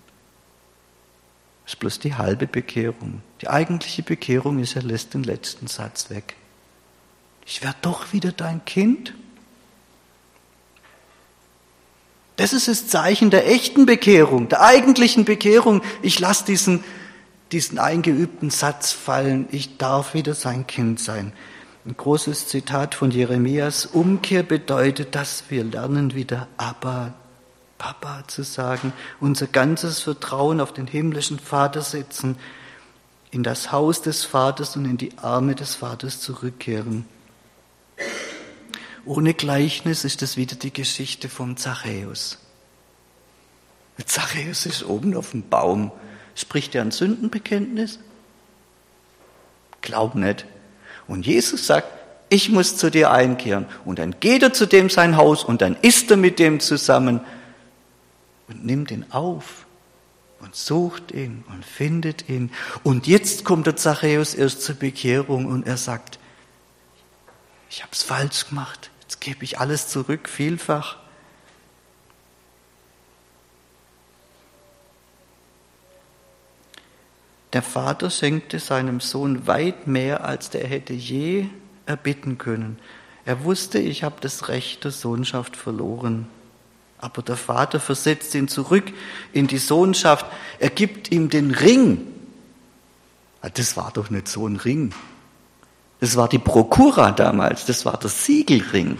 Das 1.63 1.75
ist 1.75 1.79
bloß 1.79 1.99
die 1.99 2.15
halbe 2.15 2.45
Bekehrung. 2.45 3.21
Die 3.39 3.47
eigentliche 3.47 4.03
Bekehrung 4.03 4.59
ist, 4.59 4.75
er 4.75 4.81
lässt 4.81 5.13
den 5.13 5.23
letzten 5.23 5.67
Satz 5.67 6.09
weg. 6.09 6.35
Ich 7.45 7.63
werde 7.63 7.77
doch 7.83 8.11
wieder 8.11 8.33
dein 8.33 8.65
Kind. 8.65 9.13
Das 12.35 12.51
ist 12.51 12.67
das 12.67 12.87
Zeichen 12.87 13.29
der 13.29 13.49
echten 13.49 13.85
Bekehrung, 13.85 14.49
der 14.49 14.61
eigentlichen 14.61 15.23
Bekehrung. 15.23 15.83
Ich 16.01 16.19
lasse 16.19 16.43
diesen, 16.43 16.83
diesen 17.53 17.79
eingeübten 17.79 18.49
Satz 18.49 18.91
fallen. 18.91 19.47
Ich 19.51 19.77
darf 19.77 20.13
wieder 20.15 20.33
sein 20.33 20.67
Kind 20.67 20.99
sein. 20.99 21.31
Ein 21.83 21.97
großes 21.97 22.47
Zitat 22.47 22.93
von 22.93 23.09
Jeremias. 23.09 23.87
Umkehr 23.87 24.43
bedeutet, 24.43 25.15
dass 25.15 25.45
wir 25.49 25.63
lernen, 25.63 26.13
wieder 26.13 26.47
Abba, 26.57 27.15
Papa 27.79 28.23
zu 28.27 28.43
sagen, 28.43 28.93
unser 29.19 29.47
ganzes 29.47 29.99
Vertrauen 29.99 30.61
auf 30.61 30.73
den 30.73 30.85
himmlischen 30.85 31.39
Vater 31.39 31.81
setzen, 31.81 32.37
in 33.31 33.41
das 33.41 33.71
Haus 33.71 34.03
des 34.03 34.25
Vaters 34.25 34.75
und 34.75 34.85
in 34.85 34.97
die 34.97 35.17
Arme 35.17 35.55
des 35.55 35.73
Vaters 35.73 36.19
zurückkehren. 36.21 37.05
Ohne 39.03 39.33
Gleichnis 39.33 40.03
ist 40.03 40.21
es 40.21 40.37
wieder 40.37 40.55
die 40.55 40.73
Geschichte 40.73 41.29
vom 41.29 41.57
Zachäus. 41.57 42.37
Zachäus 44.05 44.67
ist 44.67 44.83
oben 44.83 45.15
auf 45.15 45.31
dem 45.31 45.49
Baum. 45.49 45.91
Spricht 46.35 46.75
er 46.75 46.83
ein 46.83 46.91
Sündenbekenntnis? 46.91 47.97
Glaub 49.81 50.13
nicht. 50.13 50.45
Und 51.11 51.25
Jesus 51.25 51.67
sagt, 51.67 51.89
ich 52.29 52.47
muss 52.51 52.77
zu 52.77 52.89
dir 52.89 53.11
einkehren. 53.11 53.65
Und 53.83 53.99
dann 53.99 54.15
geht 54.21 54.43
er 54.43 54.53
zu 54.53 54.65
dem 54.65 54.89
sein 54.89 55.17
Haus 55.17 55.43
und 55.43 55.61
dann 55.61 55.75
isst 55.81 56.09
er 56.09 56.15
mit 56.15 56.39
dem 56.39 56.61
zusammen 56.61 57.19
und 58.47 58.65
nimmt 58.65 58.91
ihn 58.91 59.05
auf 59.09 59.65
und 60.39 60.55
sucht 60.55 61.11
ihn 61.11 61.43
und 61.49 61.65
findet 61.65 62.29
ihn. 62.29 62.49
Und 62.83 63.07
jetzt 63.07 63.43
kommt 63.43 63.67
der 63.67 63.75
Zachäus 63.75 64.35
erst 64.35 64.61
zur 64.61 64.75
Bekehrung 64.75 65.47
und 65.47 65.67
er 65.67 65.75
sagt, 65.75 66.17
ich 67.69 67.81
habe 67.81 67.91
es 67.91 68.03
falsch 68.03 68.47
gemacht, 68.47 68.89
jetzt 69.01 69.19
gebe 69.19 69.43
ich 69.43 69.59
alles 69.59 69.89
zurück, 69.89 70.29
vielfach. 70.29 70.95
Der 77.53 77.61
Vater 77.61 78.09
schenkte 78.09 78.59
seinem 78.59 79.01
Sohn 79.01 79.45
weit 79.45 79.87
mehr, 79.87 80.23
als 80.23 80.49
der 80.49 80.65
hätte 80.65 80.93
je 80.93 81.47
erbitten 81.85 82.37
können. 82.37 82.79
Er 83.25 83.43
wusste, 83.43 83.77
ich 83.79 84.03
habe 84.03 84.15
das 84.21 84.47
Recht 84.47 84.83
der 84.83 84.91
Sohnschaft 84.91 85.57
verloren. 85.57 86.27
Aber 86.97 87.21
der 87.21 87.35
Vater 87.35 87.79
versetzt 87.79 88.33
ihn 88.35 88.47
zurück 88.47 88.85
in 89.33 89.47
die 89.47 89.57
Sohnschaft. 89.57 90.25
Er 90.59 90.69
gibt 90.69 91.11
ihm 91.11 91.29
den 91.29 91.51
Ring. 91.51 92.07
Ah, 93.41 93.49
das 93.49 93.75
war 93.75 93.91
doch 93.91 94.09
nicht 94.09 94.27
so 94.27 94.47
ein 94.47 94.55
Ring. 94.55 94.93
Das 95.99 96.15
war 96.15 96.29
die 96.29 96.39
Prokura 96.39 97.11
damals. 97.11 97.65
Das 97.65 97.85
war 97.85 97.97
der 97.97 98.09
Siegelring. 98.09 98.97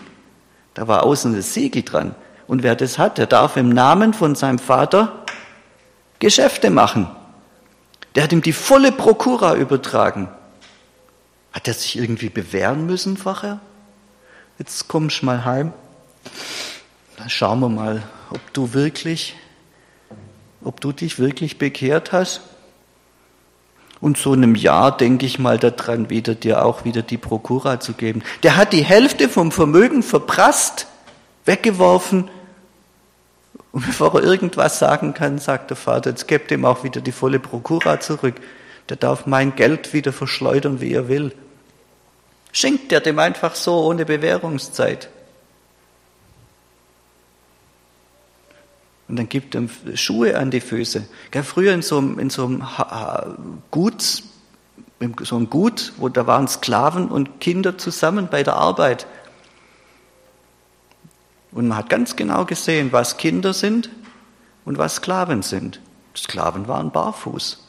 Da 0.74 0.88
war 0.88 1.04
außen 1.04 1.36
das 1.36 1.54
Siegel 1.54 1.84
dran. 1.84 2.16
Und 2.48 2.64
wer 2.64 2.76
das 2.76 2.98
hat, 2.98 3.18
der 3.18 3.28
darf 3.28 3.56
im 3.56 3.70
Namen 3.70 4.14
von 4.14 4.36
seinem 4.36 4.60
Vater 4.60 5.26
Geschäfte 6.20 6.70
machen. 6.70 7.08
Der 8.16 8.24
hat 8.24 8.34
ihm 8.34 8.42
die 8.42 8.54
volle 8.54 8.92
Prokura 8.92 9.56
übertragen. 9.56 10.30
Hat 11.54 11.68
er 11.68 11.74
sich 11.74 11.98
irgendwie 11.98 12.30
bewähren 12.30 12.86
müssen 12.86 13.18
vorher? 13.18 13.60
Jetzt 14.58 14.88
kommst 14.88 15.22
du 15.22 15.26
mal 15.26 15.44
heim. 15.46 15.74
Dann 17.18 17.30
schauen 17.30 17.60
wir 17.60 17.70
mal, 17.70 18.04
ob 18.30 18.40
du 18.54 18.74
wirklich, 18.74 19.36
ob 20.64 20.82
du 20.82 20.92
dich 20.92 21.20
wirklich 21.20 21.58
bekehrt 21.58 22.12
hast. 22.12 22.42
Und 24.00 24.18
so 24.18 24.34
einem 24.34 24.56
Jahr 24.56 24.96
denke 24.98 25.28
ich 25.28 25.38
mal 25.38 25.60
daran, 25.60 26.10
wieder 26.10 26.34
dir 26.34 26.66
auch 26.66 26.86
wieder 26.86 27.04
die 27.04 27.20
Prokura 27.20 27.80
zu 27.80 27.94
geben. 27.94 28.24
Der 28.42 28.58
hat 28.58 28.74
die 28.74 28.84
Hälfte 28.84 29.30
vom 29.30 29.52
Vermögen 29.52 30.02
verprasst, 30.02 30.88
weggeworfen. 31.46 32.30
Und 33.72 33.86
bevor 33.86 34.16
er 34.16 34.24
irgendwas 34.24 34.80
sagen 34.80 35.14
kann, 35.14 35.40
sagt 35.40 35.70
der 35.70 35.78
Vater, 35.78 36.10
jetzt 36.10 36.28
gebt 36.28 36.52
ihm 36.52 36.66
auch 36.66 36.84
wieder 36.84 37.02
die 37.02 37.12
volle 37.12 37.40
Prokura 37.40 38.00
zurück. 38.00 38.36
Der 38.90 38.98
darf 38.98 39.26
mein 39.26 39.56
Geld 39.56 39.94
wieder 39.94 40.12
verschleudern, 40.12 40.82
wie 40.82 40.94
er 40.94 41.08
will. 41.08 41.34
Schenkt 42.52 42.92
er 42.92 43.00
dem 43.00 43.18
einfach 43.20 43.56
so 43.56 43.86
ohne 43.86 44.06
Bewährungszeit. 44.06 45.10
Und 49.08 49.18
dann 49.18 49.30
gibt 49.30 49.56
er 49.56 49.64
Schuhe 49.96 50.38
an 50.38 50.52
die 50.52 50.62
Füße. 50.62 51.06
früher 51.44 51.74
in 51.74 51.82
so 51.82 51.98
einem, 51.98 52.20
in 52.20 52.30
so 52.30 52.46
einem 52.46 52.64
Gut, 53.70 54.24
in 55.00 55.16
so 55.22 55.36
einem 55.36 55.50
Gut, 55.50 55.94
wo 55.98 56.10
da 56.10 56.28
waren 56.28 56.48
Sklaven 56.48 57.10
und 57.10 57.40
Kinder 57.40 57.78
zusammen 57.78 58.28
bei 58.30 58.44
der 58.44 58.56
Arbeit. 58.56 59.06
Und 61.52 61.68
man 61.68 61.78
hat 61.78 61.90
ganz 61.90 62.16
genau 62.16 62.46
gesehen, 62.46 62.92
was 62.92 63.18
Kinder 63.18 63.54
sind 63.54 63.90
und 64.66 64.78
was 64.78 64.96
Sklaven 64.96 65.42
sind. 65.42 65.82
Sklaven 66.16 66.68
waren 66.68 66.92
barfuß. 66.92 67.68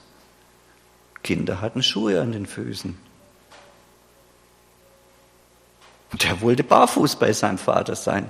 Kinder 1.22 1.60
hatten 1.60 1.82
Schuhe 1.82 2.20
an 2.20 2.32
den 2.32 2.46
Füßen. 2.46 2.96
Und 6.12 6.24
der 6.24 6.40
wollte 6.40 6.62
barfuß 6.62 7.16
bei 7.16 7.32
seinem 7.32 7.58
Vater 7.58 7.96
sein 7.96 8.28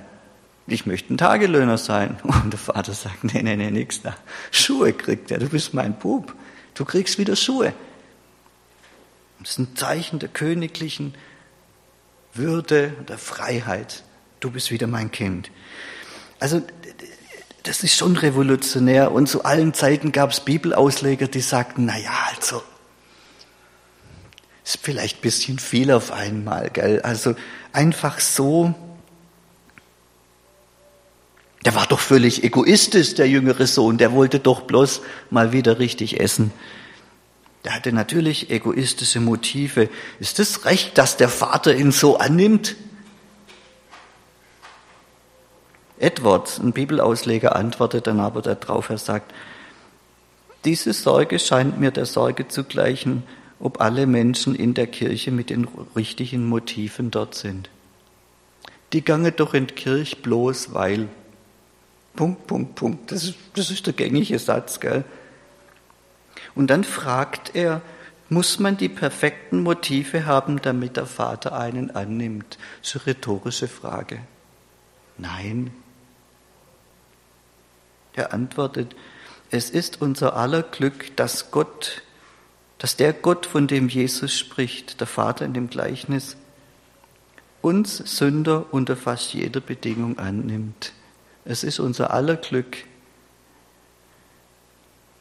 ich 0.67 0.85
möchte 0.85 1.13
ein 1.13 1.17
Tagelöhner 1.17 1.77
sein. 1.77 2.17
Und 2.23 2.51
der 2.51 2.59
Vater 2.59 2.93
sagt, 2.93 3.23
nee, 3.23 3.41
nee, 3.41 3.55
nee, 3.55 3.71
nix 3.71 4.01
da. 4.01 4.15
Schuhe 4.51 4.93
kriegt 4.93 5.31
er, 5.31 5.39
du 5.39 5.49
bist 5.49 5.73
mein 5.73 5.97
Bub. 5.97 6.33
Du 6.73 6.85
kriegst 6.85 7.17
wieder 7.17 7.35
Schuhe. 7.35 7.73
Das 9.39 9.51
ist 9.51 9.59
ein 9.59 9.75
Zeichen 9.75 10.19
der 10.19 10.29
königlichen 10.29 11.15
Würde, 12.33 12.89
der 13.07 13.17
Freiheit. 13.17 14.03
Du 14.43 14.51
bist 14.51 14.71
wieder 14.71 14.87
mein 14.87 15.09
Kind. 15.09 15.49
Also, 16.41 16.61
das 17.63 17.81
ist 17.81 17.95
schon 17.95 18.17
revolutionär. 18.17 19.13
Und 19.13 19.29
zu 19.29 19.45
allen 19.45 19.73
Zeiten 19.73 20.11
gab 20.11 20.31
es 20.31 20.41
Bibelausleger, 20.41 21.29
die 21.29 21.39
sagten, 21.39 21.85
na 21.85 21.97
ja, 21.97 22.11
also, 22.35 22.61
ist 24.65 24.79
vielleicht 24.81 25.19
ein 25.19 25.21
bisschen 25.21 25.59
viel 25.59 25.93
auf 25.93 26.11
einmal, 26.11 26.69
gell? 26.71 26.99
Also, 27.03 27.35
einfach 27.71 28.19
so, 28.19 28.75
der 31.63 31.73
war 31.73 31.87
doch 31.87 32.01
völlig 32.01 32.43
egoistisch, 32.43 33.15
der 33.15 33.29
jüngere 33.29 33.65
Sohn, 33.65 33.97
der 33.97 34.11
wollte 34.11 34.41
doch 34.41 34.63
bloß 34.63 35.03
mal 35.29 35.53
wieder 35.53 35.79
richtig 35.79 36.19
essen. 36.19 36.51
Der 37.63 37.73
hatte 37.73 37.93
natürlich 37.93 38.49
egoistische 38.49 39.21
Motive. 39.21 39.87
Ist 40.19 40.37
es 40.39 40.65
recht, 40.65 40.97
dass 40.97 41.15
der 41.15 41.29
Vater 41.29 41.73
ihn 41.73 41.93
so 41.93 42.17
annimmt? 42.17 42.75
Edward, 46.03 46.59
ein 46.59 46.73
Bibelausleger, 46.73 47.55
antwortet 47.55 48.07
dann 48.07 48.19
aber 48.19 48.41
darauf, 48.41 48.89
er 48.89 48.97
sagt, 48.97 49.33
diese 50.65 50.93
Sorge 50.93 51.39
scheint 51.39 51.79
mir 51.79 51.91
der 51.91 52.05
Sorge 52.05 52.47
zu 52.47 52.63
gleichen, 52.63 53.23
ob 53.59 53.79
alle 53.79 54.05
Menschen 54.05 54.55
in 54.55 54.73
der 54.73 54.87
Kirche 54.87 55.31
mit 55.31 55.49
den 55.49 55.67
richtigen 55.95 56.45
Motiven 56.45 57.09
dort 57.09 57.35
sind. 57.35 57.69
Die 58.91 59.03
gange 59.03 59.31
doch 59.31 59.53
in 59.53 59.67
die 59.67 59.73
Kirche 59.73 60.17
bloß 60.17 60.73
weil. 60.73 61.07
Punkt, 62.15 62.47
Punkt, 62.47 62.75
Punkt. 62.75 63.11
Das 63.11 63.23
ist, 63.23 63.35
das 63.55 63.71
ist 63.71 63.85
der 63.87 63.93
gängige 63.93 64.37
Satz, 64.39 64.79
gell? 64.79 65.05
Und 66.53 66.69
dann 66.69 66.83
fragt 66.83 67.55
er, 67.55 67.81
muss 68.29 68.59
man 68.59 68.77
die 68.77 68.89
perfekten 68.89 69.63
Motive 69.63 70.25
haben, 70.25 70.61
damit 70.61 70.97
der 70.97 71.05
Vater 71.05 71.57
einen 71.57 71.91
annimmt? 71.91 72.57
Das 72.81 72.95
ist 72.95 72.95
eine 72.95 73.07
rhetorische 73.07 73.67
Frage. 73.67 74.19
Nein, 75.17 75.71
Er 78.15 78.33
antwortet, 78.33 78.95
es 79.51 79.69
ist 79.69 80.01
unser 80.01 80.35
aller 80.35 80.63
Glück, 80.63 81.15
dass 81.15 81.51
Gott, 81.51 82.03
dass 82.77 82.95
der 82.95 83.13
Gott, 83.13 83.45
von 83.45 83.67
dem 83.67 83.89
Jesus 83.89 84.37
spricht, 84.37 84.99
der 84.99 85.07
Vater 85.07 85.45
in 85.45 85.53
dem 85.53 85.69
Gleichnis, 85.69 86.37
uns 87.61 87.97
Sünder 87.97 88.65
unter 88.71 88.97
fast 88.97 89.33
jeder 89.33 89.61
Bedingung 89.61 90.19
annimmt. 90.19 90.93
Es 91.45 91.63
ist 91.63 91.79
unser 91.79 92.11
aller 92.11 92.35
Glück, 92.35 92.77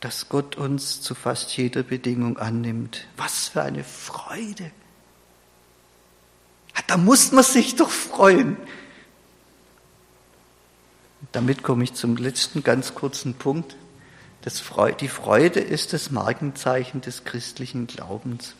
dass 0.00 0.28
Gott 0.28 0.56
uns 0.56 1.00
zu 1.00 1.14
fast 1.14 1.56
jeder 1.56 1.82
Bedingung 1.82 2.38
annimmt. 2.38 3.06
Was 3.16 3.48
für 3.48 3.62
eine 3.62 3.84
Freude! 3.84 4.70
Da 6.86 6.96
muss 6.96 7.32
man 7.32 7.44
sich 7.44 7.76
doch 7.76 7.90
freuen. 7.90 8.56
Damit 11.30 11.62
komme 11.62 11.84
ich 11.84 11.94
zum 11.94 12.16
letzten 12.16 12.64
ganz 12.64 12.94
kurzen 12.94 13.34
Punkt. 13.34 13.76
Freude, 14.44 14.96
die 14.96 15.08
Freude 15.08 15.60
ist 15.60 15.92
das 15.92 16.10
Markenzeichen 16.10 17.00
des 17.00 17.22
christlichen 17.22 17.86
Glaubens. 17.86 18.54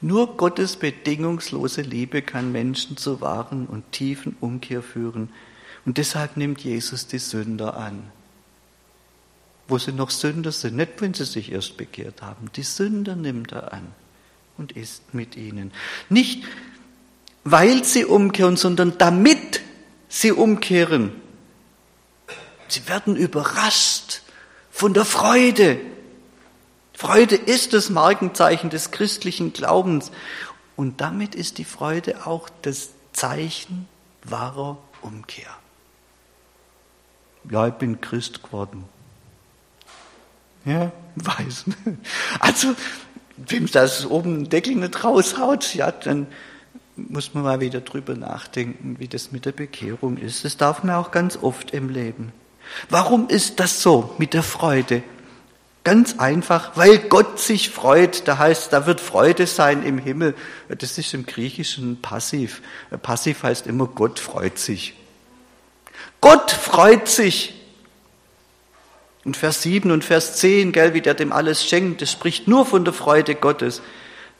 Nur 0.00 0.36
Gottes 0.36 0.76
bedingungslose 0.76 1.82
Liebe 1.82 2.22
kann 2.22 2.52
Menschen 2.52 2.96
zur 2.96 3.20
wahren 3.20 3.66
und 3.66 3.90
tiefen 3.92 4.36
Umkehr 4.40 4.82
führen. 4.82 5.28
Und 5.84 5.98
deshalb 5.98 6.36
nimmt 6.36 6.60
Jesus 6.62 7.06
die 7.06 7.18
Sünder 7.18 7.76
an. 7.76 8.04
Wo 9.66 9.76
sie 9.76 9.92
noch 9.92 10.10
Sünder 10.10 10.52
sind, 10.52 10.76
nicht 10.76 11.00
wenn 11.00 11.14
sie 11.14 11.24
sich 11.24 11.52
erst 11.52 11.76
bekehrt 11.76 12.22
haben. 12.22 12.50
Die 12.54 12.62
Sünder 12.62 13.16
nimmt 13.16 13.52
er 13.52 13.72
an 13.72 13.88
und 14.56 14.72
ist 14.72 15.14
mit 15.14 15.36
ihnen. 15.36 15.72
Nicht, 16.08 16.44
weil 17.50 17.84
sie 17.84 18.04
umkehren, 18.04 18.56
sondern 18.56 18.98
damit 18.98 19.60
sie 20.08 20.32
umkehren. 20.32 21.12
Sie 22.68 22.88
werden 22.88 23.16
überrascht 23.16 24.22
von 24.70 24.94
der 24.94 25.04
Freude, 25.04 25.80
Freude 26.98 27.36
ist 27.36 27.74
das 27.74 27.90
Markenzeichen 27.90 28.70
des 28.70 28.90
christlichen 28.90 29.52
Glaubens. 29.52 30.10
Und 30.74 31.00
damit 31.00 31.36
ist 31.36 31.58
die 31.58 31.64
Freude 31.64 32.26
auch 32.26 32.48
das 32.62 32.90
Zeichen 33.12 33.86
wahrer 34.24 34.78
Umkehr. 35.00 35.46
Ja, 37.48 37.68
ich 37.68 37.74
bin 37.74 38.00
Christ 38.00 38.42
geworden. 38.42 38.84
Ja, 40.64 40.90
weiß. 41.14 41.66
Also, 42.40 42.74
wem 43.36 43.70
das 43.70 44.04
oben 44.04 44.34
den 44.34 44.48
Deckel 44.48 44.74
nicht 44.74 45.04
raushaut, 45.04 45.76
ja, 45.76 45.92
dann 45.92 46.26
muss 47.08 47.34
man 47.34 47.44
mal 47.44 47.60
wieder 47.60 47.80
drüber 47.80 48.14
nachdenken, 48.14 48.96
wie 48.98 49.08
das 49.08 49.32
mit 49.32 49.46
der 49.46 49.52
Bekehrung 49.52 50.16
ist. 50.16 50.44
Das 50.44 50.56
darf 50.56 50.82
man 50.82 50.96
auch 50.96 51.10
ganz 51.10 51.38
oft 51.40 51.70
im 51.70 51.88
Leben. 51.88 52.32
Warum 52.90 53.28
ist 53.28 53.60
das 53.60 53.82
so 53.82 54.14
mit 54.18 54.34
der 54.34 54.42
Freude? 54.42 55.02
Ganz 55.84 56.18
einfach, 56.18 56.76
weil 56.76 56.98
Gott 56.98 57.38
sich 57.38 57.70
freut. 57.70 58.26
Da 58.28 58.38
heißt, 58.38 58.72
da 58.72 58.86
wird 58.86 59.00
Freude 59.00 59.46
sein 59.46 59.82
im 59.82 59.96
Himmel. 59.96 60.34
Das 60.68 60.98
ist 60.98 61.14
im 61.14 61.24
Griechischen 61.24 62.02
passiv. 62.02 62.60
Passiv 63.02 63.42
heißt 63.42 63.66
immer, 63.66 63.86
Gott 63.86 64.18
freut 64.18 64.58
sich. 64.58 64.94
Gott 66.20 66.50
freut 66.50 67.08
sich. 67.08 67.54
Und 69.24 69.36
Vers 69.36 69.62
7 69.62 69.90
und 69.90 70.04
Vers 70.04 70.36
10, 70.36 70.72
gell, 70.72 70.94
wie 70.94 71.00
der 71.00 71.14
dem 71.14 71.32
alles 71.32 71.64
schenkt, 71.64 72.02
das 72.02 72.12
spricht 72.12 72.48
nur 72.48 72.66
von 72.66 72.84
der 72.84 72.94
Freude 72.94 73.34
Gottes. 73.34 73.82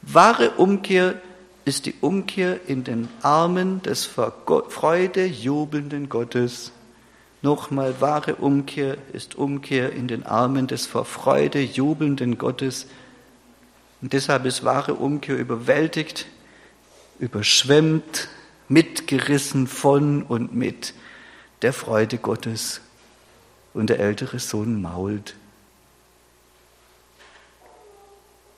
Wahre 0.01 0.51
Umkehr 0.51 1.21
ist 1.65 1.85
die 1.85 1.95
Umkehr 2.01 2.59
in 2.67 2.83
den 2.83 3.09
Armen 3.21 3.81
des 3.81 4.05
vor 4.05 4.33
Freude 4.69 5.25
jubelnden 5.25 6.09
Gottes. 6.09 6.71
Nochmal, 7.41 8.01
wahre 8.01 8.35
Umkehr 8.35 8.97
ist 9.13 9.35
Umkehr 9.35 9.93
in 9.93 10.07
den 10.07 10.25
Armen 10.25 10.67
des 10.67 10.85
vor 10.85 11.05
Freude 11.05 11.61
jubelnden 11.61 12.37
Gottes. 12.37 12.87
Und 14.01 14.13
deshalb 14.13 14.45
ist 14.45 14.63
wahre 14.63 14.95
Umkehr 14.95 15.37
überwältigt, 15.37 16.25
überschwemmt, 17.19 18.27
mitgerissen 18.67 19.67
von 19.67 20.23
und 20.23 20.53
mit 20.53 20.93
der 21.61 21.73
Freude 21.73 22.17
Gottes. 22.17 22.81
Und 23.73 23.89
der 23.89 23.99
ältere 23.99 24.39
Sohn 24.39 24.81
mault. 24.81 25.35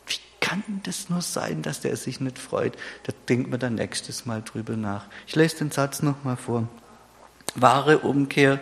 Wie 0.07 0.17
kann 0.51 0.81
das 0.83 1.09
nur 1.09 1.21
sein, 1.21 1.61
dass 1.61 1.79
der 1.79 1.95
sich 1.95 2.19
nicht 2.19 2.37
freut? 2.37 2.73
Da 3.03 3.13
denkt 3.29 3.49
man 3.49 3.59
dann 3.59 3.75
nächstes 3.75 4.25
Mal 4.25 4.41
drüber 4.41 4.75
nach. 4.75 5.05
Ich 5.25 5.35
lese 5.35 5.59
den 5.59 5.71
Satz 5.71 6.01
nochmal 6.01 6.35
vor. 6.35 6.67
Wahre 7.55 7.99
Umkehr 7.99 8.59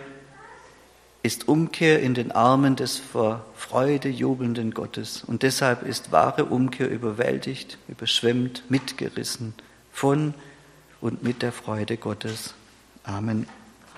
ist 1.23 1.47
Umkehr 1.47 1.99
in 2.01 2.13
den 2.13 2.31
Armen 2.31 2.75
des 2.75 2.97
vor 2.99 3.43
Freude 3.55 4.07
jubelnden 4.07 4.71
Gottes. 4.71 5.23
Und 5.25 5.41
deshalb 5.41 5.81
ist 5.81 6.11
wahre 6.11 6.45
Umkehr 6.45 6.89
überwältigt, 6.89 7.79
überschwemmt, 7.87 8.69
mitgerissen 8.69 9.55
von 9.91 10.35
und 11.01 11.23
mit 11.23 11.41
der 11.41 11.51
Freude 11.51 11.97
Gottes. 11.97 12.53
Amen. 13.03 13.47